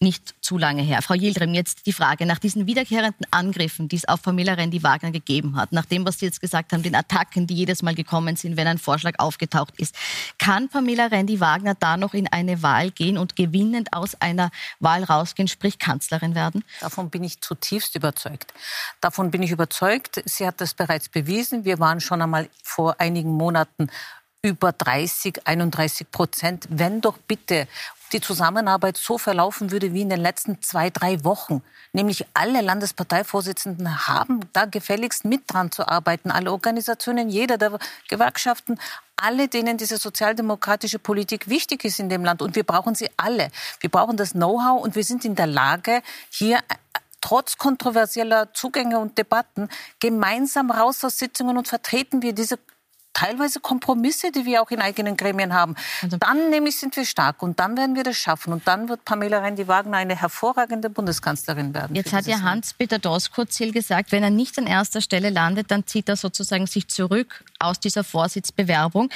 nicht 0.00 0.34
zu 0.40 0.58
lange 0.58 0.82
her. 0.82 1.02
Frau 1.02 1.14
Yildirim, 1.14 1.54
jetzt 1.54 1.86
die 1.86 1.92
Frage 1.92 2.26
nach 2.26 2.38
diesen 2.38 2.66
wiederkehrenden 2.66 3.26
Angriffen, 3.30 3.88
die 3.88 3.96
es 3.96 4.04
auf 4.06 4.22
Pamela 4.22 4.54
Rendi-Wagner 4.54 5.10
gegeben 5.10 5.56
hat, 5.56 5.72
nach 5.72 5.84
dem, 5.84 6.04
was 6.04 6.18
Sie 6.18 6.26
jetzt 6.26 6.40
gesagt 6.40 6.72
haben, 6.72 6.82
den 6.82 6.94
Attacken, 6.94 7.46
die 7.46 7.54
jedes 7.54 7.82
Mal 7.82 7.94
gekommen 7.94 8.36
sind, 8.36 8.56
wenn 8.56 8.66
ein 8.66 8.78
Vorschlag 8.78 9.14
aufgetaucht 9.18 9.74
ist. 9.78 9.94
Kann 10.38 10.68
Pamela 10.68 11.06
Rendi-Wagner 11.06 11.74
da 11.74 11.96
noch 11.96 12.14
in 12.14 12.28
eine 12.28 12.62
Wahl 12.62 12.90
gehen 12.90 13.18
und 13.18 13.36
gewinnend 13.36 13.92
aus 13.92 14.14
einer 14.20 14.50
Wahl 14.80 15.04
rausgehen, 15.04 15.48
sprich 15.48 15.78
Kanzlerin 15.78 16.34
werden? 16.34 16.64
Davon 16.80 17.10
bin 17.10 17.24
ich 17.24 17.40
zutiefst 17.40 17.94
überzeugt. 17.94 18.52
Davon 19.00 19.30
bin 19.30 19.42
ich 19.42 19.50
überzeugt. 19.50 20.22
Sie 20.24 20.46
hat 20.46 20.60
das 20.60 20.74
bereits 20.74 21.08
bewiesen. 21.08 21.64
Wir 21.64 21.78
waren 21.78 22.00
schon 22.00 22.20
einmal 22.20 22.48
vor 22.62 23.00
einigen 23.00 23.30
Monaten 23.30 23.88
über 24.44 24.72
30, 24.72 25.46
31 25.46 26.10
Prozent. 26.10 26.66
Wenn 26.68 27.00
doch 27.00 27.16
bitte 27.16 27.66
die 28.12 28.20
Zusammenarbeit 28.20 28.96
so 28.98 29.16
verlaufen 29.16 29.70
würde 29.70 29.92
wie 29.94 30.02
in 30.02 30.10
den 30.10 30.20
letzten 30.20 30.60
zwei, 30.60 30.90
drei 30.90 31.24
Wochen. 31.24 31.62
Nämlich 31.92 32.26
alle 32.34 32.60
Landesparteivorsitzenden 32.60 34.06
haben 34.06 34.40
da 34.52 34.66
gefälligst 34.66 35.24
mit 35.24 35.42
dran 35.46 35.72
zu 35.72 35.88
arbeiten. 35.88 36.30
Alle 36.30 36.52
Organisationen, 36.52 37.30
jeder 37.30 37.56
der 37.56 37.78
Gewerkschaften, 38.08 38.78
alle, 39.16 39.48
denen 39.48 39.78
diese 39.78 39.96
sozialdemokratische 39.96 40.98
Politik 40.98 41.48
wichtig 41.48 41.84
ist 41.84 41.98
in 41.98 42.10
dem 42.10 42.22
Land. 42.24 42.42
Und 42.42 42.54
wir 42.54 42.64
brauchen 42.64 42.94
sie 42.94 43.08
alle. 43.16 43.50
Wir 43.80 43.90
brauchen 43.90 44.16
das 44.16 44.32
Know-how 44.32 44.82
und 44.82 44.94
wir 44.94 45.04
sind 45.04 45.24
in 45.24 45.34
der 45.34 45.46
Lage, 45.46 46.02
hier 46.30 46.60
trotz 47.24 47.56
kontroversieller 47.56 48.52
Zugänge 48.52 48.98
und 48.98 49.16
Debatten 49.16 49.70
gemeinsam 49.98 50.70
raus 50.70 51.02
aus 51.04 51.18
Sitzungen 51.18 51.56
und 51.56 51.66
vertreten 51.66 52.20
wir 52.20 52.34
diese 52.34 52.58
teilweise 53.14 53.60
Kompromisse, 53.60 54.30
die 54.30 54.44
wir 54.44 54.60
auch 54.60 54.70
in 54.70 54.80
eigenen 54.80 55.16
Gremien 55.16 55.54
haben. 55.54 55.74
Also 56.02 56.18
dann 56.18 56.50
nämlich 56.50 56.78
sind 56.78 56.96
wir 56.96 57.06
stark 57.06 57.42
und 57.42 57.58
dann 57.60 57.76
werden 57.76 57.96
wir 57.96 58.02
das 58.02 58.16
schaffen 58.16 58.52
und 58.52 58.66
dann 58.68 58.88
wird 58.88 59.04
Pamela 59.04 59.38
Rendi-Wagner 59.38 59.96
eine 59.96 60.20
hervorragende 60.20 60.90
Bundeskanzlerin 60.90 61.72
werden. 61.72 61.96
Jetzt 61.96 62.12
hat 62.12 62.26
ja 62.26 62.42
Hans-Peter 62.42 62.98
Doskozil 62.98 63.72
gesagt, 63.72 64.12
wenn 64.12 64.22
er 64.22 64.30
nicht 64.30 64.58
an 64.58 64.66
erster 64.66 65.00
Stelle 65.00 65.30
landet, 65.30 65.70
dann 65.70 65.86
zieht 65.86 66.08
er 66.08 66.16
sozusagen 66.16 66.66
sich 66.66 66.88
zurück 66.88 67.44
aus 67.58 67.80
dieser 67.80 68.04
Vorsitzbewerbung. 68.04 69.08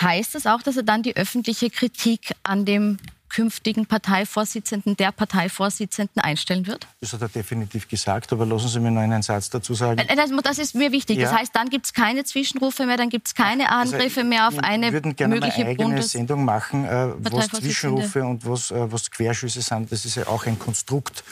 Heißt 0.00 0.34
das 0.34 0.46
auch, 0.46 0.62
dass 0.62 0.76
er 0.76 0.82
dann 0.82 1.02
die 1.02 1.16
öffentliche 1.16 1.70
Kritik 1.70 2.34
an 2.42 2.64
dem 2.64 2.98
künftigen 3.30 3.86
Parteivorsitzenden, 3.86 4.96
der 4.96 5.12
Parteivorsitzenden 5.12 6.22
einstellen 6.22 6.66
wird? 6.66 6.86
Das 7.00 7.12
hat 7.12 7.22
er 7.22 7.28
definitiv 7.28 7.88
gesagt, 7.88 8.32
aber 8.32 8.44
lassen 8.44 8.68
Sie 8.68 8.80
mir 8.80 8.90
noch 8.90 9.00
einen 9.00 9.22
Satz 9.22 9.48
dazu 9.48 9.74
sagen. 9.74 9.98
Äh, 9.98 10.16
das 10.42 10.58
ist 10.58 10.74
mir 10.74 10.92
wichtig. 10.92 11.18
Ja. 11.18 11.30
Das 11.30 11.38
heißt, 11.38 11.54
dann 11.54 11.70
gibt 11.70 11.86
es 11.86 11.92
keine 11.92 12.24
Zwischenrufe 12.24 12.86
mehr, 12.86 12.96
dann 12.96 13.08
gibt 13.08 13.28
es 13.28 13.34
keine 13.34 13.70
also 13.70 13.94
Angriffe 13.94 14.20
also, 14.20 14.28
mehr 14.28 14.48
auf 14.48 14.58
eine 14.58 14.90
mögliche 14.90 14.92
Wir 14.92 14.92
würden 14.92 15.16
gerne 15.16 15.34
eine 15.36 15.54
eigene 15.54 15.74
Bundes 15.76 16.10
Sendung 16.10 16.44
machen, 16.44 16.84
äh, 16.84 17.08
was 17.18 17.48
Zwischenrufe 17.48 18.24
und 18.24 18.46
was, 18.46 18.70
äh, 18.70 18.92
was 18.92 19.10
Querschüsse 19.10 19.62
sind. 19.62 19.90
Das 19.90 20.04
ist 20.04 20.16
ja 20.16 20.26
auch 20.26 20.46
ein 20.46 20.58
Konstrukt. 20.58 21.24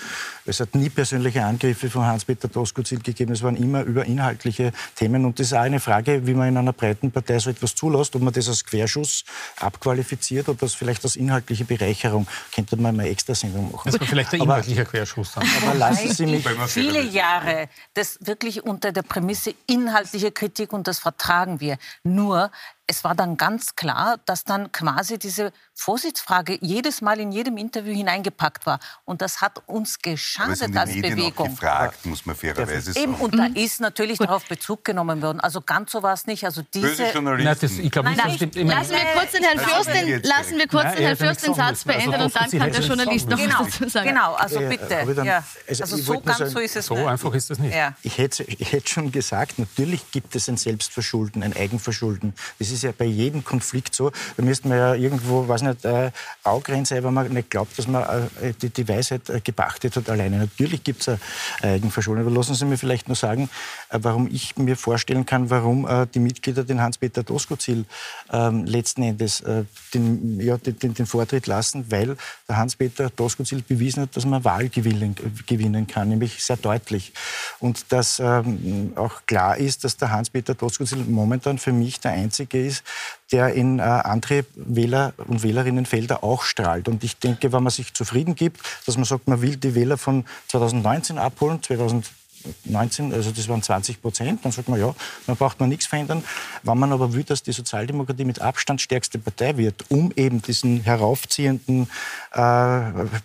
Es 0.47 0.61
hat 0.61 0.75
nie 0.75 0.89
persönliche 0.89 1.45
Angriffe 1.45 1.91
von 1.91 2.07
Hans-Peter 2.07 2.49
Doskozil 2.49 3.01
gegeben. 3.01 3.33
Es 3.33 3.43
waren 3.43 3.57
immer 3.57 3.83
über 3.83 4.07
inhaltliche 4.07 4.73
Themen. 4.95 5.25
Und 5.25 5.39
das 5.39 5.49
ist 5.49 5.53
auch 5.53 5.61
eine 5.61 5.81
Frage, 5.81 6.27
wie 6.27 6.35
man 6.35 6.49
in 6.49 6.57
einer 6.57 6.73
breiten 6.73 7.11
Partei 7.11 7.39
so 7.39 7.51
etwas 7.51 7.75
zulässt, 7.75 8.17
ob 8.17 8.23
man 8.23 8.33
das 8.33 8.49
als 8.49 8.65
Querschuss 8.65 9.25
abqualifiziert 9.61 10.49
oder 10.49 10.59
das 10.59 10.75
vielleicht 10.75 11.05
als 11.05 11.17
inhaltliche 11.17 11.65
Bereicherung. 11.89 12.27
Könnte 12.55 12.77
man 12.77 12.97
mal 12.97 13.07
extra 13.07 13.35
Sendung 13.35 13.73
machen. 13.73 13.91
Das 13.91 14.01
war 14.01 14.07
vielleicht 14.07 14.33
ein 14.35 14.43
inhaltlicher 14.43 14.85
Querschuss 14.85 15.33
dann. 15.33 15.47
Aber 15.63 15.75
lassen 15.75 16.13
Sie 16.13 16.27
mich... 16.27 16.47
Viele 16.67 17.03
Jahre 17.03 17.69
das 17.95 18.19
wirklich 18.21 18.65
unter 18.65 18.93
der 18.93 19.03
Prämisse 19.03 19.55
inhaltliche 19.67 20.31
Kritik 20.31 20.73
und 20.73 20.87
das 20.87 20.99
vertragen 20.99 21.61
wir. 21.61 21.79
Nur 22.03 22.51
es 22.87 23.05
war 23.05 23.15
dann 23.15 23.37
ganz 23.37 23.77
klar, 23.77 24.19
dass 24.25 24.45
dann 24.45 24.73
quasi 24.73 25.19
diese 25.19 25.53
Vorsitzfrage 25.81 26.59
jedes 26.61 27.01
Mal 27.03 27.21
in 27.21 27.31
jedem 27.31 27.57
Interview 27.57 27.95
hineingepackt 27.95 28.67
war. 28.67 28.81
Und 29.05 29.23
das 29.23 29.41
hat 29.41 29.63
uns 29.67 30.01
geschadet 30.01 30.77
als 30.77 30.93
Medien 30.93 31.15
Bewegung. 31.15 31.47
Auch 31.47 31.51
gefragt, 31.51 32.05
muss 32.05 32.27
man 32.27 32.35
fairerweise 32.35 32.93
sagen. 32.93 33.05
Eben, 33.05 33.15
und 33.15 33.39
da 33.39 33.47
ist 33.55 33.81
natürlich 33.81 34.19
Gut. 34.19 34.27
darauf 34.27 34.45
Bezug 34.47 34.85
genommen 34.85 35.23
worden. 35.23 35.39
Also 35.39 35.61
ganz 35.61 35.93
so 35.93 36.03
war 36.03 36.15
es 36.15 36.27
nicht. 36.27 36.45
Also 36.45 36.63
diese 36.75 36.89
Böse 36.89 37.11
Journalisten. 37.13 37.45
Nein, 37.45 37.57
das, 37.61 37.73
ich 37.79 37.91
glaube 37.93 38.09
nicht, 38.09 38.19
Nein, 38.19 38.39
dass 38.39 38.91
lassen 38.91 38.91
wir 38.91 39.15
kurz 39.15 39.33
den 39.33 39.43
Herrn 39.45 39.59
Fürst 39.61 39.89
den, 39.89 40.23
lassen 40.23 40.59
wir 40.59 40.67
kurz 40.67 40.95
den 40.95 41.05
Herrn 41.05 41.17
Fürst 41.17 41.47
den 41.47 41.55
Satz 41.55 41.85
beenden 41.85 42.15
also 42.15 42.25
und 42.25 42.35
dann 42.35 42.51
kann 42.61 42.73
der 42.73 42.81
Journalist 42.81 43.29
noch 43.29 43.39
genau, 43.39 43.61
was 43.61 43.79
dazu 43.79 43.89
sagen. 43.89 44.09
Genau, 44.09 44.35
also 44.35 44.59
bitte. 44.59 45.15
Dann, 45.15 45.27
ja. 45.27 45.45
Also, 45.69 45.83
also 45.85 45.97
so 45.97 46.21
ganz 46.21 46.39
sagen, 46.39 46.51
so 46.51 46.59
ist 46.59 46.77
es 46.77 46.87
So 46.87 46.95
nicht. 46.95 47.07
einfach 47.07 47.35
ist 47.35 47.51
es 47.53 47.59
nicht. 47.61 47.75
Ja. 47.75 47.95
Ich, 48.03 48.19
hätte, 48.19 48.43
ich 48.43 48.73
hätte 48.73 48.89
schon 48.89 49.13
gesagt, 49.13 49.61
natürlich 49.61 50.11
gibt 50.11 50.35
es 50.35 50.49
ein 50.49 50.57
Selbstverschulden, 50.57 51.45
ein 51.45 51.55
Eigenverschulden. 51.55 52.35
Das 52.59 52.71
ist 52.71 52.83
ja 52.83 52.93
bei 52.97 53.05
jedem 53.05 53.45
Konflikt 53.45 53.95
so. 53.95 54.11
Da 54.37 54.43
müsste 54.43 54.67
man 54.67 54.79
ja 54.79 54.95
irgendwo, 54.95 55.47
weiß 55.47 55.63
nicht, 55.63 55.68
äh, 55.85 56.11
Augrenzen 56.45 56.97
sein, 56.97 57.05
wenn 57.05 57.15
man 57.15 57.33
nicht 57.33 57.51
glaubt, 57.51 57.79
dass 57.79 57.87
man 57.87 58.03
äh, 58.03 58.53
die, 58.61 58.71
die, 58.71 58.89
Weisheit 58.89 59.29
äh, 59.29 59.41
gepachtet 59.41 59.97
hat 59.97 60.09
alleine. 60.09 60.39
Natürlich 60.39 60.83
gibt 60.85 61.03
es 61.03 61.09
eine 61.09 61.73
Eigenverschuldung. 61.75 62.27
Aber 62.27 62.35
lassen 62.35 62.55
Sie 62.55 62.65
mir 62.65 62.79
vielleicht 62.79 63.09
nur 63.09 63.17
sagen, 63.17 63.51
äh, 63.91 63.99
warum 64.03 64.29
ich 64.29 64.57
mir 64.57 64.77
vorstellen 64.77 65.27
kann, 65.27 65.51
warum 65.51 65.87
äh, 65.87 66.07
die 66.07 66.21
Mitglieder 66.21 66.65
den 66.65 66.81
Hans-Peter 66.81 67.23
Doskozil 67.23 67.85
ähm, 68.33 68.65
letzten 68.65 69.03
Endes 69.03 69.41
äh, 69.41 69.65
den, 69.95 70.41
ja, 70.41 70.57
den, 70.57 70.95
den, 70.95 71.07
Vortritt 71.07 71.47
lassen, 71.47 71.91
weil 71.91 72.17
der 72.49 72.57
Hans-Peter 72.57 73.11
Doskozil 73.11 73.63
bewiesen 73.63 74.03
hat, 74.03 74.17
dass 74.17 74.25
man 74.25 74.45
Wahl 74.45 74.69
gewinnen, 74.69 75.15
gewinnen 75.47 75.87
kann, 75.87 76.09
nämlich 76.09 76.43
sehr 76.43 76.57
deutlich. 76.57 77.13
Und 77.61 77.93
dass 77.93 78.19
ähm, 78.19 78.93
auch 78.97 79.23
klar 79.27 79.57
ist, 79.57 79.85
dass 79.85 79.97
der 79.97 80.11
Hans-Peter 80.11 80.55
Doskozil 80.55 81.05
momentan 81.05 81.59
für 81.59 81.73
mich 81.73 82.01
der 82.01 82.13
Einzige 82.13 82.65
ist, 82.65 82.85
der 83.33 83.55
in 83.55 83.79
äh, 83.79 83.83
andere 83.83 84.45
Wähler- 84.55 85.13
und 85.27 85.43
Wählerinnenfelder 85.43 86.25
auch 86.25 86.43
strahlt. 86.43 86.89
Und 86.89 87.05
ich 87.05 87.19
denke, 87.19 87.53
wenn 87.53 87.63
man 87.63 87.71
sich 87.71 87.95
zufrieden 87.95 88.35
gibt, 88.35 88.61
dass 88.87 88.97
man 88.97 89.05
sagt, 89.05 89.29
man 89.29 89.43
will 89.43 89.57
die 89.57 89.75
Wähler 89.75 89.99
von 89.99 90.25
2019 90.49 91.19
abholen, 91.19 91.63
2020 91.63 92.18
19, 92.65 93.13
also 93.13 93.31
das 93.31 93.49
waren 93.49 93.63
20 93.63 94.01
Prozent, 94.01 94.45
dann 94.45 94.53
sagt 94.53 94.69
man, 94.69 94.81
ja, 94.81 94.95
dann 95.27 95.37
braucht 95.37 95.61
man 95.61 95.69
nichts 95.69 95.87
verändern. 95.87 96.23
Wenn 96.63 96.79
man 96.79 96.93
aber 96.93 97.13
will, 97.13 97.25
dass 97.25 97.43
die 97.43 97.53
Sozialdemokratie 97.53 98.25
mit 98.25 98.41
Abstand 98.41 98.81
stärkste 98.81 99.19
Partei 99.19 99.57
wird, 99.57 99.85
um 99.89 100.13
eben 100.17 100.43
diesen 100.43 100.83
heraufziehenden 100.83 101.89
äh, 102.33 102.81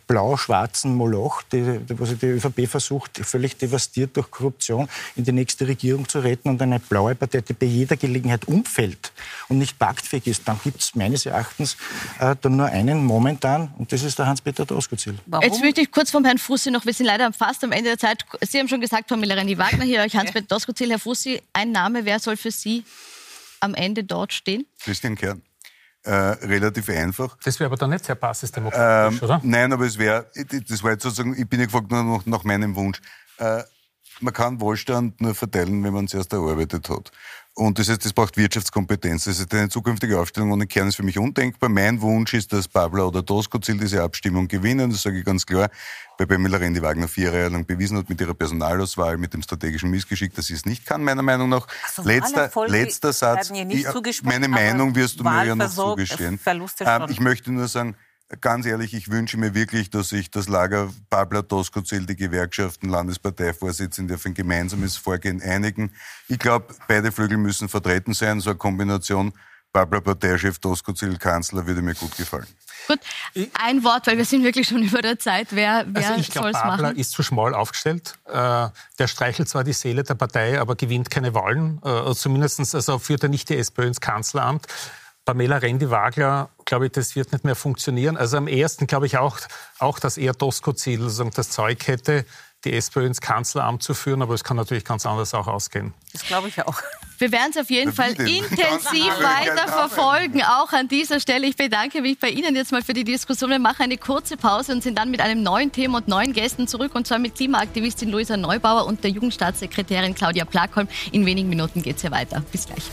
blau-schwarzen 0.08 0.96
Moloch, 0.96 1.42
die, 1.52 1.80
was 1.90 2.18
die 2.18 2.26
ÖVP 2.26 2.68
versucht, 2.68 3.18
völlig 3.24 3.58
devastiert 3.58 4.16
durch 4.16 4.30
Korruption 4.32 4.88
in 5.16 5.24
die 5.24 5.32
nächste 5.32 5.68
Regierung 5.68 6.08
zu 6.08 6.20
retten 6.20 6.50
und 6.50 6.62
eine 6.62 6.80
blaue 6.80 7.16
Partei, 7.16 7.42
die 7.42 7.54
bei 7.54 7.66
jeder 7.66 7.98
Gelegenheit 7.98 8.48
umfällt 8.48 9.12
und 9.50 9.58
nicht 9.58 9.80
paktfähig 9.80 10.28
ist, 10.28 10.48
dann 10.48 10.60
gibt 10.64 10.82
es 10.82 10.96
meines 10.96 11.26
Erachtens 11.26 11.78
äh, 12.20 12.36
dann 12.42 12.58
nur 12.58 12.68
einen 12.68 13.06
momentan 13.06 13.74
und 13.78 13.92
das 13.92 14.04
ist 14.04 14.20
der 14.20 14.28
Hans-Peter 14.28 14.66
Doskozil. 14.66 15.18
Jetzt 15.42 15.62
möchte 15.62 15.82
ich 15.82 15.92
kurz 15.92 16.12
vom 16.12 16.26
Herrn 16.26 16.38
Fussi 16.38 16.72
noch, 16.72 16.86
wir 16.86 16.94
sind 16.94 17.06
leider 17.06 17.32
fast 17.34 17.64
am 17.64 17.72
Ende 17.72 17.92
der 17.92 17.98
Zeit, 17.98 18.26
Sie 18.42 18.60
haben 18.60 18.68
schon 18.68 18.82
gesagt, 18.82 19.10
Pamela 19.14 19.36
Rendi-Wagner 19.36 19.86
hier, 19.86 20.02
euch 20.02 20.16
Hans-Peter 20.16 20.48
Doskozil, 20.48 20.90
Herr 20.90 20.98
Fussi, 20.98 21.40
ein 21.54 21.72
Name, 21.72 22.04
wer 22.04 22.18
soll 22.18 22.36
für 22.36 22.50
Sie 22.50 22.84
am 23.60 23.76
Ende 23.76 24.04
dort 24.04 24.34
stehen? 24.34 24.66
Christian 24.80 25.16
Kern. 25.16 25.44
Äh, 26.02 26.12
relativ 26.12 26.90
einfach. 26.90 27.38
Das 27.44 27.60
wäre 27.60 27.68
aber 27.68 27.78
dann 27.78 27.92
nicht 27.92 28.06
sehr 28.06 28.16
basisdemokratisch, 28.16 29.22
ähm, 29.22 29.24
oder? 29.24 29.40
Nein, 29.44 29.72
aber 29.72 29.86
es 29.86 30.00
wäre, 30.00 30.26
das 30.68 30.82
war 30.82 30.94
jetzt 30.94 31.04
sozusagen, 31.04 31.40
ich 31.40 31.48
bin 31.48 31.60
ja 31.60 31.68
gefragt 31.68 31.92
nach, 31.92 32.26
nach 32.26 32.44
meinem 32.44 32.76
Wunsch. 32.76 33.00
Äh, 33.38 33.62
man 34.20 34.34
kann 34.34 34.60
Wohlstand 34.60 35.22
nur 35.22 35.36
verteilen, 35.36 35.84
wenn 35.84 35.94
man 35.94 36.06
es 36.06 36.16
erst 36.16 36.34
erarbeitet 36.34 36.90
hat. 36.90 37.12
Und 37.56 37.78
das 37.78 37.88
heißt, 37.88 38.04
das 38.04 38.14
braucht 38.14 38.36
Wirtschaftskompetenz. 38.36 39.26
Das 39.26 39.40
heißt, 39.40 39.54
eine 39.54 39.70
zukünftige 39.70 40.20
Aufstellung 40.20 40.52
ohne 40.52 40.66
Kern 40.66 40.88
ist 40.88 40.96
für 40.96 41.04
mich 41.04 41.20
undenkbar. 41.20 41.70
Mein 41.70 42.02
Wunsch 42.02 42.34
ist, 42.34 42.52
dass 42.52 42.68
Pablo 42.68 43.08
oder 43.08 43.22
Doskozil 43.22 43.78
diese 43.78 44.02
Abstimmung 44.02 44.48
gewinnen. 44.48 44.90
Das 44.90 45.04
sage 45.04 45.20
ich 45.20 45.26
ganz 45.26 45.46
klar, 45.46 45.70
weil 46.18 46.26
Pamela 46.26 46.58
Rendi-Wagner 46.58 47.08
vier 47.08 47.32
Jahre 47.32 47.50
lang 47.50 47.66
bewiesen 47.66 47.98
hat 47.98 48.10
mit 48.10 48.20
ihrer 48.20 48.34
Personalauswahl, 48.34 49.18
mit 49.18 49.36
dem 49.36 49.44
strategischen 49.44 49.92
Missgeschick, 49.92 50.34
dass 50.34 50.48
sie 50.48 50.56
es 50.56 50.66
nicht 50.66 50.88
kann, 50.88 51.04
meiner 51.04 51.22
Meinung 51.22 51.50
nach. 51.50 51.68
Also 51.86 52.02
letzter, 52.02 52.50
letzter 52.66 53.14
Satz. 53.14 53.52
Ich, 53.52 54.24
meine 54.24 54.48
Meinung 54.48 54.96
wirst 54.96 55.20
du 55.20 55.24
mir 55.24 55.46
ja 55.46 55.56
noch 55.56 55.70
zugestehen. 55.70 56.40
Ähm, 56.80 57.06
ich 57.10 57.20
möchte 57.20 57.52
nur 57.52 57.68
sagen, 57.68 57.96
Ganz 58.42 58.66
ehrlich, 58.66 58.94
ich 58.94 59.10
wünsche 59.10 59.38
mir 59.38 59.54
wirklich, 59.54 59.90
dass 59.90 60.10
sich 60.10 60.32
das 60.32 60.48
Lager 60.48 60.92
Pabla 61.10 61.44
Doskozil, 61.44 62.06
die 62.06 62.16
Gewerkschaften, 62.16 62.90
Landesparteivorsitzende 62.90 64.16
auf 64.16 64.26
ein 64.26 64.34
gemeinsames 64.34 64.98
Vorgehen 64.98 65.42
einigen. 65.42 65.92
Ich 66.28 66.40
glaube, 66.40 66.74
beide 66.88 67.12
Flügel 67.12 67.38
müssen 67.38 67.70
vertreten 67.70 68.14
sein. 68.14 68.40
So 68.40 68.52
eine 68.52 68.58
Kombination 68.58 69.34
Pabla 69.72 70.00
Parteichef, 70.02 70.60
Doskozil 70.60 71.18
Kanzler 71.18 71.66
würde 71.66 71.82
mir 71.82 71.96
gut 71.96 72.16
gefallen. 72.16 72.48
Gut, 72.88 73.00
ein 73.54 73.84
Wort, 73.84 74.08
weil 74.08 74.18
wir 74.18 74.26
sind 74.26 74.44
wirklich 74.44 74.68
schon 74.68 74.84
über 74.84 75.02
der 75.02 75.20
Zeit. 75.20 75.48
Wer, 75.52 75.86
wer 75.88 76.10
also 76.10 76.20
ich 76.20 76.30
glaube, 76.30 76.52
Babler 76.52 76.96
ist 76.96 77.12
zu 77.12 77.24
schmal 77.24 77.54
aufgestellt. 77.54 78.18
Äh, 78.26 78.70
der 79.00 79.08
streichelt 79.08 79.50
zwar 79.50 79.64
die 79.64 79.74
Seele 79.74 80.04
der 80.04 80.16
Partei, 80.16 80.60
aber 80.60 80.76
gewinnt 80.76 81.10
keine 81.10 81.34
Wahlen. 81.34 81.82
Äh, 81.84 82.14
zumindest 82.14 82.76
also 82.76 83.00
führt 83.00 83.24
er 83.24 83.30
nicht 83.30 83.50
die 83.50 83.58
SPÖ 83.58 83.88
ins 83.88 84.02
Kanzleramt. 84.02 84.68
Pamela 85.26 85.58
Rendi-Wagner, 85.58 86.50
glaube 86.66 86.88
ich, 86.88 86.92
das 86.92 87.16
wird 87.16 87.32
nicht 87.32 87.46
mehr 87.46 87.56
funktionieren. 87.56 88.18
Also 88.18 88.38
am 88.38 88.48
ersten 88.48 88.88
glaube 88.88 89.06
ich 89.06 89.18
auch, 89.18 89.40
auch 89.80 90.00
dass 90.00 90.18
eher 90.18 90.34
Doskozil 90.34 91.10
das 91.34 91.50
Zeug 91.50 91.88
hätte, 91.88 92.26
die 92.66 92.74
SPÖ 92.74 93.06
ins 93.06 93.22
Kanzleramt 93.22 93.84
zu 93.84 93.94
führen, 93.94 94.22
aber 94.22 94.34
es 94.34 94.44
kann 94.44 94.58
natürlich 94.58 94.86
ganz 94.86 95.06
anders 95.06 95.34
auch 95.34 95.48
ausgehen. 95.48 95.94
Das 96.14 96.24
glaube 96.24 96.48
ich 96.48 96.62
auch. 96.66 96.82
Wir 97.18 97.32
werden 97.32 97.52
es 97.52 97.58
auf 97.58 97.70
jeden 97.70 97.94
Fall 97.94 98.12
intensiv 98.14 99.14
weiter 99.22 99.68
verfolgen, 99.68 100.42
auch 100.44 100.72
an 100.74 100.88
dieser 100.88 101.20
Stelle. 101.20 101.48
Ich 101.48 101.56
bedanke 101.56 102.02
mich 102.02 102.20
bei 102.20 102.30
Ihnen 102.30 102.56
jetzt 102.56 102.72
mal 102.72 102.82
für 102.82 102.94
die 102.94 103.04
Diskussion. 103.04 103.50
Wir 103.50 103.60
machen 103.60 103.84
eine 103.84 103.98
kurze 103.98 104.36
Pause 104.36 104.74
und 104.74 104.84
sind 104.84 104.98
dann 104.98 105.12
mit 105.12 105.22
einem 105.22 105.44
neuen 105.44 105.72
Thema 105.72 106.00
und 106.00 106.08
neuen 106.08 106.34
Gästen 106.34 106.68
zurück, 106.68 106.96
und 106.96 107.08
zwar 107.08 107.20
mit 107.20 107.36
Klimaaktivistin 107.36 108.10
Luisa 108.10 108.36
Neubauer 108.36 108.86
und 108.86 109.04
der 109.04 109.12
Jugendstaatssekretärin 109.12 110.16
Claudia 110.16 110.44
Plakholm. 110.44 110.88
In 111.12 111.26
wenigen 111.26 111.50
Minuten 111.50 111.82
geht 111.82 111.98
es 111.98 112.02
hier 112.02 112.12
weiter. 112.12 112.42
Bis 112.52 112.66
gleich. 112.66 112.84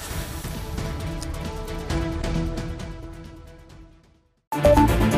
Thank 4.52 5.00
you. 5.04 5.09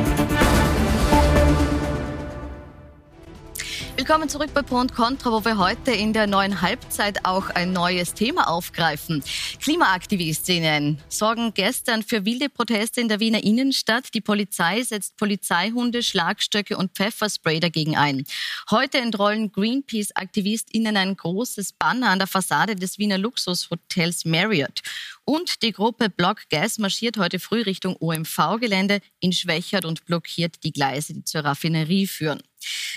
Willkommen 4.12 4.28
zurück 4.28 4.50
bei 4.52 4.60
Pro 4.60 4.84
Contra, 4.94 5.32
wo 5.32 5.42
wir 5.42 5.56
heute 5.56 5.90
in 5.90 6.12
der 6.12 6.26
neuen 6.26 6.60
Halbzeit 6.60 7.24
auch 7.24 7.48
ein 7.48 7.72
neues 7.72 8.12
Thema 8.12 8.46
aufgreifen. 8.50 9.24
Klimaaktivistinnen 9.62 10.98
sorgen 11.08 11.54
gestern 11.54 12.02
für 12.02 12.26
wilde 12.26 12.50
Proteste 12.50 13.00
in 13.00 13.08
der 13.08 13.20
Wiener 13.20 13.42
Innenstadt. 13.42 14.12
Die 14.12 14.20
Polizei 14.20 14.82
setzt 14.82 15.16
Polizeihunde, 15.16 16.02
Schlagstöcke 16.02 16.76
und 16.76 16.92
Pfefferspray 16.92 17.58
dagegen 17.58 17.96
ein. 17.96 18.24
Heute 18.70 18.98
entrollen 18.98 19.50
Greenpeace-AktivistInnen 19.50 20.98
ein 20.98 21.16
großes 21.16 21.72
Banner 21.72 22.10
an 22.10 22.18
der 22.18 22.28
Fassade 22.28 22.76
des 22.76 22.98
Wiener 22.98 23.16
Luxushotels 23.16 24.26
Marriott. 24.26 24.82
Und 25.24 25.62
die 25.62 25.72
Gruppe 25.72 26.10
Block 26.10 26.50
Gas 26.50 26.76
marschiert 26.76 27.16
heute 27.16 27.38
früh 27.38 27.62
Richtung 27.62 27.96
OMV-Gelände 27.98 29.00
in 29.20 29.32
Schwächert 29.32 29.86
und 29.86 30.04
blockiert 30.04 30.64
die 30.64 30.72
Gleise, 30.72 31.14
die 31.14 31.24
zur 31.24 31.46
Raffinerie 31.46 32.06
führen. 32.06 32.42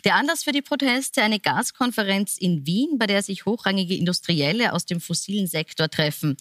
Der 0.04 0.16
Anlass 0.16 0.44
für 0.44 0.52
die 0.52 0.62
Proteste 0.62 1.22
eine 1.22 1.40
Gaskonferenz 1.40 2.38
in 2.38 2.66
Wien, 2.66 2.98
bei 2.98 3.08
der 3.08 3.24
sich 3.24 3.46
hochrangige 3.46 3.96
Industrielle 3.96 4.74
aus 4.74 4.86
dem 4.86 5.02
fossilen 5.02 5.48
Sektor 5.48 5.90
treffen. 5.90 6.38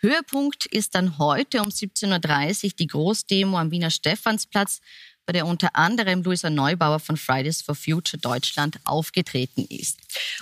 Höhepunkt 0.00 0.66
ist 0.66 0.94
dann 0.94 1.18
heute 1.18 1.62
um 1.62 1.68
17.30 1.68 2.64
Uhr 2.64 2.70
die 2.78 2.86
Großdemo 2.86 3.58
am 3.58 3.70
Wiener 3.70 3.90
Stephansplatz 3.90 4.80
bei 5.28 5.32
der 5.32 5.46
unter 5.46 5.76
anderem 5.76 6.22
Luisa 6.22 6.48
Neubauer 6.48 7.00
von 7.00 7.18
Fridays 7.18 7.60
for 7.60 7.74
Future 7.74 8.18
Deutschland 8.18 8.80
aufgetreten 8.84 9.66
ist. 9.68 9.98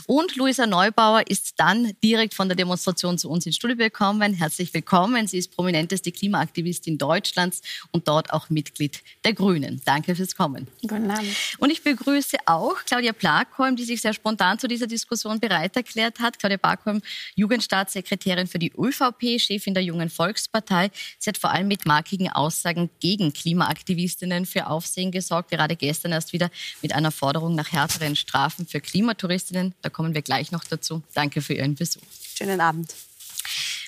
Und 0.06 0.36
Luisa 0.36 0.64
Neubauer 0.64 1.26
ist 1.28 1.54
dann 1.56 1.90
direkt 2.04 2.34
von 2.34 2.48
der 2.48 2.54
Demonstration 2.54 3.18
zu 3.18 3.28
uns 3.28 3.46
ins 3.46 3.56
Studio 3.56 3.76
gekommen. 3.76 4.32
Herzlich 4.34 4.72
willkommen. 4.72 5.26
Sie 5.26 5.38
ist 5.38 5.50
prominenteste 5.56 6.12
Klimaaktivistin 6.12 6.98
Deutschlands 6.98 7.62
und 7.90 8.06
dort 8.06 8.32
auch 8.32 8.48
Mitglied 8.48 9.02
der 9.24 9.34
Grünen. 9.34 9.82
Danke 9.84 10.14
fürs 10.14 10.36
Kommen. 10.36 10.68
Guten 10.82 11.10
Abend. 11.10 11.34
Und 11.58 11.70
ich 11.70 11.82
begrüße 11.82 12.36
auch 12.46 12.76
Claudia 12.84 13.12
Plakholm, 13.12 13.74
die 13.74 13.84
sich 13.84 14.00
sehr 14.00 14.14
spontan 14.14 14.60
zu 14.60 14.68
dieser 14.68 14.86
Diskussion 14.86 15.40
bereit 15.40 15.74
erklärt 15.74 16.20
hat. 16.20 16.38
Claudia 16.38 16.58
Plakholm, 16.58 17.02
Jugendstaatssekretärin 17.34 18.46
für 18.46 18.60
die 18.60 18.70
ÖVP, 18.78 19.40
Chefin 19.40 19.74
der 19.74 19.82
Jungen 19.82 20.10
Volkspartei. 20.10 20.92
Sie 21.18 21.28
hat 21.28 21.38
vor 21.38 21.50
allem 21.50 21.66
mit 21.66 21.86
markigen 21.86 22.30
Aussagen 22.30 22.88
gegen 23.00 23.32
Klimaaktivistinnen 23.32 24.46
für 24.46 24.68
Aufsehen 24.76 25.10
gesorgt. 25.10 25.50
Gerade 25.50 25.76
gestern 25.76 26.12
erst 26.12 26.32
wieder 26.32 26.50
mit 26.82 26.92
einer 26.92 27.10
Forderung 27.10 27.54
nach 27.54 27.72
härteren 27.72 28.16
Strafen 28.16 28.66
für 28.66 28.80
Klimatouristinnen. 28.80 29.74
Da 29.82 29.88
kommen 29.88 30.14
wir 30.14 30.22
gleich 30.22 30.52
noch 30.52 30.64
dazu. 30.64 31.02
Danke 31.14 31.40
für 31.40 31.54
Ihren 31.54 31.74
Besuch. 31.74 32.02
Schönen 32.36 32.60
Abend. 32.60 32.92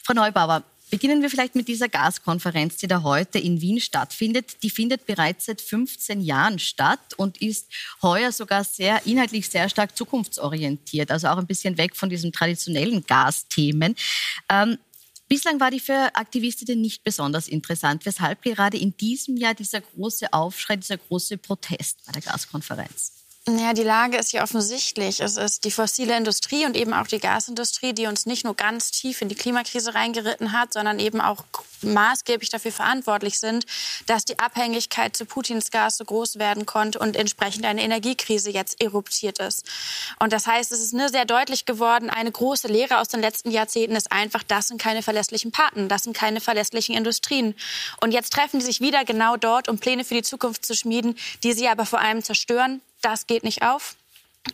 Frau 0.04 0.14
Neubauer, 0.14 0.64
Beginnen 0.90 1.20
wir 1.20 1.28
vielleicht 1.28 1.54
mit 1.54 1.68
dieser 1.68 1.88
Gaskonferenz, 1.88 2.76
die 2.78 2.86
da 2.86 3.02
heute 3.02 3.38
in 3.38 3.60
Wien 3.60 3.78
stattfindet. 3.78 4.62
Die 4.62 4.70
findet 4.70 5.04
bereits 5.04 5.44
seit 5.44 5.60
15 5.60 6.22
Jahren 6.22 6.58
statt 6.58 7.12
und 7.18 7.42
ist 7.42 7.66
heuer 8.00 8.32
sogar 8.32 8.64
sehr 8.64 9.04
inhaltlich 9.04 9.50
sehr 9.50 9.68
stark 9.68 9.94
zukunftsorientiert, 9.94 11.10
also 11.10 11.28
auch 11.28 11.36
ein 11.36 11.46
bisschen 11.46 11.76
weg 11.76 11.94
von 11.94 12.08
diesen 12.08 12.32
traditionellen 12.32 13.04
Gasthemen. 13.06 13.96
Ähm, 14.48 14.78
Bislang 15.28 15.60
war 15.60 15.70
die 15.70 15.80
für 15.80 16.14
Aktivistinnen 16.14 16.80
nicht 16.80 17.04
besonders 17.04 17.48
interessant. 17.48 18.06
Weshalb 18.06 18.40
gerade 18.42 18.78
in 18.78 18.96
diesem 18.96 19.36
Jahr 19.36 19.52
dieser 19.52 19.82
große 19.82 20.32
Aufschrei, 20.32 20.76
dieser 20.76 20.96
große 20.96 21.36
Protest 21.36 21.98
bei 22.06 22.12
der 22.12 22.22
Gaskonferenz? 22.22 23.17
Ja, 23.56 23.72
die 23.72 23.82
Lage 23.82 24.18
ist 24.18 24.32
ja 24.32 24.42
offensichtlich. 24.42 25.20
Es 25.20 25.38
ist 25.38 25.64
die 25.64 25.70
fossile 25.70 26.14
Industrie 26.14 26.66
und 26.66 26.76
eben 26.76 26.92
auch 26.92 27.06
die 27.06 27.18
Gasindustrie, 27.18 27.94
die 27.94 28.06
uns 28.06 28.26
nicht 28.26 28.44
nur 28.44 28.54
ganz 28.54 28.90
tief 28.90 29.22
in 29.22 29.30
die 29.30 29.34
Klimakrise 29.34 29.94
reingeritten 29.94 30.52
hat, 30.52 30.74
sondern 30.74 30.98
eben 30.98 31.22
auch 31.22 31.44
maßgeblich 31.80 32.50
dafür 32.50 32.72
verantwortlich 32.72 33.38
sind, 33.38 33.64
dass 34.04 34.26
die 34.26 34.38
Abhängigkeit 34.38 35.16
zu 35.16 35.24
Putins 35.24 35.70
Gas 35.70 35.96
so 35.96 36.04
groß 36.04 36.38
werden 36.38 36.66
konnte 36.66 36.98
und 36.98 37.16
entsprechend 37.16 37.64
eine 37.64 37.82
Energiekrise 37.82 38.50
jetzt 38.50 38.82
eruptiert 38.82 39.38
ist. 39.38 39.64
Und 40.18 40.34
das 40.34 40.46
heißt, 40.46 40.70
es 40.70 40.80
ist 40.80 40.92
nur 40.92 41.08
sehr 41.08 41.24
deutlich 41.24 41.64
geworden, 41.64 42.10
eine 42.10 42.30
große 42.30 42.68
Lehre 42.68 42.98
aus 42.98 43.08
den 43.08 43.20
letzten 43.20 43.50
Jahrzehnten 43.50 43.96
ist 43.96 44.12
einfach, 44.12 44.42
das 44.42 44.68
sind 44.68 44.78
keine 44.78 45.02
verlässlichen 45.02 45.52
Paten, 45.52 45.88
das 45.88 46.02
sind 46.02 46.14
keine 46.14 46.42
verlässlichen 46.42 46.94
Industrien. 46.94 47.54
Und 48.02 48.12
jetzt 48.12 48.34
treffen 48.34 48.60
die 48.60 48.66
sich 48.66 48.82
wieder 48.82 49.06
genau 49.06 49.38
dort, 49.38 49.68
um 49.68 49.78
Pläne 49.78 50.04
für 50.04 50.14
die 50.14 50.22
Zukunft 50.22 50.66
zu 50.66 50.74
schmieden, 50.74 51.16
die 51.42 51.54
sie 51.54 51.68
aber 51.68 51.86
vor 51.86 52.00
allem 52.00 52.22
zerstören. 52.22 52.82
Das 53.02 53.26
geht 53.26 53.44
nicht 53.44 53.62
auf. 53.62 53.96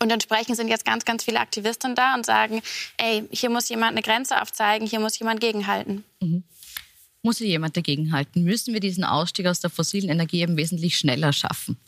Und 0.00 0.10
entsprechend 0.10 0.56
sind 0.56 0.68
jetzt 0.68 0.84
ganz, 0.84 1.04
ganz 1.04 1.24
viele 1.24 1.40
Aktivisten 1.40 1.94
da 1.94 2.14
und 2.14 2.26
sagen, 2.26 2.62
ey, 2.96 3.24
hier 3.30 3.50
muss 3.50 3.68
jemand 3.68 3.92
eine 3.92 4.02
Grenze 4.02 4.40
aufzeigen, 4.40 4.86
hier 4.86 5.00
muss 5.00 5.18
jemand 5.18 5.40
gegenhalten. 5.40 6.04
Mhm. 6.20 6.42
Muss 7.22 7.38
hier 7.38 7.46
jemand 7.46 7.76
dagegenhalten? 7.76 8.44
Müssen 8.44 8.74
wir 8.74 8.80
diesen 8.80 9.04
Ausstieg 9.04 9.46
aus 9.46 9.60
der 9.60 9.70
fossilen 9.70 10.10
Energie 10.10 10.42
eben 10.42 10.56
wesentlich 10.56 10.96
schneller 10.98 11.32
schaffen? 11.32 11.78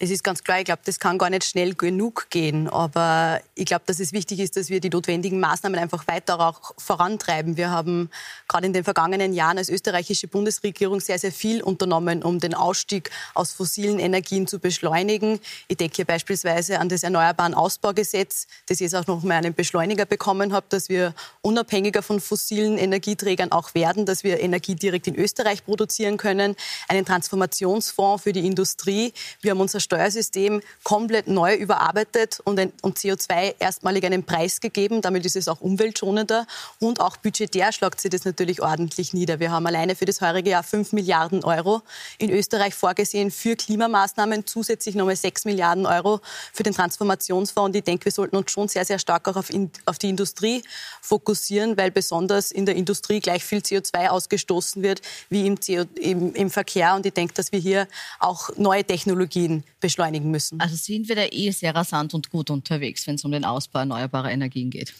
Es 0.00 0.10
ist 0.10 0.22
ganz 0.22 0.44
klar, 0.44 0.60
ich 0.60 0.64
glaube, 0.64 0.82
das 0.84 1.00
kann 1.00 1.18
gar 1.18 1.28
nicht 1.28 1.42
schnell 1.42 1.74
genug 1.74 2.30
gehen. 2.30 2.68
Aber 2.68 3.40
ich 3.56 3.66
glaube, 3.66 3.82
dass 3.86 3.98
es 3.98 4.12
wichtig 4.12 4.38
ist, 4.38 4.56
dass 4.56 4.68
wir 4.68 4.78
die 4.78 4.90
notwendigen 4.90 5.40
Maßnahmen 5.40 5.76
einfach 5.76 6.06
weiter 6.06 6.38
auch 6.38 6.72
vorantreiben. 6.78 7.56
Wir 7.56 7.70
haben 7.70 8.08
gerade 8.46 8.68
in 8.68 8.72
den 8.72 8.84
vergangenen 8.84 9.32
Jahren 9.32 9.58
als 9.58 9.68
österreichische 9.68 10.28
Bundesregierung 10.28 11.00
sehr, 11.00 11.18
sehr 11.18 11.32
viel 11.32 11.64
unternommen, 11.64 12.22
um 12.22 12.38
den 12.38 12.54
Ausstieg 12.54 13.10
aus 13.34 13.50
fossilen 13.50 13.98
Energien 13.98 14.46
zu 14.46 14.60
beschleunigen. 14.60 15.40
Ich 15.66 15.78
denke 15.78 15.96
hier 15.96 16.04
beispielsweise 16.04 16.78
an 16.78 16.88
das 16.88 17.02
Erneuerbaren 17.02 17.54
Ausbaugesetz, 17.54 18.46
das 18.66 18.78
jetzt 18.78 18.94
auch 18.94 19.08
noch 19.08 19.24
mal 19.24 19.34
einen 19.34 19.54
Beschleuniger 19.54 20.06
bekommen 20.06 20.52
hat, 20.52 20.72
dass 20.72 20.88
wir 20.88 21.12
unabhängiger 21.40 22.04
von 22.04 22.20
fossilen 22.20 22.78
Energieträgern 22.78 23.50
auch 23.50 23.74
werden, 23.74 24.06
dass 24.06 24.22
wir 24.22 24.38
Energie 24.38 24.76
direkt 24.76 25.08
in 25.08 25.16
Österreich 25.16 25.64
produzieren 25.64 26.18
können, 26.18 26.54
einen 26.86 27.04
Transformationsfonds 27.04 28.22
für 28.22 28.32
die 28.32 28.46
Industrie. 28.46 29.12
Wir 29.40 29.50
haben 29.50 29.60
unser 29.60 29.80
Steuersystem 29.88 30.60
komplett 30.84 31.28
neu 31.28 31.54
überarbeitet 31.54 32.40
und, 32.44 32.60
ein, 32.60 32.72
und 32.82 32.98
CO2 32.98 33.54
erstmalig 33.58 34.04
einen 34.04 34.22
Preis 34.22 34.60
gegeben. 34.60 35.00
Damit 35.00 35.24
ist 35.24 35.34
es 35.34 35.48
auch 35.48 35.62
umweltschonender. 35.62 36.46
Und 36.78 37.00
auch 37.00 37.16
budgetär 37.16 37.72
schlagt 37.72 37.98
sich 37.98 38.10
das 38.10 38.26
natürlich 38.26 38.60
ordentlich 38.60 39.14
nieder. 39.14 39.40
Wir 39.40 39.50
haben 39.50 39.66
alleine 39.66 39.96
für 39.96 40.04
das 40.04 40.20
heurige 40.20 40.50
Jahr 40.50 40.62
5 40.62 40.92
Milliarden 40.92 41.42
Euro 41.42 41.80
in 42.18 42.30
Österreich 42.30 42.74
vorgesehen 42.74 43.30
für 43.30 43.56
Klimamaßnahmen, 43.56 44.46
zusätzlich 44.46 44.94
nochmal 44.94 45.16
6 45.16 45.46
Milliarden 45.46 45.86
Euro 45.86 46.20
für 46.52 46.64
den 46.64 46.74
Transformationsfonds. 46.74 47.68
Und 47.68 47.76
ich 47.76 47.84
denke, 47.84 48.04
wir 48.04 48.12
sollten 48.12 48.36
uns 48.36 48.50
schon 48.50 48.68
sehr, 48.68 48.84
sehr 48.84 48.98
stark 48.98 49.26
auch 49.26 49.36
auf, 49.36 49.48
in, 49.48 49.70
auf 49.86 49.96
die 49.96 50.10
Industrie 50.10 50.62
fokussieren, 51.00 51.78
weil 51.78 51.90
besonders 51.90 52.50
in 52.50 52.66
der 52.66 52.76
Industrie 52.76 53.20
gleich 53.20 53.42
viel 53.42 53.60
CO2 53.60 54.08
ausgestoßen 54.08 54.82
wird 54.82 55.00
wie 55.30 55.46
im, 55.46 55.58
CO, 55.58 55.84
im, 55.98 56.34
im 56.34 56.50
Verkehr. 56.50 56.94
Und 56.94 57.06
ich 57.06 57.14
denke, 57.14 57.32
dass 57.32 57.52
wir 57.52 57.58
hier 57.58 57.88
auch 58.18 58.50
neue 58.56 58.84
Technologien 58.84 59.64
beschleunigen 59.80 60.30
müssen. 60.30 60.60
Also 60.60 60.76
sind 60.76 61.08
wir 61.08 61.16
da 61.16 61.26
eh 61.30 61.50
sehr 61.50 61.74
rasant 61.74 62.14
und 62.14 62.30
gut 62.30 62.50
unterwegs, 62.50 63.06
wenn 63.06 63.16
es 63.16 63.24
um 63.24 63.32
den 63.32 63.44
Ausbau 63.44 63.80
erneuerbarer 63.80 64.30
Energien 64.30 64.70
geht? 64.70 64.94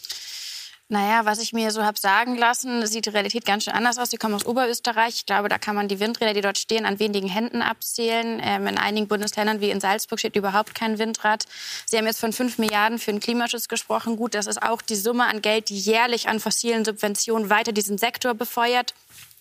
Naja, 0.91 1.27
was 1.27 1.39
ich 1.39 1.53
mir 1.53 1.71
so 1.71 1.85
habe 1.85 2.01
sagen 2.01 2.39
lassen, 2.39 2.87
sieht 2.87 3.05
die 3.05 3.11
Realität 3.11 3.45
ganz 3.45 3.65
schön 3.65 3.75
anders 3.75 3.99
aus. 3.99 4.09
Sie 4.09 4.17
kommen 4.17 4.33
aus 4.33 4.47
Oberösterreich. 4.47 5.17
Ich 5.17 5.27
glaube, 5.27 5.51
da 5.51 5.59
kann 5.59 5.75
man 5.75 5.87
die 5.87 6.01
Windräder, 6.01 6.33
die 6.33 6.41
dort 6.41 6.57
stehen, 6.57 6.87
an 6.87 6.99
wenigen 6.99 7.29
Händen 7.29 7.61
abzählen. 7.61 8.41
Ähm, 8.43 8.67
in 8.67 8.79
einigen 8.79 9.07
Bundesländern 9.07 9.61
wie 9.61 9.69
in 9.69 9.81
Salzburg 9.81 10.19
steht 10.19 10.35
überhaupt 10.35 10.75
kein 10.75 10.99
Windrad. 10.99 11.45
Sie 11.85 11.99
haben 11.99 12.07
jetzt 12.07 12.21
von 12.21 12.33
5 12.33 12.57
Milliarden 12.57 12.99
für 12.99 13.11
den 13.11 13.21
Klimaschutz 13.21 13.69
gesprochen. 13.69 14.17
Gut, 14.17 14.33
das 14.33 14.47
ist 14.47 14.63
auch 14.63 14.81
die 14.81 14.97
Summe 14.97 15.27
an 15.27 15.43
Geld, 15.43 15.69
die 15.69 15.79
jährlich 15.79 16.27
an 16.27 16.41
fossilen 16.41 16.87
Subventionen 16.87 17.51
weiter 17.51 17.73
diesen 17.73 17.99
Sektor 17.99 18.33
befeuert. 18.33 18.95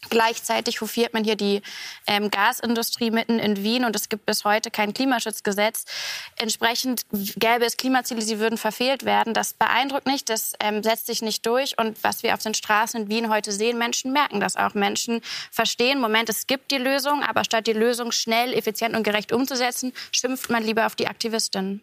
Gleichzeitig 0.09 0.79
hofiert 0.81 1.13
man 1.13 1.23
hier 1.23 1.35
die 1.35 1.61
ähm, 2.05 2.29
Gasindustrie 2.29 3.11
mitten 3.11 3.39
in 3.39 3.63
Wien 3.63 3.83
und 3.83 3.95
es 3.95 4.09
gibt 4.09 4.25
bis 4.25 4.45
heute 4.45 4.71
kein 4.71 4.93
Klimaschutzgesetz. 4.93 5.85
Entsprechend 6.37 7.01
gäbe 7.11 7.65
es 7.65 7.77
Klimaziele, 7.77 8.21
sie 8.21 8.39
würden 8.39 8.57
verfehlt 8.57 9.05
werden. 9.05 9.33
Das 9.33 9.53
beeindruckt 9.53 10.05
nicht, 10.05 10.29
das 10.29 10.53
ähm, 10.59 10.83
setzt 10.83 11.07
sich 11.07 11.21
nicht 11.21 11.45
durch. 11.45 11.77
Und 11.77 12.03
was 12.03 12.23
wir 12.23 12.33
auf 12.35 12.43
den 12.43 12.53
Straßen 12.53 13.01
in 13.01 13.09
Wien 13.09 13.29
heute 13.29 13.51
sehen, 13.51 13.77
Menschen 13.77 14.13
merken 14.13 14.39
das 14.39 14.55
auch. 14.55 14.75
Menschen 14.75 15.21
verstehen, 15.51 15.99
Moment, 15.99 16.29
es 16.29 16.47
gibt 16.47 16.71
die 16.71 16.77
Lösung, 16.77 17.23
aber 17.23 17.43
statt 17.43 17.67
die 17.67 17.73
Lösung 17.73 18.11
schnell, 18.11 18.53
effizient 18.53 18.95
und 18.95 19.03
gerecht 19.03 19.31
umzusetzen, 19.31 19.93
schimpft 20.11 20.49
man 20.49 20.63
lieber 20.63 20.85
auf 20.85 20.95
die 20.95 21.07
Aktivistinnen 21.07 21.81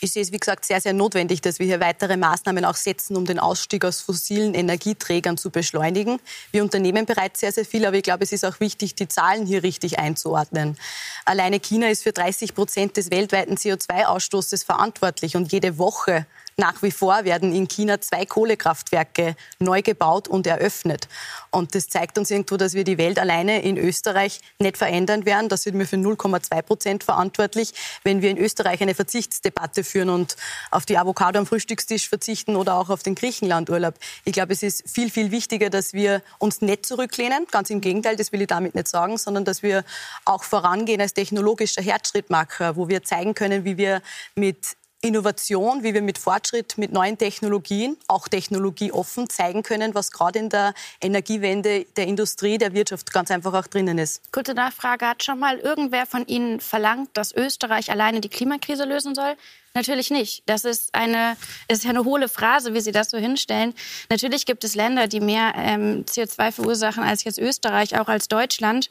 ich 0.00 0.12
sehe 0.12 0.22
es, 0.22 0.32
wie 0.32 0.38
gesagt, 0.38 0.64
sehr, 0.64 0.80
sehr 0.80 0.92
notwendig, 0.92 1.40
dass 1.40 1.58
wir 1.58 1.66
hier 1.66 1.80
weitere 1.80 2.16
Maßnahmen 2.16 2.64
auch 2.64 2.76
setzen, 2.76 3.16
um 3.16 3.24
den 3.24 3.38
Ausstieg 3.38 3.84
aus 3.84 4.00
fossilen 4.00 4.54
Energieträgern 4.54 5.36
zu 5.36 5.50
beschleunigen. 5.50 6.20
Wir 6.52 6.62
unternehmen 6.62 7.06
bereits 7.06 7.40
sehr, 7.40 7.52
sehr 7.52 7.64
viel, 7.64 7.84
aber 7.84 7.96
ich 7.96 8.02
glaube, 8.02 8.24
es 8.24 8.32
ist 8.32 8.44
auch 8.44 8.60
wichtig, 8.60 8.94
die 8.94 9.08
Zahlen 9.08 9.46
hier 9.46 9.62
richtig 9.62 9.98
einzuordnen. 9.98 10.76
Alleine 11.24 11.60
China 11.60 11.88
ist 11.88 12.02
für 12.02 12.12
30 12.12 12.54
Prozent 12.54 12.96
des 12.96 13.10
weltweiten 13.10 13.56
CO2-Ausstoßes 13.56 14.64
verantwortlich 14.64 15.36
und 15.36 15.52
jede 15.52 15.78
Woche 15.78 16.26
nach 16.58 16.82
wie 16.82 16.90
vor 16.90 17.24
werden 17.24 17.54
in 17.54 17.68
China 17.68 18.00
zwei 18.00 18.26
Kohlekraftwerke 18.26 19.36
neu 19.60 19.80
gebaut 19.80 20.26
und 20.26 20.46
eröffnet. 20.46 21.08
Und 21.50 21.74
das 21.74 21.88
zeigt 21.88 22.18
uns 22.18 22.30
irgendwo, 22.30 22.56
dass 22.56 22.74
wir 22.74 22.82
die 22.82 22.98
Welt 22.98 23.18
alleine 23.18 23.62
in 23.62 23.78
Österreich 23.78 24.40
nicht 24.58 24.76
verändern 24.76 25.24
werden. 25.24 25.48
Das 25.48 25.62
sind 25.62 25.78
wir 25.78 25.86
für 25.86 25.96
0,2 25.96 26.62
Prozent 26.62 27.04
verantwortlich. 27.04 27.72
Wenn 28.02 28.22
wir 28.22 28.30
in 28.30 28.38
Österreich 28.38 28.82
eine 28.82 28.94
Verzichtsdebatte 28.94 29.84
führen 29.84 30.10
und 30.10 30.36
auf 30.72 30.84
die 30.84 30.98
Avocado 30.98 31.38
am 31.38 31.46
Frühstückstisch 31.46 32.08
verzichten 32.08 32.56
oder 32.56 32.74
auch 32.74 32.90
auf 32.90 33.04
den 33.04 33.14
Griechenlandurlaub. 33.14 33.94
Ich 34.24 34.32
glaube, 34.32 34.52
es 34.52 34.64
ist 34.64 34.90
viel, 34.90 35.10
viel 35.10 35.30
wichtiger, 35.30 35.70
dass 35.70 35.92
wir 35.92 36.22
uns 36.38 36.60
nicht 36.60 36.84
zurücklehnen. 36.84 37.46
Ganz 37.52 37.70
im 37.70 37.80
Gegenteil, 37.80 38.16
das 38.16 38.32
will 38.32 38.40
ich 38.40 38.48
damit 38.48 38.74
nicht 38.74 38.88
sagen, 38.88 39.16
sondern 39.16 39.44
dass 39.44 39.62
wir 39.62 39.84
auch 40.24 40.42
vorangehen 40.42 41.00
als 41.00 41.14
technologischer 41.14 41.82
Herzschrittmacher, 41.82 42.74
wo 42.74 42.88
wir 42.88 43.04
zeigen 43.04 43.34
können, 43.34 43.64
wie 43.64 43.76
wir 43.76 44.02
mit 44.34 44.76
Innovation, 45.00 45.84
wie 45.84 45.94
wir 45.94 46.02
mit 46.02 46.18
Fortschritt, 46.18 46.76
mit 46.76 46.92
neuen 46.92 47.16
Technologien, 47.16 47.96
auch 48.08 48.26
technologieoffen 48.26 49.30
zeigen 49.30 49.62
können, 49.62 49.94
was 49.94 50.10
gerade 50.10 50.40
in 50.40 50.48
der 50.48 50.74
Energiewende 51.00 51.86
der 51.96 52.08
Industrie, 52.08 52.58
der 52.58 52.72
Wirtschaft 52.72 53.12
ganz 53.12 53.30
einfach 53.30 53.54
auch 53.54 53.68
drinnen 53.68 53.98
ist. 53.98 54.32
Kurze 54.32 54.54
Nachfrage, 54.54 55.06
hat 55.06 55.22
schon 55.22 55.38
mal 55.38 55.58
irgendwer 55.58 56.04
von 56.04 56.26
Ihnen 56.26 56.58
verlangt, 56.58 57.10
dass 57.12 57.32
Österreich 57.32 57.92
alleine 57.92 58.20
die 58.20 58.28
Klimakrise 58.28 58.84
lösen 58.84 59.14
soll? 59.14 59.36
Natürlich 59.74 60.10
nicht. 60.10 60.42
Das 60.46 60.64
ist 60.64 60.92
eine, 60.92 61.36
ist 61.68 61.86
eine 61.86 62.02
hohle 62.04 62.28
Phrase, 62.28 62.74
wie 62.74 62.80
Sie 62.80 62.90
das 62.90 63.10
so 63.10 63.18
hinstellen. 63.18 63.74
Natürlich 64.10 64.46
gibt 64.46 64.64
es 64.64 64.74
Länder, 64.74 65.06
die 65.06 65.20
mehr 65.20 65.52
ähm, 65.56 66.04
CO2 66.06 66.50
verursachen 66.50 67.04
als 67.04 67.22
jetzt 67.22 67.38
Österreich, 67.38 67.96
auch 68.00 68.08
als 68.08 68.26
Deutschland. 68.26 68.90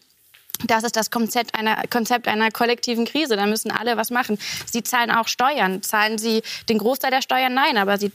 Das 0.66 0.84
ist 0.84 0.95
das 0.95 1.12
Konzept 1.12 1.58
einer, 1.58 1.84
Konzept 1.88 2.28
einer 2.28 2.49
kollektiven 2.49 3.05
Krise. 3.05 3.36
Da 3.36 3.45
müssen 3.45 3.70
alle 3.70 3.95
was 3.95 4.10
machen. 4.10 4.39
Sie 4.66 4.82
zahlen 4.82 5.12
auch 5.12 5.28
Steuern. 5.28 5.84
Zahlen 5.84 6.18
Sie 6.18 6.41
den 6.68 6.80
Großteil 6.80 7.12
der 7.12 7.22
Steuern? 7.22 7.53
Nein, 7.53 7.78
aber 7.78 7.97
sie 7.97 8.12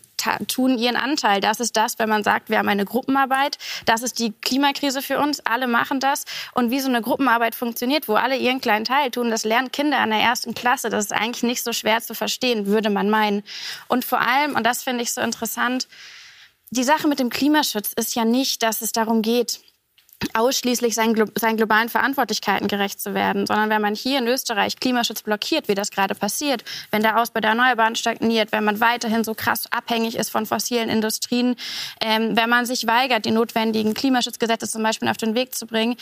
tun 0.48 0.78
ihren 0.78 0.96
Anteil. 0.96 1.40
Das 1.40 1.60
ist 1.60 1.76
das, 1.76 1.98
wenn 1.98 2.08
man 2.08 2.24
sagt, 2.24 2.48
wir 2.48 2.58
haben 2.58 2.68
eine 2.68 2.84
Gruppenarbeit. 2.84 3.58
Das 3.86 4.02
ist 4.02 4.18
die 4.18 4.32
Klimakrise 4.32 5.02
für 5.02 5.18
uns. 5.18 5.40
Alle 5.40 5.66
machen 5.66 6.00
das. 6.00 6.24
Und 6.52 6.70
wie 6.70 6.80
so 6.80 6.88
eine 6.88 7.02
Gruppenarbeit 7.02 7.54
funktioniert, 7.54 8.08
wo 8.08 8.14
alle 8.14 8.36
ihren 8.36 8.60
kleinen 8.60 8.84
Teil 8.84 9.10
tun, 9.10 9.30
das 9.30 9.44
lernen 9.44 9.70
Kinder 9.72 9.98
an 9.98 10.10
der 10.10 10.20
ersten 10.20 10.54
Klasse. 10.54 10.90
Das 10.90 11.04
ist 11.04 11.12
eigentlich 11.12 11.42
nicht 11.42 11.62
so 11.62 11.72
schwer 11.72 12.00
zu 12.00 12.14
verstehen, 12.14 12.66
würde 12.66 12.90
man 12.90 13.10
meinen. 13.10 13.42
Und 13.88 14.04
vor 14.04 14.20
allem, 14.20 14.56
und 14.56 14.64
das 14.64 14.82
finde 14.82 15.02
ich 15.02 15.12
so 15.12 15.20
interessant, 15.20 15.88
die 16.70 16.84
Sache 16.84 17.06
mit 17.06 17.18
dem 17.18 17.28
Klimaschutz 17.28 17.92
ist 17.92 18.14
ja 18.14 18.24
nicht, 18.24 18.62
dass 18.62 18.80
es 18.80 18.92
darum 18.92 19.22
geht, 19.22 19.60
ausschließlich 20.34 20.94
seinen, 20.94 21.30
seinen 21.38 21.56
globalen 21.56 21.88
Verantwortlichkeiten 21.88 22.68
gerecht 22.68 23.00
zu 23.00 23.14
werden, 23.14 23.46
sondern 23.46 23.70
wenn 23.70 23.82
man 23.82 23.94
hier 23.94 24.18
in 24.18 24.26
Österreich 24.26 24.78
Klimaschutz 24.80 25.22
blockiert, 25.22 25.68
wie 25.68 25.74
das 25.74 25.90
gerade 25.90 26.14
passiert, 26.14 26.64
wenn 26.90 27.02
der 27.02 27.18
Ausbau 27.20 27.40
der 27.40 27.50
Erneuerbaren 27.50 27.96
stagniert, 27.96 28.52
wenn 28.52 28.64
man 28.64 28.80
weiterhin 28.80 29.24
so 29.24 29.34
krass 29.34 29.66
abhängig 29.70 30.16
ist 30.16 30.30
von 30.30 30.46
fossilen 30.46 30.88
Industrien, 30.88 31.56
ähm, 32.00 32.36
wenn 32.36 32.48
man 32.48 32.66
sich 32.66 32.86
weigert, 32.86 33.24
die 33.24 33.30
notwendigen 33.30 33.94
Klimaschutzgesetze 33.94 34.68
zum 34.68 34.82
Beispiel 34.82 35.08
auf 35.08 35.16
den 35.16 35.34
Weg 35.34 35.54
zu 35.54 35.66
bringen, 35.66 35.96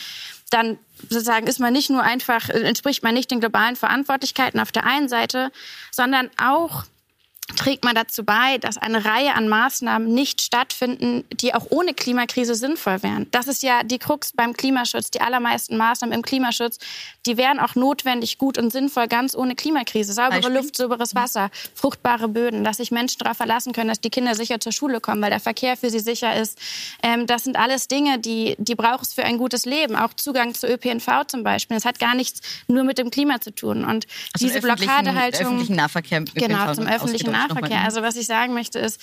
dann 0.49 0.77
sozusagen 1.09 1.47
ist 1.47 1.59
man 1.59 1.73
nicht 1.73 1.89
nur 1.89 2.03
einfach, 2.03 2.49
entspricht 2.49 3.03
man 3.03 3.13
nicht 3.13 3.31
den 3.31 3.39
globalen 3.39 3.75
Verantwortlichkeiten 3.75 4.59
auf 4.59 4.71
der 4.71 4.85
einen 4.85 5.09
Seite, 5.09 5.51
sondern 5.91 6.29
auch 6.37 6.83
trägt 7.55 7.83
man 7.83 7.95
dazu 7.95 8.23
bei, 8.23 8.57
dass 8.59 8.77
eine 8.77 9.03
Reihe 9.05 9.33
an 9.35 9.47
Maßnahmen 9.47 10.13
nicht 10.13 10.41
stattfinden, 10.41 11.23
die 11.33 11.53
auch 11.53 11.67
ohne 11.69 11.93
Klimakrise 11.93 12.55
sinnvoll 12.55 13.03
wären. 13.03 13.27
Das 13.31 13.47
ist 13.47 13.63
ja 13.63 13.83
die 13.83 13.99
Krux 13.99 14.31
beim 14.33 14.53
Klimaschutz. 14.53 15.11
Die 15.11 15.21
allermeisten 15.21 15.77
Maßnahmen 15.77 16.13
im 16.15 16.21
Klimaschutz, 16.21 16.77
die 17.25 17.37
wären 17.37 17.59
auch 17.59 17.75
notwendig, 17.75 18.37
gut 18.37 18.57
und 18.57 18.71
sinnvoll, 18.71 19.07
ganz 19.07 19.35
ohne 19.35 19.55
Klimakrise. 19.55 20.13
Saubere 20.13 20.41
Beispiel? 20.41 20.55
Luft, 20.55 20.77
sauberes 20.77 21.15
Wasser, 21.15 21.49
fruchtbare 21.75 22.27
Böden, 22.27 22.63
dass 22.63 22.77
sich 22.77 22.91
Menschen 22.91 23.19
darauf 23.19 23.37
verlassen 23.37 23.73
können, 23.73 23.89
dass 23.89 24.01
die 24.01 24.09
Kinder 24.09 24.35
sicher 24.35 24.59
zur 24.59 24.71
Schule 24.71 25.01
kommen, 25.01 25.21
weil 25.21 25.29
der 25.29 25.39
Verkehr 25.39 25.77
für 25.77 25.89
sie 25.89 25.99
sicher 25.99 26.35
ist. 26.35 26.57
Ähm, 27.03 27.27
das 27.27 27.43
sind 27.43 27.57
alles 27.57 27.87
Dinge, 27.87 28.19
die, 28.19 28.55
die 28.59 28.75
braucht 28.75 29.03
es 29.03 29.13
für 29.13 29.23
ein 29.23 29.37
gutes 29.37 29.65
Leben. 29.65 29.95
Auch 29.95 30.13
Zugang 30.13 30.53
zu 30.53 30.67
ÖPNV 30.67 31.25
zum 31.27 31.43
Beispiel. 31.43 31.75
Das 31.75 31.85
hat 31.85 31.99
gar 31.99 32.15
nichts 32.15 32.41
nur 32.67 32.83
mit 32.83 32.97
dem 32.97 33.11
Klima 33.11 33.41
zu 33.41 33.53
tun. 33.53 33.83
Und 33.83 34.07
also 34.33 34.47
diese 34.47 34.61
Blockadehaltung. 34.61 35.41
Öffentlichen 35.41 35.75
Nahverkehr. 35.75 36.21
Genau, 36.21 36.73
zum 36.73 36.87
öffentlichen 36.87 37.31
Nahverkehr. 37.47 37.81
Also 37.83 38.01
was 38.01 38.15
ich 38.15 38.27
sagen 38.27 38.53
möchte 38.53 38.79
ist, 38.79 39.01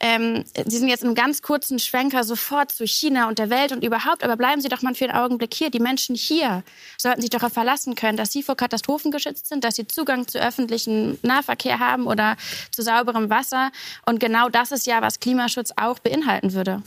ähm, 0.00 0.44
Sie 0.66 0.78
sind 0.78 0.88
jetzt 0.88 1.04
im 1.04 1.14
ganz 1.14 1.42
kurzen 1.42 1.78
Schwenker 1.78 2.24
sofort 2.24 2.70
zu 2.70 2.86
China 2.86 3.28
und 3.28 3.38
der 3.38 3.50
Welt 3.50 3.72
und 3.72 3.84
überhaupt, 3.84 4.22
aber 4.24 4.36
bleiben 4.36 4.60
Sie 4.60 4.68
doch 4.68 4.82
mal 4.82 4.94
für 4.94 5.04
einen 5.04 5.16
Augenblick 5.16 5.54
hier. 5.54 5.70
Die 5.70 5.80
Menschen 5.80 6.14
hier 6.14 6.62
sollten 6.98 7.20
sich 7.20 7.30
darauf 7.30 7.52
verlassen 7.52 7.94
können, 7.94 8.16
dass 8.16 8.32
sie 8.32 8.42
vor 8.42 8.56
Katastrophen 8.56 9.10
geschützt 9.10 9.48
sind, 9.48 9.64
dass 9.64 9.76
sie 9.76 9.86
Zugang 9.86 10.28
zu 10.28 10.40
öffentlichem 10.40 11.18
Nahverkehr 11.22 11.78
haben 11.78 12.06
oder 12.06 12.36
zu 12.70 12.82
sauberem 12.82 13.30
Wasser. 13.30 13.70
Und 14.06 14.20
genau 14.20 14.48
das 14.48 14.72
ist 14.72 14.86
ja, 14.86 15.02
was 15.02 15.20
Klimaschutz 15.20 15.72
auch 15.76 15.98
beinhalten 15.98 16.52
würde. 16.52 16.82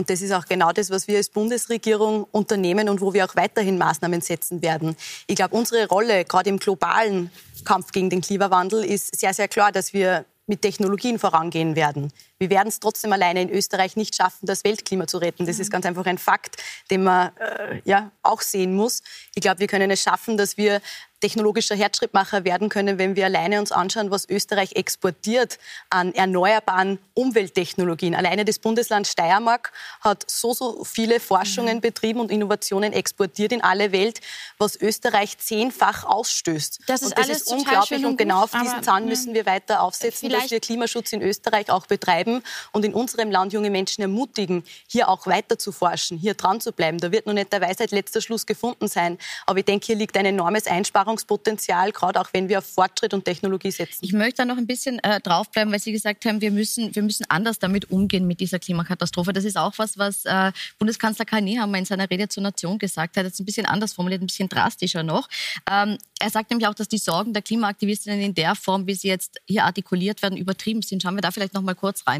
Und 0.00 0.08
das 0.08 0.22
ist 0.22 0.32
auch 0.32 0.46
genau 0.46 0.72
das, 0.72 0.88
was 0.88 1.08
wir 1.08 1.18
als 1.18 1.28
Bundesregierung 1.28 2.26
unternehmen 2.32 2.88
und 2.88 3.02
wo 3.02 3.12
wir 3.12 3.26
auch 3.26 3.36
weiterhin 3.36 3.76
Maßnahmen 3.76 4.22
setzen 4.22 4.62
werden. 4.62 4.96
Ich 5.26 5.36
glaube, 5.36 5.54
unsere 5.54 5.86
Rolle, 5.88 6.24
gerade 6.24 6.48
im 6.48 6.58
globalen 6.58 7.30
Kampf 7.66 7.92
gegen 7.92 8.08
den 8.08 8.22
Klimawandel, 8.22 8.82
ist 8.82 9.14
sehr, 9.20 9.34
sehr 9.34 9.46
klar, 9.46 9.72
dass 9.72 9.92
wir 9.92 10.24
mit 10.46 10.62
Technologien 10.62 11.18
vorangehen 11.18 11.76
werden. 11.76 12.14
Wir 12.40 12.48
werden 12.48 12.68
es 12.68 12.80
trotzdem 12.80 13.12
alleine 13.12 13.42
in 13.42 13.50
Österreich 13.50 13.96
nicht 13.96 14.16
schaffen, 14.16 14.46
das 14.46 14.64
Weltklima 14.64 15.06
zu 15.06 15.18
retten. 15.18 15.44
Das 15.44 15.58
ist 15.58 15.70
ganz 15.70 15.84
einfach 15.84 16.06
ein 16.06 16.16
Fakt, 16.16 16.56
den 16.90 17.04
man 17.04 17.36
äh, 17.36 17.82
ja 17.84 18.10
auch 18.22 18.40
sehen 18.40 18.74
muss. 18.74 19.02
Ich 19.34 19.42
glaube, 19.42 19.60
wir 19.60 19.66
können 19.66 19.90
es 19.90 20.00
schaffen, 20.02 20.38
dass 20.38 20.56
wir 20.56 20.80
technologischer 21.20 21.76
Herzschrittmacher 21.76 22.44
werden 22.44 22.70
können, 22.70 22.98
wenn 22.98 23.14
wir 23.14 23.26
alleine 23.26 23.60
uns 23.60 23.72
anschauen, 23.72 24.10
was 24.10 24.26
Österreich 24.26 24.72
exportiert 24.76 25.58
an 25.90 26.14
erneuerbaren 26.14 26.98
Umwelttechnologien. 27.12 28.14
Alleine 28.14 28.46
das 28.46 28.58
Bundesland 28.58 29.06
Steiermark 29.06 29.72
hat 30.00 30.24
so, 30.26 30.54
so 30.54 30.82
viele 30.84 31.20
Forschungen 31.20 31.76
mhm. 31.76 31.80
betrieben 31.82 32.20
und 32.20 32.30
Innovationen 32.30 32.94
exportiert 32.94 33.52
in 33.52 33.62
alle 33.62 33.92
Welt, 33.92 34.20
was 34.56 34.80
Österreich 34.80 35.36
zehnfach 35.36 36.04
ausstößt. 36.04 36.80
Das 36.86 37.02
ist, 37.02 37.08
und 37.08 37.18
das 37.18 37.24
alles 37.26 37.42
ist 37.42 37.52
unglaublich 37.52 38.06
und 38.06 38.16
genau 38.16 38.44
auf 38.44 38.52
diesen 38.52 38.82
Zahn 38.82 39.04
müssen 39.04 39.34
wir 39.34 39.44
weiter 39.44 39.82
aufsetzen, 39.82 40.30
dass 40.30 40.50
wir 40.50 40.60
Klimaschutz 40.60 41.12
in 41.12 41.20
Österreich 41.20 41.70
auch 41.70 41.86
betreiben 41.86 42.29
und 42.72 42.84
in 42.84 42.94
unserem 42.94 43.30
Land 43.30 43.52
junge 43.52 43.70
Menschen 43.70 44.02
ermutigen, 44.02 44.64
hier 44.86 45.08
auch 45.08 45.26
weiter 45.26 45.58
zu 45.58 45.72
forschen, 45.72 46.18
hier 46.18 46.34
dran 46.34 46.60
zu 46.60 46.72
bleiben. 46.72 46.98
Da 46.98 47.12
wird 47.12 47.26
noch 47.26 47.34
nicht 47.34 47.52
der 47.52 47.60
Weisheit 47.60 47.90
letzter 47.90 48.20
Schluss 48.20 48.46
gefunden 48.46 48.88
sein. 48.88 49.18
Aber 49.46 49.58
ich 49.58 49.64
denke, 49.64 49.86
hier 49.86 49.96
liegt 49.96 50.16
ein 50.16 50.26
enormes 50.26 50.66
Einsparungs 50.66 51.10
Einsparungspotenzial, 51.10 51.92
gerade 51.92 52.20
auch 52.20 52.28
wenn 52.32 52.48
wir 52.48 52.58
auf 52.58 52.66
Fortschritt 52.66 53.14
und 53.14 53.24
Technologie 53.24 53.70
setzen. 53.70 53.98
Ich 54.04 54.12
möchte 54.12 54.38
da 54.38 54.44
noch 54.44 54.56
ein 54.56 54.66
bisschen 54.66 54.98
äh, 55.00 55.20
draufbleiben, 55.20 55.72
weil 55.72 55.80
Sie 55.80 55.92
gesagt 55.92 56.24
haben, 56.24 56.40
wir 56.40 56.50
müssen, 56.50 56.94
wir 56.94 57.02
müssen 57.02 57.24
anders 57.28 57.58
damit 57.58 57.90
umgehen 57.90 58.26
mit 58.26 58.40
dieser 58.40 58.58
Klimakatastrophe. 58.58 59.32
Das 59.32 59.44
ist 59.44 59.56
auch 59.56 59.74
was, 59.76 59.98
was 59.98 60.24
äh, 60.24 60.52
Bundeskanzler 60.78 61.24
Karl 61.24 61.42
Nehammer 61.42 61.78
in 61.78 61.84
seiner 61.84 62.08
Rede 62.10 62.28
zur 62.28 62.42
Nation 62.42 62.78
gesagt 62.78 63.16
hat. 63.16 63.24
Jetzt 63.24 63.40
ein 63.40 63.44
bisschen 63.44 63.66
anders 63.66 63.92
formuliert, 63.92 64.22
ein 64.22 64.26
bisschen 64.26 64.48
drastischer 64.48 65.02
noch. 65.02 65.28
Ähm, 65.70 65.98
er 66.18 66.30
sagt 66.30 66.50
nämlich 66.50 66.68
auch, 66.68 66.74
dass 66.74 66.88
die 66.88 66.98
Sorgen 66.98 67.32
der 67.32 67.42
Klimaaktivistinnen 67.42 68.20
in 68.20 68.34
der 68.34 68.54
Form, 68.54 68.86
wie 68.86 68.94
sie 68.94 69.08
jetzt 69.08 69.40
hier 69.46 69.64
artikuliert 69.64 70.22
werden, 70.22 70.36
übertrieben 70.36 70.82
sind. 70.82 71.02
Schauen 71.02 71.14
wir 71.14 71.22
da 71.22 71.30
vielleicht 71.30 71.54
noch 71.54 71.62
mal 71.62 71.74
kurz 71.74 72.06
rein. 72.06 72.19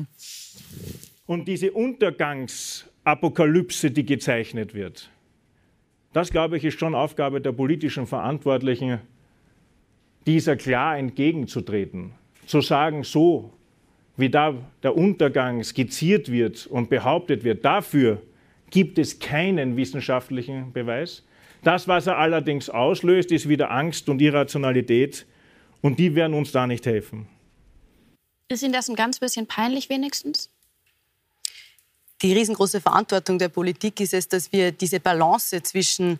Und 1.26 1.48
diese 1.48 1.72
Untergangsapokalypse, 1.72 3.90
die 3.90 4.04
gezeichnet 4.04 4.74
wird, 4.74 5.10
das, 6.12 6.30
glaube 6.30 6.56
ich, 6.56 6.64
ist 6.64 6.78
schon 6.78 6.94
Aufgabe 6.94 7.40
der 7.40 7.52
politischen 7.52 8.06
Verantwortlichen, 8.06 8.98
dieser 10.26 10.56
klar 10.56 10.98
entgegenzutreten. 10.98 12.12
Zu 12.46 12.60
sagen, 12.60 13.04
so 13.04 13.52
wie 14.16 14.28
da 14.28 14.54
der 14.82 14.96
Untergang 14.96 15.62
skizziert 15.62 16.30
wird 16.30 16.66
und 16.66 16.90
behauptet 16.90 17.44
wird, 17.44 17.64
dafür 17.64 18.20
gibt 18.70 18.98
es 18.98 19.18
keinen 19.18 19.76
wissenschaftlichen 19.76 20.72
Beweis. 20.72 21.24
Das, 21.62 21.88
was 21.88 22.06
er 22.06 22.18
allerdings 22.18 22.70
auslöst, 22.70 23.32
ist 23.32 23.48
wieder 23.48 23.70
Angst 23.70 24.08
und 24.08 24.20
Irrationalität 24.20 25.26
und 25.80 25.98
die 25.98 26.14
werden 26.14 26.34
uns 26.34 26.52
da 26.52 26.66
nicht 26.66 26.86
helfen. 26.86 27.26
Ist 28.50 28.62
Ihnen 28.62 28.74
das 28.74 28.88
ein 28.88 28.96
ganz 28.96 29.18
bisschen 29.18 29.46
peinlich 29.46 29.88
wenigstens? 29.88 30.50
die 32.22 32.32
riesengroße 32.32 32.80
Verantwortung 32.80 33.38
der 33.38 33.48
Politik 33.48 34.00
ist 34.00 34.14
es, 34.14 34.28
dass 34.28 34.52
wir 34.52 34.72
diese 34.72 35.00
Balance 35.00 35.62
zwischen 35.62 36.18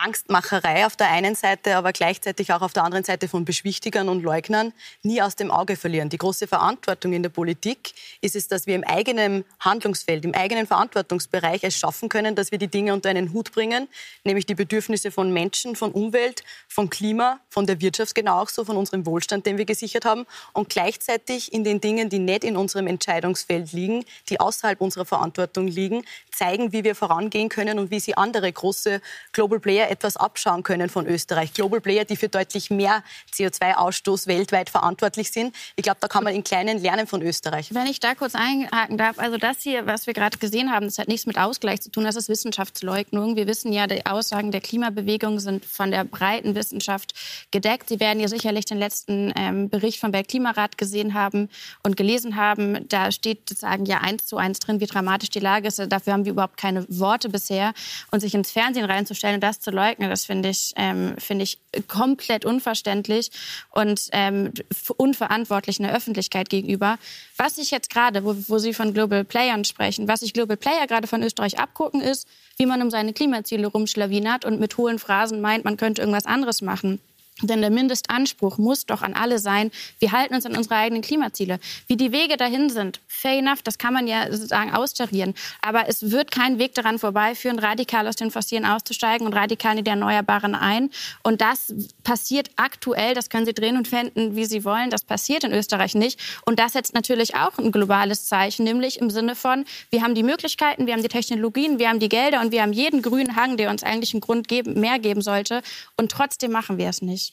Angstmacherei 0.00 0.86
auf 0.86 0.94
der 0.94 1.10
einen 1.10 1.34
Seite, 1.34 1.76
aber 1.76 1.92
gleichzeitig 1.92 2.52
auch 2.52 2.62
auf 2.62 2.72
der 2.72 2.84
anderen 2.84 3.04
Seite 3.04 3.26
von 3.26 3.44
Beschwichtigern 3.44 4.08
und 4.08 4.22
Leugnern 4.22 4.72
nie 5.02 5.20
aus 5.20 5.34
dem 5.34 5.50
Auge 5.50 5.74
verlieren. 5.76 6.08
Die 6.08 6.18
große 6.18 6.46
Verantwortung 6.46 7.12
in 7.12 7.24
der 7.24 7.30
Politik 7.30 7.94
ist 8.20 8.36
es, 8.36 8.46
dass 8.46 8.68
wir 8.68 8.76
im 8.76 8.84
eigenen 8.84 9.44
Handlungsfeld, 9.58 10.24
im 10.24 10.34
eigenen 10.34 10.68
Verantwortungsbereich 10.68 11.64
es 11.64 11.76
schaffen 11.76 12.08
können, 12.08 12.36
dass 12.36 12.52
wir 12.52 12.58
die 12.58 12.68
Dinge 12.68 12.94
unter 12.94 13.08
einen 13.08 13.32
Hut 13.32 13.50
bringen, 13.50 13.88
nämlich 14.22 14.46
die 14.46 14.54
Bedürfnisse 14.54 15.10
von 15.10 15.32
Menschen, 15.32 15.74
von 15.74 15.90
Umwelt, 15.90 16.44
von 16.68 16.90
Klima, 16.90 17.40
von 17.48 17.66
der 17.66 17.80
Wirtschaft 17.80 18.14
genau 18.14 18.42
auch 18.42 18.48
so, 18.48 18.64
von 18.64 18.76
unserem 18.76 19.04
Wohlstand, 19.04 19.46
den 19.46 19.58
wir 19.58 19.64
gesichert 19.64 20.04
haben 20.04 20.26
und 20.52 20.68
gleichzeitig 20.68 21.52
in 21.52 21.64
den 21.64 21.80
Dingen, 21.80 22.08
die 22.08 22.20
nicht 22.20 22.44
in 22.44 22.56
unserem 22.56 22.86
Entscheidungsfeld 22.86 23.72
liegen, 23.72 24.04
die 24.28 24.38
außerhalb 24.38 24.80
unserer 24.80 25.04
Verantwortung 25.04 25.66
liegen, 25.66 26.04
zeigen, 26.30 26.72
wie 26.72 26.84
wir 26.84 26.94
vorangehen 26.94 27.48
können 27.48 27.80
und 27.80 27.90
wie 27.90 27.98
sie 27.98 28.16
andere 28.16 28.52
große 28.52 29.00
Global 29.32 29.58
Player 29.58 29.87
etwas 29.88 30.16
abschauen 30.16 30.62
können 30.62 30.88
von 30.88 31.06
Österreich. 31.06 31.52
Global 31.52 31.80
Player, 31.80 32.04
die 32.04 32.16
für 32.16 32.28
deutlich 32.28 32.70
mehr 32.70 33.02
CO2-Ausstoß 33.34 34.26
weltweit 34.26 34.70
verantwortlich 34.70 35.30
sind. 35.30 35.54
Ich 35.76 35.82
glaube, 35.82 35.98
da 36.00 36.08
kann 36.08 36.24
man 36.24 36.34
in 36.34 36.44
Kleinen 36.44 36.78
lernen 36.78 37.06
von 37.06 37.22
Österreich. 37.22 37.74
Wenn 37.74 37.86
ich 37.86 38.00
da 38.00 38.14
kurz 38.14 38.34
einhaken 38.34 38.98
darf, 38.98 39.18
also 39.18 39.36
das 39.36 39.62
hier, 39.62 39.86
was 39.86 40.06
wir 40.06 40.14
gerade 40.14 40.38
gesehen 40.38 40.72
haben, 40.72 40.86
das 40.86 40.98
hat 40.98 41.08
nichts 41.08 41.26
mit 41.26 41.38
Ausgleich 41.38 41.80
zu 41.80 41.90
tun, 41.90 42.04
das 42.04 42.16
ist 42.16 42.28
Wissenschaftsleugnung. 42.28 43.36
Wir 43.36 43.46
wissen 43.46 43.72
ja, 43.72 43.86
die 43.86 44.06
Aussagen 44.06 44.50
der 44.50 44.60
Klimabewegung 44.60 45.40
sind 45.40 45.64
von 45.64 45.90
der 45.90 46.04
breiten 46.04 46.54
Wissenschaft 46.54 47.14
gedeckt. 47.50 47.88
Sie 47.88 48.00
werden 48.00 48.20
ja 48.20 48.28
sicherlich 48.28 48.64
den 48.64 48.78
letzten 48.78 49.32
ähm, 49.36 49.68
Bericht 49.68 50.00
vom 50.00 50.12
Weltklimarat 50.12 50.78
gesehen 50.78 51.14
haben 51.14 51.48
und 51.82 51.96
gelesen 51.96 52.36
haben. 52.36 52.88
Da 52.88 53.10
steht 53.12 53.48
sozusagen 53.48 53.84
ja 53.86 53.98
eins 53.98 54.26
zu 54.26 54.36
eins 54.36 54.58
drin, 54.58 54.80
wie 54.80 54.86
dramatisch 54.86 55.30
die 55.30 55.40
Lage 55.40 55.68
ist. 55.68 55.78
Dafür 55.88 56.12
haben 56.12 56.24
wir 56.24 56.32
überhaupt 56.32 56.56
keine 56.56 56.86
Worte 56.88 57.28
bisher. 57.28 57.72
Und 58.10 58.20
sich 58.20 58.34
ins 58.34 58.52
Fernsehen 58.52 58.84
reinzustellen 58.84 59.36
und 59.36 59.42
das 59.42 59.60
zu 59.60 59.70
leugnen, 59.78 60.10
das 60.10 60.24
finde 60.24 60.48
ich, 60.48 60.72
ähm, 60.76 61.14
finde 61.18 61.44
ich 61.44 61.58
komplett 61.86 62.44
unverständlich 62.44 63.30
und 63.70 64.08
ähm, 64.12 64.52
unverantwortlich 64.96 65.78
in 65.78 65.84
der 65.84 65.94
Öffentlichkeit 65.94 66.48
gegenüber. 66.48 66.98
Was 67.36 67.58
ich 67.58 67.70
jetzt 67.70 67.90
gerade, 67.90 68.24
wo, 68.24 68.34
wo 68.48 68.58
Sie 68.58 68.74
von 68.74 68.92
Global 68.92 69.24
Playern 69.24 69.64
sprechen, 69.64 70.08
was 70.08 70.20
sich 70.20 70.32
Global 70.32 70.56
Player 70.56 70.86
gerade 70.86 71.06
von 71.06 71.22
Österreich 71.22 71.58
abgucken, 71.58 72.00
ist, 72.00 72.26
wie 72.56 72.66
man 72.66 72.82
um 72.82 72.90
seine 72.90 73.12
Klimaziele 73.12 73.68
rumschlawinert 73.68 74.44
und 74.44 74.58
mit 74.58 74.76
hohlen 74.76 74.98
Phrasen 74.98 75.40
meint, 75.40 75.64
man 75.64 75.76
könnte 75.76 76.02
irgendwas 76.02 76.26
anderes 76.26 76.60
machen. 76.60 77.00
Denn 77.42 77.60
der 77.60 77.70
Mindestanspruch 77.70 78.58
muss 78.58 78.86
doch 78.86 79.02
an 79.02 79.14
alle 79.14 79.38
sein, 79.38 79.70
wir 80.00 80.12
halten 80.12 80.34
uns 80.34 80.44
an 80.44 80.56
unsere 80.56 80.74
eigenen 80.74 81.02
Klimaziele. 81.02 81.60
Wie 81.86 81.96
die 81.96 82.10
Wege 82.10 82.36
dahin 82.36 82.68
sind, 82.68 83.00
fair 83.06 83.38
enough, 83.38 83.62
das 83.62 83.78
kann 83.78 83.94
man 83.94 84.08
ja 84.08 84.30
sozusagen 84.30 84.74
austarieren. 84.74 85.34
Aber 85.62 85.88
es 85.88 86.10
wird 86.10 86.32
kein 86.32 86.58
Weg 86.58 86.74
daran 86.74 86.98
vorbeiführen, 86.98 87.58
radikal 87.58 88.08
aus 88.08 88.16
den 88.16 88.30
Fossilen 88.30 88.64
auszusteigen 88.64 89.26
und 89.26 89.34
radikal 89.34 89.78
in 89.78 89.84
die 89.84 89.90
Erneuerbaren 89.90 90.54
ein. 90.54 90.90
Und 91.22 91.40
das 91.40 91.72
passiert 92.02 92.50
aktuell, 92.56 93.14
das 93.14 93.30
können 93.30 93.46
Sie 93.46 93.54
drehen 93.54 93.76
und 93.76 93.92
wenden, 93.92 94.34
wie 94.34 94.44
Sie 94.44 94.64
wollen, 94.64 94.90
das 94.90 95.04
passiert 95.04 95.44
in 95.44 95.52
Österreich 95.52 95.94
nicht. 95.94 96.18
Und 96.44 96.58
das 96.58 96.72
setzt 96.72 96.94
natürlich 96.94 97.36
auch 97.36 97.56
ein 97.58 97.70
globales 97.70 98.26
Zeichen, 98.26 98.64
nämlich 98.64 99.00
im 99.00 99.10
Sinne 99.10 99.36
von, 99.36 99.64
wir 99.90 100.02
haben 100.02 100.14
die 100.14 100.24
Möglichkeiten, 100.24 100.86
wir 100.86 100.94
haben 100.94 101.02
die 101.02 101.08
Technologien, 101.08 101.78
wir 101.78 101.88
haben 101.88 102.00
die 102.00 102.08
Gelder 102.08 102.40
und 102.40 102.50
wir 102.50 102.62
haben 102.62 102.72
jeden 102.72 103.02
grünen 103.02 103.36
Hang, 103.36 103.56
der 103.56 103.70
uns 103.70 103.82
eigentlich 103.84 104.12
einen 104.12 104.20
Grund 104.20 104.48
geben, 104.48 104.80
mehr 104.80 104.98
geben 104.98 105.22
sollte. 105.22 105.62
Und 105.96 106.10
trotzdem 106.10 106.50
machen 106.50 106.78
wir 106.78 106.88
es 106.88 107.02
nicht. 107.02 107.27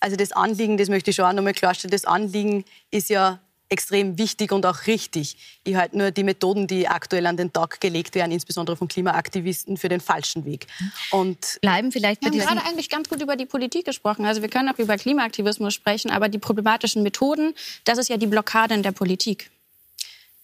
Also 0.00 0.16
das 0.16 0.32
Anliegen, 0.32 0.76
das 0.76 0.88
möchte 0.88 1.10
ich 1.10 1.16
schon 1.16 1.26
auch 1.26 1.32
nochmal 1.32 1.52
klarstellen, 1.52 1.90
das 1.90 2.04
Anliegen 2.04 2.64
ist 2.90 3.10
ja 3.10 3.38
extrem 3.70 4.18
wichtig 4.18 4.52
und 4.52 4.66
auch 4.66 4.86
richtig. 4.86 5.36
Ich 5.62 5.76
halte 5.76 5.96
nur 5.96 6.10
die 6.10 6.24
Methoden, 6.24 6.66
die 6.66 6.88
aktuell 6.88 7.24
an 7.26 7.36
den 7.36 7.52
Tag 7.52 7.80
gelegt 7.80 8.14
werden, 8.16 8.32
insbesondere 8.32 8.76
von 8.76 8.88
Klimaaktivisten, 8.88 9.76
für 9.76 9.88
den 9.88 10.00
falschen 10.00 10.44
Weg. 10.44 10.66
Und 11.12 11.58
bleiben 11.62 11.92
vielleicht. 11.92 12.20
Wir 12.22 12.30
haben 12.30 12.38
gerade 12.38 12.66
eigentlich 12.66 12.90
ganz 12.90 13.08
gut 13.08 13.22
über 13.22 13.36
die 13.36 13.46
Politik 13.46 13.84
gesprochen. 13.84 14.24
Also 14.24 14.42
wir 14.42 14.48
können 14.48 14.68
auch 14.68 14.78
über 14.78 14.96
Klimaaktivismus 14.96 15.72
sprechen, 15.72 16.10
aber 16.10 16.28
die 16.28 16.38
problematischen 16.38 17.02
Methoden, 17.02 17.54
das 17.84 17.98
ist 17.98 18.08
ja 18.08 18.16
die 18.16 18.26
Blockade 18.26 18.74
in 18.74 18.82
der 18.82 18.92
Politik. 18.92 19.50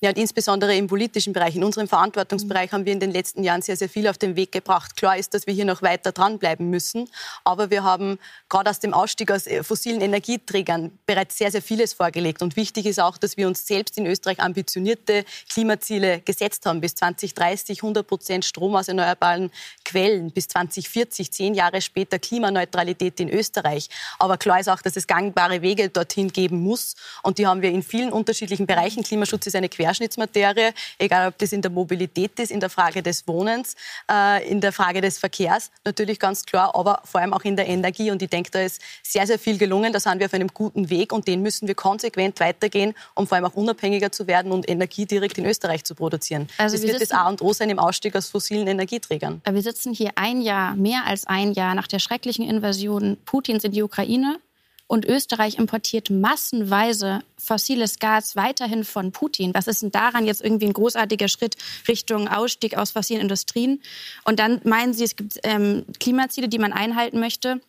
Ja, 0.03 0.11
und 0.11 0.19
insbesondere 0.19 0.77
im 0.77 0.89
politischen 0.89 1.33
Bereich, 1.33 1.57
in 1.57 1.65
unserem 1.65 1.89
Verantwortungsbereich 1.89 2.71
haben 2.73 2.85
wir 2.85 2.93
in 2.93 3.01
den 3.01 3.13
letzten 3.13 3.43
Jahren 3.43 3.63
sehr, 3.63 3.79
sehr 3.79 3.89
viel 3.89 4.07
auf 4.09 4.19
den 4.19 4.37
Weg 4.37 4.53
gebracht. 4.53 4.95
Klar 4.95 5.17
ist, 5.17 5.33
dass 5.33 5.47
wir 5.47 5.55
hier 5.55 5.65
noch 5.65 5.81
weiter 5.81 6.13
dranbleiben 6.13 6.69
müssen, 6.69 7.09
aber 7.45 7.71
wir 7.71 7.83
haben 7.83 8.19
gerade 8.51 8.69
aus 8.69 8.79
dem 8.79 8.93
Ausstieg 8.93 9.31
aus 9.33 9.47
äh, 9.47 9.63
fossilen 9.63 10.03
Energieträgern 10.03 10.99
bereits 11.07 11.39
sehr, 11.39 11.51
sehr 11.51 11.63
vieles 11.63 11.95
vorgelegt. 11.95 12.43
Und 12.43 12.57
wichtig 12.57 12.85
ist 12.85 13.01
auch, 13.01 13.17
dass 13.17 13.39
wir 13.39 13.47
uns 13.47 13.67
selbst 13.67 13.97
in 13.97 14.05
Österreich 14.05 14.39
ambitionierte 14.39 15.25
Klimaziele 15.49 16.21
gesetzt 16.21 16.67
haben. 16.67 16.83
Bis 16.83 16.95
2030 16.97 17.83
100 17.83 18.07
Prozent 18.07 18.45
Strom 18.45 18.77
aus 18.77 18.89
erneuerbaren 18.89 19.51
Quellen, 19.87 20.31
bis 20.31 20.49
2040, 20.49 21.33
zehn 21.33 21.55
Jahre 21.55 21.81
später 21.81 22.19
Klimaneutralität 22.19 23.19
in 23.19 23.31
Österreich. 23.31 23.89
Aber 24.19 24.37
klar 24.37 24.61
ist 24.61 24.69
auch, 24.69 24.83
dass 24.83 24.95
es 24.95 25.07
gangbare 25.07 25.63
Wege 25.63 25.89
dorthin 25.89 26.31
geben 26.31 26.61
muss. 26.61 26.97
Und 27.23 27.39
die 27.39 27.47
haben 27.47 27.63
wir 27.63 27.71
in 27.71 27.83
vielen 27.83 28.13
unterschiedlichen 28.13 28.67
Bereichen. 28.67 29.03
Klimaschutz 29.03 29.47
ist 29.47 29.57
eine 29.57 29.71
Quer 29.71 29.86
Querschnittsmaterie, 29.87 30.73
egal 30.99 31.29
ob 31.29 31.39
das 31.39 31.53
in 31.53 31.63
der 31.63 31.71
Mobilität 31.71 32.39
ist, 32.41 32.51
in 32.51 32.61
der 32.61 32.71
Frage 32.71 33.03
des 33.03 33.27
Wohnens, 33.29 33.77
äh, 34.11 34.49
in 34.49 34.61
der 34.61 34.73
Frage 34.73 35.01
des 35.01 35.19
Verkehrs, 35.19 35.71
natürlich 35.85 36.19
ganz 36.19 36.45
klar, 36.45 36.75
aber 36.75 37.01
vor 37.05 37.21
allem 37.21 37.33
auch 37.33 37.45
in 37.45 37.57
der 37.57 37.69
Energie. 37.69 38.11
Und 38.11 38.23
ich 38.23 38.31
denke, 38.31 38.51
da 38.51 38.61
ist 38.61 38.81
sehr, 39.03 39.27
sehr 39.27 39.39
viel 39.39 39.59
gelungen. 39.59 39.93
Da 39.93 40.01
sind 40.01 40.19
wir 40.19 40.27
auf 40.27 40.35
einem 40.35 40.49
guten 40.49 40.91
Weg 40.91 41.13
und 41.13 41.29
den 41.29 41.43
müssen 41.43 41.69
wir 41.69 41.75
konsequent 41.75 42.41
weitergehen, 42.41 42.95
um 43.15 43.27
vor 43.27 43.37
allem 43.37 43.45
auch 43.45 43.55
unabhängiger 43.55 44.11
zu 44.11 44.27
werden 44.27 44.53
und 44.53 44.69
Energie 44.69 45.07
direkt 45.07 45.39
in 45.39 45.47
Österreich 45.47 45.85
zu 45.85 45.95
produzieren. 45.95 46.49
Also 46.59 46.77
das 46.77 46.87
wird 46.87 47.01
das 47.01 47.13
A 47.13 47.29
und 47.29 47.43
O 47.43 47.53
sein 47.53 47.71
im 47.71 47.79
Ausstieg 47.79 48.17
aus 48.17 48.29
fossilen 48.29 48.67
Energieträgern. 48.67 49.41
Wir 49.49 49.63
sitzen 49.63 49.93
hier 49.93 50.11
ein 50.17 50.41
Jahr, 50.41 50.75
mehr 50.75 51.07
als 51.07 51.27
ein 51.27 51.53
Jahr 51.53 51.75
nach 51.75 51.87
der 51.87 51.99
schrecklichen 51.99 52.49
Invasion 52.49 53.17
Putins 53.25 53.65
in 53.65 53.73
die 53.73 53.83
Ukraine 53.83 54.39
und 54.87 55.05
Österreich 55.05 55.59
importiert 55.59 56.11
massenweise 56.11 57.21
fossiles 57.39 57.99
Gas 57.99 58.37
weiterhin 58.37 58.85
von 58.85 59.13
Putin. 59.13 59.53
Was 59.55 59.67
ist 59.67 59.83
denn 59.83 59.91
daran 59.91 60.27
jetzt 60.27 60.43
irgendwie 60.43 60.67
ein 60.67 60.73
großartiger 60.73 61.29
Schritt 61.29 61.57
Richtung 61.89 62.29
Ausstieg 62.29 62.77
aus 62.77 62.93
fossilen 62.93 63.23
Industrien? 63.23 63.83
Und 64.25 64.39
dann 64.39 64.61
meinen 64.65 64.95
Sie, 64.95 65.05
es 65.05 65.17
gibt 65.17 65.39
ähm, 65.43 65.85
Klimaziele, 65.99 66.49
die 66.49 66.59
man 66.59 66.73
einhalten 66.73 67.19
möchte. 67.19 67.61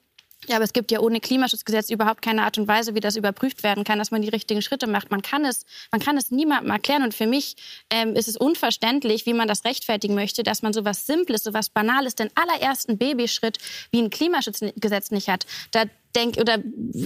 Ja, 0.46 0.58
aber 0.58 0.66
es 0.66 0.72
gibt 0.72 0.92
ja 0.92 1.00
ohne 1.00 1.20
Klimaschutzgesetz 1.20 1.90
überhaupt 1.90 2.22
keine 2.22 2.44
Art 2.44 2.58
und 2.58 2.68
Weise, 2.68 2.94
wie 2.94 3.00
das 3.00 3.16
überprüft 3.16 3.64
werden 3.64 3.84
kann, 3.84 3.98
dass 3.98 4.12
man 4.12 4.22
die 4.22 4.30
richtigen 4.30 4.62
Schritte 4.62 4.86
macht. 4.88 5.10
Man 5.10 5.24
kann 5.24 5.44
es, 5.44 5.66
man 5.92 6.00
kann 6.00 6.16
es 6.16 6.30
niemandem 6.30 6.72
erklären. 6.72 7.04
Und 7.04 7.16
für 7.16 7.26
mich 7.26 7.56
ähm, 7.90 8.16
ist 8.16 8.28
es 8.28 8.38
unverständlich, 8.38 9.26
wie 9.26 9.34
man 9.34 9.48
das 9.48 9.66
rechtfertigen 9.66 10.14
möchte, 10.14 10.44
dass 10.44 10.62
man 10.62 10.74
so 10.74 10.86
was 10.86 11.08
Simples, 11.08 11.44
so 11.44 11.54
was 11.54 11.70
Banales, 11.70 12.16
den 12.16 12.30
allerersten 12.36 12.98
Babyschritt 13.00 13.58
wie 13.92 14.02
ein 14.02 14.12
Klimaschutzgesetz 14.12 15.10
nicht 15.10 15.28
hat. 15.28 15.48
Da 15.72 15.86
denk, 16.16 16.38
oder 16.38 16.60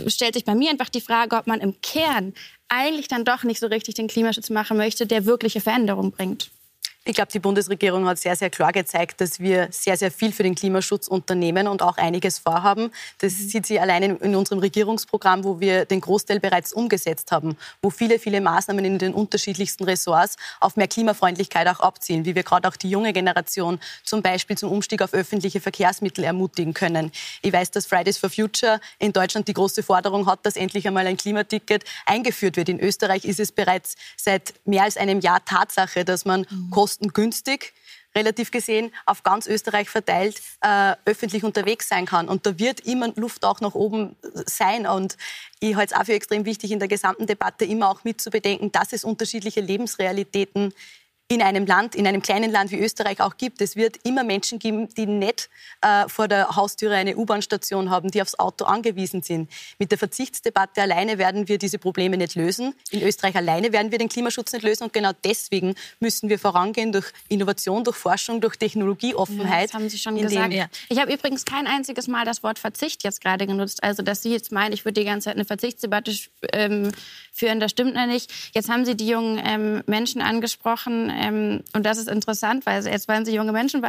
stellt 0.08 0.34
sich 0.34 0.46
bei 0.46 0.54
mir 0.54 0.70
einfach 0.70 0.90
die 0.90 1.02
Frage, 1.02 1.38
ob 1.38 1.48
man 1.48 1.62
im 1.62 1.80
Kern 1.82 2.34
eigentlich 2.68 3.08
dann 3.08 3.26
doch 3.26 3.44
nicht 3.44 3.60
so 3.60 3.68
richtig 3.68 3.96
den 3.96 4.08
Klimaschutz 4.08 4.50
machen 4.50 4.78
möchte, 4.78 5.06
der 5.06 5.26
wirkliche 5.26 5.62
Veränderung 5.62 6.12
bringt. 6.12 6.52
Ich 7.12 7.16
glaube, 7.16 7.30
die 7.30 7.40
Bundesregierung 7.40 8.08
hat 8.08 8.20
sehr, 8.20 8.38
sehr 8.38 8.50
klar 8.50 8.72
gezeigt, 8.72 9.20
dass 9.20 9.42
wir 9.42 9.68
sehr, 9.72 9.98
sehr 9.98 10.12
viel 10.12 10.32
für 10.32 10.44
den 10.44 10.56
Klimaschutz 10.56 11.10
unternehmen 11.10 11.68
und 11.68 11.82
auch 11.82 11.98
einiges 11.98 12.40
vorhaben. 12.40 12.90
Das 13.18 13.34
mhm. 13.34 13.50
sieht 13.50 13.66
sie 13.66 13.82
allein 13.82 14.04
in, 14.04 14.18
in, 14.20 14.34
unserem 14.34 14.60
Regierungsprogramm, 14.60 15.44
wo 15.44 15.60
wir 15.60 15.84
den 15.84 16.00
Großteil 16.00 16.40
bereits 16.40 16.72
umgesetzt 16.72 17.34
haben, 17.34 17.58
wo 17.82 17.90
viele, 17.90 18.18
viele 18.18 18.40
Maßnahmen 18.40 18.86
in 18.86 18.98
den 18.98 19.14
unterschiedlichsten 19.14 19.84
Ressorts 19.84 20.38
auf 20.62 20.78
mehr 20.78 20.88
Klimafreundlichkeit 20.88 21.68
auch 21.68 21.82
abzielen, 21.82 22.24
wie 22.24 22.34
wir 22.34 22.44
gerade 22.44 22.66
auch 22.66 22.78
die 22.78 22.90
junge 22.90 23.12
Generation 23.12 23.82
zum 24.06 24.22
Beispiel 24.22 24.58
zum 24.58 24.72
Umstieg 24.72 25.02
auf 25.02 25.14
öffentliche 25.14 25.60
Verkehrsmittel 25.60 26.24
ermutigen 26.24 26.74
können. 26.74 27.12
Ich 27.42 27.52
weiß, 27.52 27.72
dass 27.72 27.88
Fridays 27.88 28.20
for 28.20 28.30
Future 28.30 28.80
in 29.00 29.12
Deutschland 29.12 29.50
die 29.50 29.54
große 29.54 29.84
Forderung 29.84 30.28
hat, 30.28 30.46
dass 30.46 30.56
endlich 30.56 30.88
einmal 30.88 31.06
ein 31.08 31.18
Klimaticket 31.18 31.84
eingeführt 32.06 32.56
wird. 32.56 32.70
In 32.70 32.80
Österreich 32.80 33.26
ist 33.26 33.42
es 33.42 33.52
bereits 33.52 33.96
seit 34.16 34.54
mehr 34.64 34.84
als 34.84 34.96
einem 34.96 35.20
Jahr 35.20 35.44
Tatsache, 35.44 36.06
dass 36.06 36.24
man 36.24 36.48
mhm 36.50 36.70
kostengünstig 37.02 37.74
relativ 38.14 38.52
gesehen 38.52 38.92
auf 39.06 39.24
ganz 39.24 39.48
Österreich 39.48 39.90
verteilt 39.90 40.42
äh, 40.60 40.96
öffentlich 41.06 41.46
unterwegs 41.46 41.88
sein 41.88 42.06
kann. 42.06 42.28
Und 42.28 42.46
da 42.46 42.60
wird 42.60 42.82
immer 42.82 43.08
Luft 43.16 43.46
auch 43.46 43.62
nach 43.62 43.74
oben 43.74 44.18
sein. 44.46 44.86
Und 44.86 45.16
ich 45.62 45.76
halte 45.76 45.94
es 45.94 46.00
auch 46.00 46.06
für 46.06 46.14
extrem 46.14 46.44
wichtig, 46.44 46.72
in 46.72 46.80
der 46.80 46.90
gesamten 46.90 47.26
Debatte 47.26 47.64
immer 47.64 47.90
auch 47.90 48.04
mitzubedenken, 48.04 48.72
dass 48.72 48.92
es 48.92 49.06
unterschiedliche 49.06 49.62
Lebensrealitäten 49.62 50.74
in 51.32 51.42
einem 51.42 51.66
Land, 51.66 51.96
in 51.96 52.06
einem 52.06 52.22
kleinen 52.22 52.52
Land 52.52 52.72
wie 52.72 52.80
Österreich 52.80 53.22
auch 53.22 53.38
gibt. 53.38 53.62
Es 53.62 53.78
wird 53.78 54.00
immer 54.04 54.26
Menschen 54.26 54.60
geben, 54.60 54.90
die 54.90 55.06
nicht 55.06 55.50
äh, 55.82 56.10
vor 56.10 56.28
der 56.28 56.58
Haustüre 56.58 56.94
eine 56.96 57.16
U-Bahn-Station 57.16 57.90
haben, 57.90 58.12
die 58.12 58.22
aufs 58.22 58.38
Auto 58.38 58.66
angewiesen 58.66 59.22
sind. 59.22 59.50
Mit 59.80 59.92
der 59.92 59.98
Verzichtsdebatte 59.98 60.82
alleine 60.82 61.18
werden 61.18 61.48
wir 61.48 61.58
diese 61.58 61.80
Probleme 61.80 62.18
nicht 62.18 62.36
lösen. 62.36 62.74
In 62.90 63.02
Österreich 63.02 63.38
alleine 63.38 63.72
werden 63.72 63.92
wir 63.94 63.98
den 63.98 64.10
Klimaschutz 64.10 64.52
nicht 64.52 64.64
lösen. 64.64 64.84
Und 64.84 64.94
genau 64.94 65.12
deswegen 65.24 65.76
müssen 66.02 66.28
wir 66.28 66.38
vorangehen 66.38 66.92
durch 66.92 67.06
Innovation, 67.30 67.86
durch 67.86 67.96
Forschung, 67.96 68.42
durch 68.42 68.58
Technologieoffenheit. 68.58 69.70
das 69.70 69.74
haben 69.74 69.88
Sie 69.88 70.00
schon 70.00 70.18
gesagt. 70.18 70.52
Ja. 70.52 70.66
Ich 70.90 71.00
habe 71.00 71.14
übrigens 71.14 71.46
kein 71.46 71.66
einziges 71.66 72.10
Mal 72.10 72.26
das 72.26 72.44
Wort 72.44 72.60
Verzicht 72.60 73.06
jetzt 73.06 73.22
gerade 73.22 73.48
genutzt. 73.48 73.84
Also, 73.84 74.04
dass 74.04 74.22
Sie 74.22 74.32
jetzt 74.32 74.52
meinen, 74.52 74.74
ich 74.74 74.84
würde 74.84 75.00
die 75.00 75.06
ganze 75.06 75.26
Zeit 75.26 75.36
eine 75.36 75.46
Verzichtsdebatte 75.46 76.14
ähm, 76.52 76.92
führen, 77.32 77.62
das 77.62 77.72
stimmt 77.72 77.96
nicht. 78.08 78.30
Jetzt 78.54 78.68
haben 78.68 78.84
Sie 78.84 78.98
die 78.98 79.08
jungen 79.08 79.42
ähm, 79.42 79.82
Menschen 79.88 80.22
angesprochen, 80.22 81.10
ähm, 81.22 81.64
und 81.74 81.86
das 81.86 81.98
ist 81.98 82.10
interessant, 82.10 82.66
weil 82.66 82.86
jetzt 82.86 83.08
wollen 83.08 83.26
sie 83.26 83.34
junge 83.34 83.52
Menschen 83.52 83.86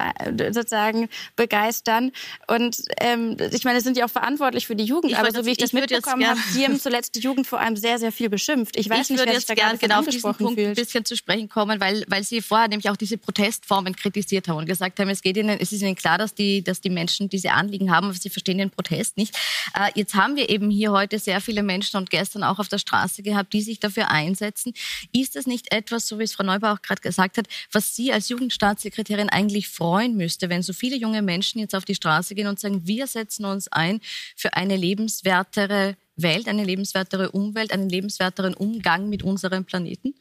sozusagen 0.53 1.09
begeistern. 1.37 2.13
Und 2.47 2.83
ähm, 3.01 3.37
ich 3.53 3.65
meine, 3.65 3.81
sie 3.81 3.85
sind 3.85 3.97
ja 3.97 4.05
auch 4.05 4.11
verantwortlich 4.11 4.67
für 4.67 4.77
die 4.77 4.85
Jugend. 4.85 5.13
Ich 5.13 5.19
aber 5.19 5.33
so 5.33 5.47
wie 5.47 5.53
ich 5.53 5.57
das 5.57 5.73
mitbekommen 5.73 6.27
habe, 6.27 6.39
Sie 6.51 6.65
haben 6.65 6.79
zuletzt 6.79 7.15
die 7.15 7.21
Jugend 7.21 7.47
vor 7.47 7.61
allem 7.61 7.77
sehr, 7.77 7.99
sehr 7.99 8.13
viel 8.13 8.29
beschimpft. 8.29 8.77
Ich 8.77 8.91
weiß 8.91 9.09
ich 9.11 9.17
nicht, 9.17 9.35
sich 9.35 9.47
da 9.47 9.55
gerne 9.55 9.79
genau 9.79 10.01
auf 10.01 10.09
diesen 10.09 10.35
Punkt 10.35 10.59
ein 10.59 10.75
bisschen 10.75 11.05
zu 11.05 11.17
sprechen 11.17 11.49
kommen, 11.49 11.81
weil, 11.81 12.05
weil 12.09 12.23
Sie 12.23 12.43
vorher 12.43 12.69
nämlich 12.69 12.91
auch 12.91 12.97
diese 12.97 13.17
Protestformen 13.17 13.97
kritisiert 13.97 14.49
haben 14.49 14.59
und 14.59 14.67
gesagt 14.67 15.01
haben, 15.01 15.09
es 15.09 15.23
geht 15.23 15.37
Ihnen, 15.37 15.59
es 15.59 15.73
ist 15.73 15.83
Ihnen 15.83 15.95
klar, 15.95 16.19
dass 16.19 16.35
die, 16.35 16.63
dass 16.63 16.81
die 16.81 16.91
Menschen 16.91 17.29
diese 17.29 17.53
Anliegen 17.53 17.91
haben, 17.91 18.09
aber 18.09 18.15
Sie 18.15 18.31
verstehen 18.31 18.59
den 18.59 18.71
Protest 18.71 19.17
nicht. 19.17 19.37
Äh, 19.75 19.91
jetzt 19.95 20.15
haben 20.15 20.37
wir 20.37 20.51
eben 20.51 20.71
hier 20.71 20.93
heute 20.93 21.19
sehr 21.19 21.41
viele 21.41 21.63
Menschen 21.63 21.97
und 21.97 22.11
gestern 22.11 22.43
auch 22.43 22.59
auf 22.59 22.69
der 22.69 22.79
Straße 22.79 23.23
gehabt, 23.23 23.53
die 23.53 23.63
sich 23.63 23.81
dafür 23.81 24.11
einsetzen. 24.11 24.75
Ist 25.13 25.37
das 25.37 25.47
nicht 25.47 25.73
etwas, 25.73 26.07
so 26.07 26.19
wie 26.19 26.25
es 26.25 26.35
Frau 26.35 26.45
Neubauer 26.45 26.75
auch 26.75 26.83
gerade 26.83 27.01
gesagt 27.01 27.22
gesagt 27.23 27.39
hat, 27.39 27.49
was 27.73 27.95
sie 27.95 28.13
als 28.13 28.29
Jugendstaatssekretärin 28.29 29.29
eigentlich 29.29 29.69
freuen 29.69 30.17
müsste, 30.17 30.49
wenn 30.49 30.63
so 30.63 30.73
viele 30.73 30.97
junge 30.97 31.23
Menschen 31.23 31.59
jetzt 31.59 31.75
auf 31.75 31.85
die 31.85 31.95
Straße 31.95 32.35
gehen 32.35 32.47
und 32.47 32.61
sagen, 32.61 32.87
wir 32.87 33.07
setzen 33.07 33.45
uns 33.45 33.69
ein 33.69 34.01
für 34.37 34.55
eine 34.55 34.77
lebenswertere 34.77 35.97
Welt, 36.17 36.49
eine 36.49 36.65
lebenswertere 36.65 37.31
Umwelt, 37.31 37.73
einen 37.73 37.89
lebenswerteren 37.89 38.55
Umgang 38.55 39.09
mit 39.09 39.23
unserem 39.23 39.65
Planeten? 39.65 40.15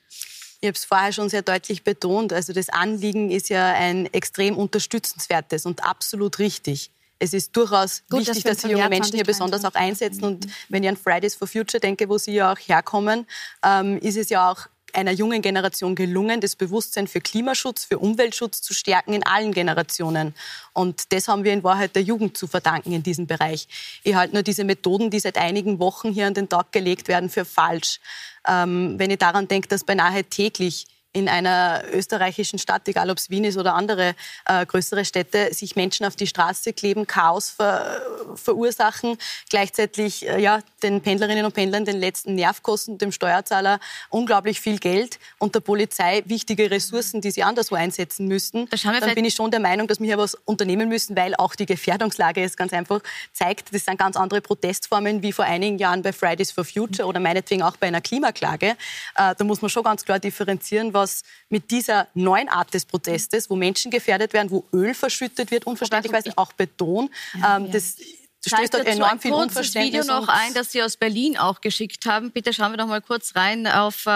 Ich 0.62 0.68
habe 0.68 0.76
es 0.76 0.86
vorher 0.86 1.12
schon 1.12 1.30
sehr 1.30 1.42
deutlich 1.42 1.84
betont. 1.84 2.34
Also 2.34 2.54
das 2.54 2.70
Anliegen 2.70 3.32
ist 3.32 3.50
ja 3.50 3.74
ein 3.74 4.06
extrem 4.14 4.56
unterstützenswertes 4.58 5.66
und 5.66 5.84
absolut 5.84 6.38
richtig. 6.38 6.92
Es 7.18 7.34
ist 7.34 7.56
durchaus 7.56 8.04
Gut, 8.10 8.22
wichtig, 8.22 8.44
dass, 8.44 8.58
dass 8.58 8.64
die 8.64 8.70
jungen 8.70 8.90
Menschen 8.90 9.14
hier 9.14 9.24
besonders 9.24 9.64
auch 9.64 9.76
einsetzen. 9.76 10.24
Und 10.24 10.48
wenn 10.70 10.84
ich 10.84 10.90
an 10.90 10.98
Fridays 10.98 11.36
for 11.36 11.48
Future 11.48 11.80
denke, 11.80 12.10
wo 12.10 12.18
Sie 12.18 12.34
ja 12.34 12.52
auch 12.52 12.58
herkommen, 12.58 13.28
ähm, 13.64 14.00
ist 14.00 14.18
es 14.18 14.30
ja 14.30 14.52
auch 14.52 14.68
einer 14.96 15.12
jungen 15.12 15.42
Generation 15.42 15.96
gelungen, 15.96 16.42
das 16.42 16.56
Bewusstsein 16.56 17.08
für 17.08 17.22
Klimaschutz, 17.22 17.86
für 17.86 18.00
Umweltschutz 18.00 18.62
zu 18.62 18.74
stärken 18.74 19.14
in 19.14 19.26
allen 19.26 19.54
Generationen. 19.54 20.34
Und 20.74 21.12
das 21.14 21.28
haben 21.28 21.44
wir 21.44 21.54
in 21.54 21.64
Wahrheit 21.64 21.96
der 21.96 22.04
Jugend 22.04 22.38
zu 22.38 22.48
verdanken 22.48 22.92
in 22.92 23.04
diesem 23.04 23.28
Bereich. 23.28 23.68
Ich 24.04 24.16
halte 24.16 24.34
nur 24.34 24.44
diese 24.44 24.64
Methoden, 24.64 25.10
die 25.10 25.20
seit 25.20 25.38
einigen 25.38 25.80
Wochen 25.80 26.12
hier 26.12 26.28
an 26.28 26.34
den 26.34 26.50
Tag 26.50 26.72
gelegt 26.72 27.08
werden, 27.08 27.30
für 27.30 27.46
falsch. 27.46 28.00
Ähm, 28.48 28.96
wenn 28.98 29.12
ich 29.12 29.20
daran 29.20 29.48
denke, 29.48 29.68
dass 29.68 29.84
beinahe 29.84 30.24
täglich 30.24 30.88
in 31.14 31.28
einer 31.28 31.84
österreichischen 31.92 32.58
Stadt, 32.60 32.88
egal 32.88 33.10
ob 33.10 33.18
es 33.18 33.30
Wien 33.30 33.44
ist 33.44 33.58
oder 33.58 33.74
andere 33.74 34.16
äh, 34.46 34.66
größere 34.66 35.04
Städte, 35.04 35.54
sich 35.54 35.76
Menschen 35.76 36.06
auf 36.06 36.16
die 36.16 36.28
Straße 36.28 36.74
kleben, 36.74 37.06
Chaos 37.06 37.50
ver, 37.50 38.02
verursachen, 38.36 39.18
gleichzeitig 39.50 40.28
äh, 40.28 40.40
ja, 40.40 40.60
den 40.84 41.02
Pendlerinnen 41.02 41.46
und 41.46 41.54
Pendlern 41.54 41.84
den 41.84 42.00
letzten 42.00 42.36
Nerv 42.36 42.64
kosten, 42.64 42.98
dem 42.98 43.12
Steuerzahler 43.12 43.80
unglaublich 44.10 44.62
viel 44.62 44.80
Geld 44.80 45.20
und 45.38 45.54
der 45.54 45.60
Polizei 45.60 46.24
wichtige 46.26 46.72
Ressourcen, 46.72 47.20
die 47.20 47.32
sie 47.32 47.44
anderswo 47.44 47.76
einsetzen 47.76 48.28
müssten, 48.28 48.70
dann 48.70 49.16
bin 49.16 49.26
ich 49.26 49.34
schon 49.34 49.52
der 49.52 49.60
Meinung, 49.60 49.88
dass 49.88 50.00
wir 50.00 50.08
hier 50.08 50.18
was 50.18 50.36
unternehmen 50.46 50.88
müssen, 50.88 51.16
weil 51.18 51.36
auch 51.36 51.56
die 51.56 51.66
Gefährdungslage 51.66 52.44
ist 52.44 52.56
ganz 52.56 52.72
einfach 52.74 53.02
zeigt, 53.34 53.74
das 53.74 53.86
sind 53.86 53.98
ganz 53.98 54.16
andere 54.16 54.42
Protestformen 54.42 55.22
wie 55.24 55.34
vor 55.34 55.46
einigen 55.46 55.78
Jahren 55.78 56.02
bei 56.02 56.14
Fridays 56.14 56.52
for 56.52 56.64
Future 56.64 57.08
oder 57.08 57.20
meinetwegen 57.20 57.64
auch 57.64 57.76
bei 57.78 57.88
einer 57.88 58.02
Klimaklage. 58.02 58.78
Äh, 59.16 59.36
da 59.38 59.44
muss 59.44 59.62
man 59.62 59.70
schon 59.70 59.84
ganz 59.84 60.06
klar 60.06 60.20
differenzieren, 60.20 60.94
was 60.94 61.01
mit 61.50 61.72
dieser 61.72 62.08
neuen 62.14 62.50
Art 62.50 62.74
des 62.74 62.86
Protestes, 62.86 63.50
wo 63.50 63.56
Menschen 63.56 63.92
gefährdet 63.92 64.34
werden, 64.34 64.52
wo 64.52 64.66
Öl 64.74 64.94
verschüttet 64.94 65.52
wird, 65.52 65.66
unverständlicherweise 65.66 66.34
auch 66.38 66.54
Beton, 66.54 67.10
ähm, 67.36 67.72
das 67.72 67.98
stößt 68.46 68.74
dort 68.74 68.88
enorm 68.88 69.20
viel 69.20 69.34
Unverständnis. 69.34 70.06
Video 70.06 70.20
noch 70.20 70.28
ein, 70.28 70.54
das 70.54 70.72
Sie 70.72 70.82
aus 70.82 70.98
Berlin 70.98 71.38
auch 71.38 71.62
geschickt 71.62 72.06
haben. 72.06 72.32
Bitte 72.32 72.54
schauen 72.54 72.72
wir 72.72 72.78
noch 72.78 72.88
mal 72.88 73.02
kurz 73.02 73.36
rein 73.36 73.68
auf 73.68 74.08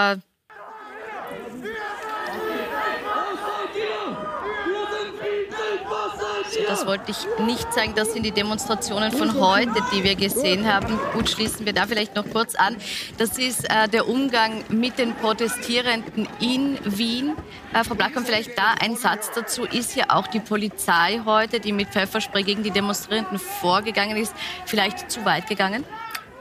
das 6.68 6.86
wollte 6.86 7.10
ich 7.10 7.44
nicht 7.44 7.72
zeigen. 7.72 7.94
Das 7.94 8.12
sind 8.12 8.24
die 8.24 8.32
Demonstrationen 8.32 9.12
von 9.12 9.40
heute, 9.40 9.74
die 9.92 10.04
wir 10.04 10.14
gesehen 10.14 10.72
haben. 10.72 10.98
Gut, 11.12 11.30
schließen 11.30 11.64
wir 11.66 11.72
da 11.72 11.86
vielleicht 11.86 12.14
noch 12.14 12.28
kurz 12.30 12.54
an. 12.54 12.76
Das 13.18 13.38
ist 13.38 13.64
äh, 13.70 13.88
der 13.88 14.08
Umgang 14.08 14.64
mit 14.68 14.98
den 14.98 15.14
Protestierenden 15.14 16.28
in 16.40 16.78
Wien. 16.84 17.34
Äh, 17.72 17.84
Frau 17.84 17.94
Blackmann, 17.94 18.24
vielleicht 18.24 18.58
da 18.58 18.74
ein 18.80 18.96
Satz 18.96 19.30
dazu. 19.34 19.64
Ist 19.64 19.96
ja 19.96 20.06
auch 20.10 20.26
die 20.26 20.40
Polizei 20.40 21.20
heute, 21.24 21.60
die 21.60 21.72
mit 21.72 21.88
Pfefferspray 21.88 22.42
gegen 22.42 22.62
die 22.62 22.70
Demonstrierenden 22.70 23.38
vorgegangen 23.38 24.16
ist, 24.16 24.34
vielleicht 24.66 25.10
zu 25.10 25.24
weit 25.24 25.48
gegangen? 25.48 25.84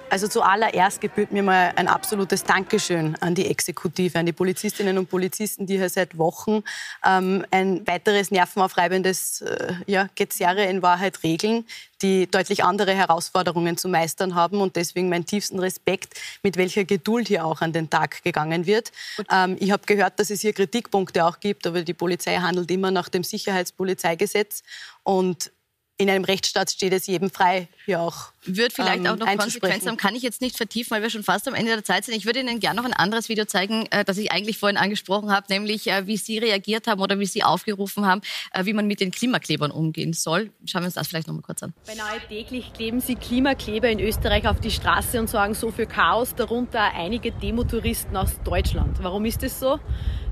Also 0.10 0.28
zuallererst 0.28 1.02
gebührt 1.02 1.32
mir 1.32 1.44
mal 1.44 1.74
ein 1.76 1.88
absolutes 1.88 2.44
Dankeschön 2.44 3.16
an 3.22 3.36
die 3.36 3.48
Exekutive, 3.48 4.20
an 4.20 4.26
die 4.26 4.34
Polizistinnen 4.34 4.98
und 4.98 5.10
Polizisten, 5.10 5.66
die 5.66 5.78
hier 5.78 5.90
seit 5.90 6.18
Wochen 6.18 6.64
ähm, 7.06 7.46
ein 7.52 7.86
weiteres 7.88 8.32
nervenaufreibendes 8.32 9.42
äh, 9.42 9.74
ja, 9.88 10.08
Gezerre 10.16 10.66
in 10.66 10.82
Wahrheit 10.82 11.24
regeln, 11.24 11.66
die 12.02 12.28
deutlich 12.28 12.64
andere 12.64 12.94
Herausforderungen 12.94 13.78
zu 13.78 13.90
meistern 13.90 14.36
haben 14.36 14.62
und 14.62 14.76
deswegen 14.76 15.10
meinen 15.10 15.26
tiefsten 15.26 15.60
Respekt, 15.60 16.14
mit 16.44 16.56
welcher 16.56 16.86
Geduld 16.86 17.28
hier 17.28 17.46
auch 17.46 17.62
an 17.62 17.74
den 17.74 17.90
Tag 17.90 18.24
gegangen 18.24 18.66
wird. 18.68 18.92
Ähm, 19.32 19.58
ich 19.60 19.72
habe 19.72 19.86
gehört, 19.86 20.20
dass 20.20 20.30
es 20.30 20.42
hier 20.42 20.54
Kritikpunkte 20.54 21.26
auch 21.26 21.40
gibt, 21.40 21.66
aber 21.66 21.82
die 21.82 21.94
Polizei 21.94 22.38
handelt 22.38 22.70
immer 22.70 22.92
nach 22.92 23.10
dem 23.10 23.24
Sicherheitspolizeigesetz 23.24 24.64
und 25.04 25.52
in 25.98 26.10
einem 26.10 26.26
Rechtsstaat 26.26 26.72
steht 26.72 26.92
es 26.92 27.08
jedem 27.08 27.30
frei, 27.30 27.70
hier 27.86 28.02
auch 28.02 28.32
Wird 28.44 28.74
vielleicht 28.74 29.06
ähm, 29.06 29.08
auch 29.08 29.16
noch 29.16 29.38
Konsequenzen 29.38 29.88
haben, 29.88 29.98
kann 29.98 30.14
ich 30.14 30.24
jetzt 30.24 30.42
nicht 30.42 30.58
vertiefen, 30.58 30.92
weil 30.92 31.02
wir 31.02 31.10
schon 31.10 31.24
fast 31.24 31.48
am 31.48 31.54
Ende 31.54 31.72
der 31.72 31.84
Zeit 31.86 32.04
sind. 32.04 32.16
Ich 32.16 32.26
würde 32.26 32.40
Ihnen 32.42 32.60
gerne 32.60 32.82
noch 32.82 32.86
ein 32.86 32.94
anderes 32.94 33.30
Video 33.30 33.46
zeigen, 33.46 33.88
äh, 33.92 34.04
das 34.04 34.18
ich 34.18 34.32
eigentlich 34.32 34.58
vorhin 34.58 34.78
angesprochen 34.78 35.32
habe, 35.32 35.48
nämlich 35.50 35.88
äh, 35.88 36.06
wie 36.06 36.18
Sie 36.18 36.38
reagiert 36.38 36.88
haben 36.88 37.02
oder 37.02 37.18
wie 37.20 37.26
Sie 37.26 37.44
aufgerufen 37.44 38.06
haben, 38.06 38.22
äh, 38.52 38.66
wie 38.66 38.74
man 38.74 38.88
mit 38.88 39.00
den 39.00 39.12
Klimaklebern 39.12 39.72
umgehen 39.72 40.12
soll. 40.12 40.52
Schauen 40.66 40.82
wir 40.82 40.88
uns 40.88 40.96
das 40.96 41.08
vielleicht 41.08 41.28
noch 41.28 41.34
mal 41.34 41.42
kurz 41.42 41.64
an. 41.64 41.74
Beinahe 41.88 42.20
täglich 42.28 42.74
kleben 42.74 43.00
Sie 43.00 43.16
Klimakleber 43.16 43.90
in 43.90 44.00
Österreich 44.00 44.48
auf 44.48 44.60
die 44.60 44.72
Straße 44.72 45.20
und 45.20 45.30
sorgen 45.30 45.54
so 45.54 45.72
für 45.72 45.86
Chaos, 45.86 46.36
darunter 46.36 46.94
einige 46.94 47.32
Demotouristen 47.32 48.18
aus 48.18 48.42
Deutschland. 48.44 48.98
Warum 49.02 49.24
ist 49.24 49.44
das 49.44 49.60
so? 49.60 49.80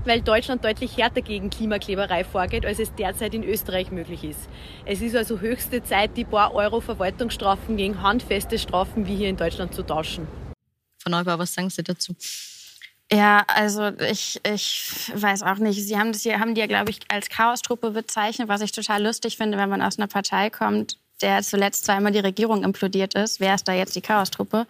weil 0.04 0.20
Deutschland 0.20 0.64
deutlich 0.64 0.96
härter 0.96 1.22
gegen 1.22 1.50
Klimakleberei 1.50 2.24
vorgeht, 2.24 2.66
als 2.66 2.78
es 2.78 2.94
derzeit 2.94 3.34
in 3.34 3.42
Österreich 3.42 3.90
möglich 3.90 4.24
ist. 4.24 4.48
Es 4.84 5.00
ist 5.00 5.16
also 5.16 5.40
höchst 5.40 5.53
höchste 5.54 5.84
Zeit, 5.84 6.16
die 6.16 6.24
paar 6.24 6.52
Euro 6.52 6.80
Verwaltungsstrafen 6.80 7.76
gegen 7.76 8.02
handfeste 8.02 8.58
Strafen 8.58 9.06
wie 9.06 9.14
hier 9.14 9.28
in 9.28 9.36
Deutschland 9.36 9.72
zu 9.72 9.84
tauschen. 9.84 10.26
Frau 10.98 11.10
Neubauer, 11.10 11.38
was 11.38 11.54
sagen 11.54 11.70
Sie 11.70 11.84
dazu? 11.84 12.16
Ja, 13.12 13.44
also 13.46 13.88
ich, 14.00 14.40
ich 14.44 15.12
weiß 15.14 15.42
auch 15.42 15.58
nicht. 15.58 15.80
Sie 15.80 15.96
haben 15.96 16.10
das 16.10 16.22
hier, 16.22 16.40
haben 16.40 16.54
die 16.54 16.60
ja, 16.60 16.66
glaube 16.66 16.90
ich, 16.90 16.98
als 17.08 17.28
Chaostruppe 17.28 17.92
bezeichnet, 17.92 18.48
was 18.48 18.62
ich 18.62 18.72
total 18.72 19.04
lustig 19.04 19.36
finde, 19.36 19.56
wenn 19.56 19.68
man 19.68 19.80
aus 19.80 19.96
einer 19.96 20.08
Partei 20.08 20.50
kommt, 20.50 20.98
der 21.22 21.42
zuletzt 21.42 21.84
zweimal 21.84 22.12
die 22.12 22.18
Regierung 22.18 22.64
implodiert 22.64 23.14
ist. 23.14 23.40
Wer 23.40 23.54
ist 23.54 23.68
da 23.68 23.72
jetzt 23.72 23.94
die 23.94 24.00
Chaostruppe? 24.00 24.66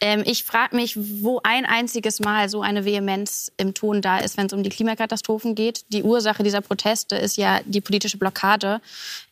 Ähm, 0.00 0.22
ich 0.24 0.44
frage 0.44 0.74
mich, 0.74 0.96
wo 0.96 1.40
ein 1.42 1.66
einziges 1.66 2.20
Mal 2.20 2.48
so 2.48 2.62
eine 2.62 2.84
Vehemenz 2.84 3.52
im 3.56 3.74
Ton 3.74 4.00
da 4.00 4.18
ist, 4.18 4.36
wenn 4.36 4.46
es 4.46 4.52
um 4.52 4.62
die 4.62 4.70
Klimakatastrophen 4.70 5.54
geht. 5.54 5.84
Die 5.92 6.02
Ursache 6.02 6.42
dieser 6.42 6.60
Proteste 6.60 7.16
ist 7.16 7.36
ja 7.36 7.60
die 7.66 7.80
politische 7.80 8.16
Blockade. 8.16 8.80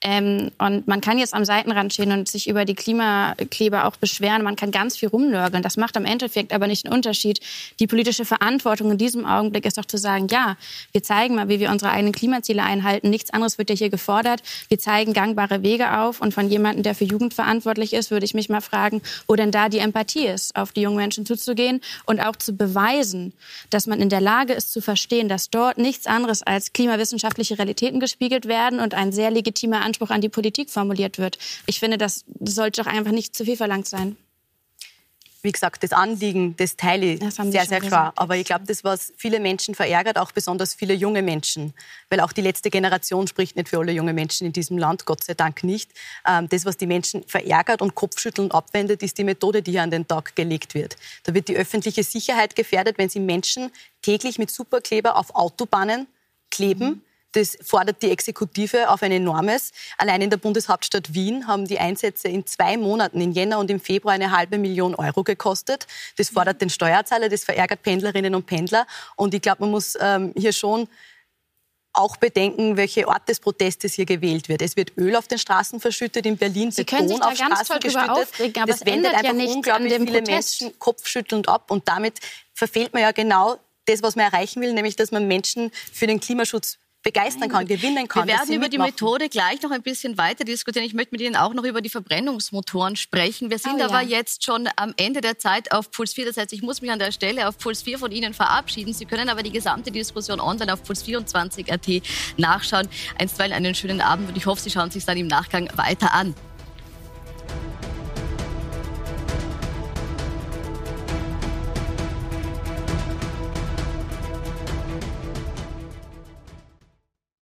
Ähm, 0.03 0.51
und 0.59 0.87
man 0.87 1.01
kann 1.01 1.19
jetzt 1.19 1.35
am 1.35 1.45
Seitenrand 1.45 1.95
stehen 1.95 2.13
und 2.13 2.29
sich 2.29 2.49
über 2.49 2.65
die 2.65 2.75
Klimakleber 2.75 3.87
auch 3.87 3.97
beschweren. 3.97 4.43
Man 4.43 4.57
kann 4.57 4.71
ganz 4.71 4.97
viel 4.97 5.09
rumnörgeln. 5.09 5.63
Das 5.63 5.77
macht 5.77 5.97
am 5.97 6.05
Endeffekt 6.05 6.53
aber 6.53 6.67
nicht 6.67 6.85
einen 6.85 6.95
Unterschied. 6.95 7.41
Die 7.79 7.87
politische 7.87 8.25
Verantwortung 8.25 8.91
in 8.91 8.99
diesem 8.99 9.25
Augenblick 9.25 9.65
ist 9.65 9.79
doch 9.79 9.87
zu 9.87 9.97
sagen, 9.97 10.27
ja, 10.31 10.57
wir 10.93 11.03
zeigen 11.03 11.37
mal, 11.37 11.49
wie 11.49 11.61
wir 11.61 11.71
unsere 11.71 11.91
eigenen 11.93 12.13
Klimaziele 12.13 12.63
einhalten. 12.63 13.09
Nichts 13.09 13.31
anderes 13.31 13.57
wird 13.57 13.71
ja 13.71 13.77
hier 13.77 13.91
gefordert. 13.91 14.43
Wir 14.69 14.79
zeigen 14.79 15.15
gangbare 15.15 15.63
Wege 15.63 15.99
auf 15.99 16.21
und 16.21 16.35
von 16.35 16.50
jemanden, 16.51 16.83
der 16.83 16.95
für 16.95 17.05
Jugend 17.05 17.35
verantwortlich 17.35 17.93
ist, 17.93 18.11
würde 18.11 18.25
ich 18.25 18.35
mich 18.35 18.49
mal 18.49 18.61
fragen, 18.61 19.03
wo 19.27 19.37
denn 19.37 19.51
da 19.51 19.69
die 19.69 19.79
Empathie 19.79 20.27
ist, 20.27 20.57
auf 20.57 20.73
die 20.73 20.83
jungen 20.83 20.97
Menschen 20.97 21.27
zuzugehen 21.27 21.81
und 22.07 22.21
auch 22.21 22.37
zu 22.37 22.53
beweisen, 22.53 23.33
dass 23.71 23.87
man 23.87 24.01
in 24.01 24.09
der 24.09 24.21
Lage 24.21 24.53
ist 24.53 24.73
zu 24.73 24.81
verstehen, 24.81 25.29
dass 25.29 25.51
dort 25.51 25.79
nichts 25.79 26.07
anderes 26.07 26.43
als 26.43 26.73
klimawissenschaftliche 26.73 27.59
Realitäten 27.59 28.01
gespiegelt 28.01 28.47
werden 28.47 28.81
und 28.81 28.95
ein 28.95 29.13
sehr 29.13 29.31
legitimer 29.31 29.83
Anspruch 29.83 30.11
an 30.11 30.21
die 30.21 30.29
Politik 30.29 30.71
formuliert 30.71 31.19
wird. 31.19 31.39
Ich 31.67 31.81
finde, 31.81 31.99
das 31.99 32.25
sollte 32.41 32.83
doch 32.83 32.91
einfach 32.91 33.13
nicht 33.13 33.35
zu 33.35 33.45
viel 33.45 33.57
verlangt 33.57 33.87
sein 33.87 34.17
wie 35.43 35.53
gesagt, 35.53 35.83
das 35.83 35.93
Anliegen, 35.93 36.57
das 36.57 36.77
teile 36.77 37.15
ich 37.15 37.21
das 37.21 37.37
sehr, 37.37 37.65
sehr 37.65 37.81
klar. 37.81 38.13
Aber 38.17 38.37
ich 38.37 38.45
glaube, 38.45 38.65
das, 38.67 38.85
was 38.85 39.13
viele 39.17 39.41
Menschen 39.41 39.75
verärgert, 39.75 40.19
auch 40.19 40.33
besonders 40.33 40.75
viele 40.75 40.95
junge 40.95 41.23
Menschen, 41.23 41.73
weil 42.09 42.21
auch 42.21 42.33
die 42.33 42.43
letzte 42.43 42.71
Generation 42.71 43.27
spricht 43.27 43.57
nicht 43.57 43.69
für 43.69 43.79
alle 43.79 43.93
junge 43.93 44.13
Menschen 44.13 44.47
in 44.47 44.53
diesem 44.53 44.79
Land, 44.79 45.07
Gott 45.07 45.25
sei 45.25 45.35
Dank 45.35 45.65
nicht. 45.65 45.91
Ähm, 46.27 46.49
das, 46.49 46.65
was 46.65 46.77
die 46.77 46.87
Menschen 46.87 47.25
verärgert 47.27 47.83
und 47.83 47.95
kopfschüttelnd 47.95 48.55
abwendet, 48.55 49.03
ist 49.03 49.19
die 49.19 49.25
Methode, 49.25 49.63
die 49.63 49.73
hier 49.73 49.83
an 49.83 49.91
den 49.91 50.07
Tag 50.07 50.37
gelegt 50.37 50.75
wird. 50.75 50.97
Da 51.25 51.35
wird 51.35 51.49
die 51.49 51.57
öffentliche 51.57 52.05
Sicherheit 52.05 52.57
gefährdet, 52.57 52.99
wenn 52.99 53.09
sie 53.09 53.21
Menschen 53.21 53.71
täglich 54.03 54.39
mit 54.39 54.51
Superkleber 54.51 55.17
auf 55.17 55.35
Autobahnen 55.35 56.07
kleben. 56.51 56.89
Mhm 56.89 57.03
das 57.33 57.57
fordert 57.63 58.03
die 58.03 58.11
Exekutive 58.11 58.89
auf 58.89 59.03
ein 59.03 59.13
enormes. 59.13 59.71
Allein 59.99 60.23
in 60.23 60.31
der 60.31 60.37
Bundeshauptstadt 60.37 61.15
Wien 61.15 61.47
haben 61.47 61.67
die 61.67 61.79
Einsätze 61.79 62.29
in 62.29 62.47
zwei 62.47 62.77
Monaten, 62.77 63.21
im 63.21 63.33
Jänner 63.33 63.59
und 63.59 63.71
im 63.71 63.81
Februar, 63.81 64.15
eine 64.15 64.33
halbe 64.33 64.59
Million 64.59 64.95
Euro 64.95 65.23
gekostet. 65.23 65.87
Das 66.17 66.31
fordert 66.31 66.61
den 66.61 66.71
Steuerzahler, 66.71 67.29
das 67.29 67.45
verärgert 67.45 67.83
Pendlerinnen 67.83 68.35
und 68.35 68.47
Pendler. 68.47 68.87
Und 69.17 69.35
ich 69.35 69.43
glaube, 69.43 69.63
man 69.63 69.71
muss 69.71 69.97
ähm, 70.01 70.33
hier 70.37 70.53
schon 70.53 70.89
auch 71.93 72.17
bedenken, 72.17 72.77
welche 72.77 73.09
Art 73.09 73.29
des 73.29 73.41
Protestes 73.41 73.95
hier 73.95 74.07
gewählt 74.07 74.49
wird. 74.49 74.63
Es 74.63 74.77
wird 74.77 74.97
Öl 74.97 75.17
auf 75.17 75.27
den 75.27 75.39
Straßen 75.39 75.81
verschüttet, 75.81 76.25
in 76.25 76.37
Berlin 76.37 76.71
Sie 76.71 76.85
Beton 76.85 76.99
können 76.99 77.09
sich 77.09 77.19
da 77.19 77.33
ganz 77.33 77.69
toll 77.69 77.79
geschüttet. 77.81 78.11
Aufregen, 78.11 78.63
aber 78.63 78.73
das 78.73 78.87
wendet 78.87 79.13
einfach 79.13 79.35
ja 79.35 79.53
unglaublich 79.53 79.93
viele 79.95 80.23
Protest. 80.23 80.61
Menschen 80.61 80.79
kopfschüttelnd 80.79 81.49
ab 81.49 81.71
und 81.71 81.89
damit 81.89 82.21
verfehlt 82.55 82.93
man 82.93 83.03
ja 83.03 83.11
genau 83.11 83.59
das, 83.87 84.03
was 84.03 84.15
man 84.15 84.27
erreichen 84.27 84.63
will, 84.63 84.73
nämlich 84.73 84.95
dass 84.95 85.11
man 85.11 85.27
Menschen 85.27 85.73
für 85.93 86.07
den 86.07 86.21
Klimaschutz 86.21 86.79
begeistern 87.03 87.49
kann, 87.49 87.67
gewinnen 87.67 88.09
kann. 88.09 88.29
Wir 88.29 88.35
werden 88.35 88.55
über 88.55 88.69
die 88.69 88.79
Methode 88.79 89.29
gleich 89.29 89.63
noch 89.63 89.71
ein 89.71 89.83
bisschen 89.83 90.19
weiter 90.19 90.45
diskutieren. 90.45 90.85
Ich 90.85 90.95
möchte 90.95 91.13
mit 91.13 91.21
Ihnen 91.21 91.37
auch 91.37 91.55
noch 91.55 91.65
über 91.65 91.81
die 91.81 91.89
Verbrennungsmotoren 91.89 92.97
sprechen. 92.97 93.51
Wir 93.51 93.59
sind 93.59 93.81
oh, 93.81 93.85
aber 93.85 94.03
ja. 94.03 94.19
jetzt 94.19 94.45
schon 94.45 94.69
am 94.77 94.93
Ende 94.97 95.21
der 95.21 95.39
Zeit 95.39 95.73
auf 95.73 95.91
Puls 95.91 96.13
4. 96.13 96.27
Das 96.27 96.37
heißt, 96.37 96.53
ich 96.53 96.63
muss 96.63 96.83
mich 96.83 96.91
an 96.91 96.99
der 96.99 97.13
Stelle 97.13 97.49
auf 97.49 97.59
Puls 97.59 97.83
4 97.83 97.99
von 97.99 98.13
Ihnen 98.13 98.35
verabschieden. 98.35 98.93
Sie 98.93 99.07
können 99.07 99.29
aber 99.29 99.43
die 99.43 99.53
gesamte 99.53 99.91
Diskussion 99.91 100.41
online 100.41 100.73
auf 100.73 100.83
puls24.at 100.83 102.03
nachschauen. 102.37 102.89
Einstweilen 103.19 103.53
einen 103.53 103.75
schönen 103.75 104.01
Abend 104.01 104.29
und 104.29 104.37
ich 104.37 104.47
hoffe, 104.47 104.61
Sie 104.61 104.71
schauen 104.71 104.91
sich 104.91 105.05
dann 105.05 105.17
im 105.17 105.27
Nachgang 105.27 105.71
weiter 105.77 106.13
an. 106.13 106.35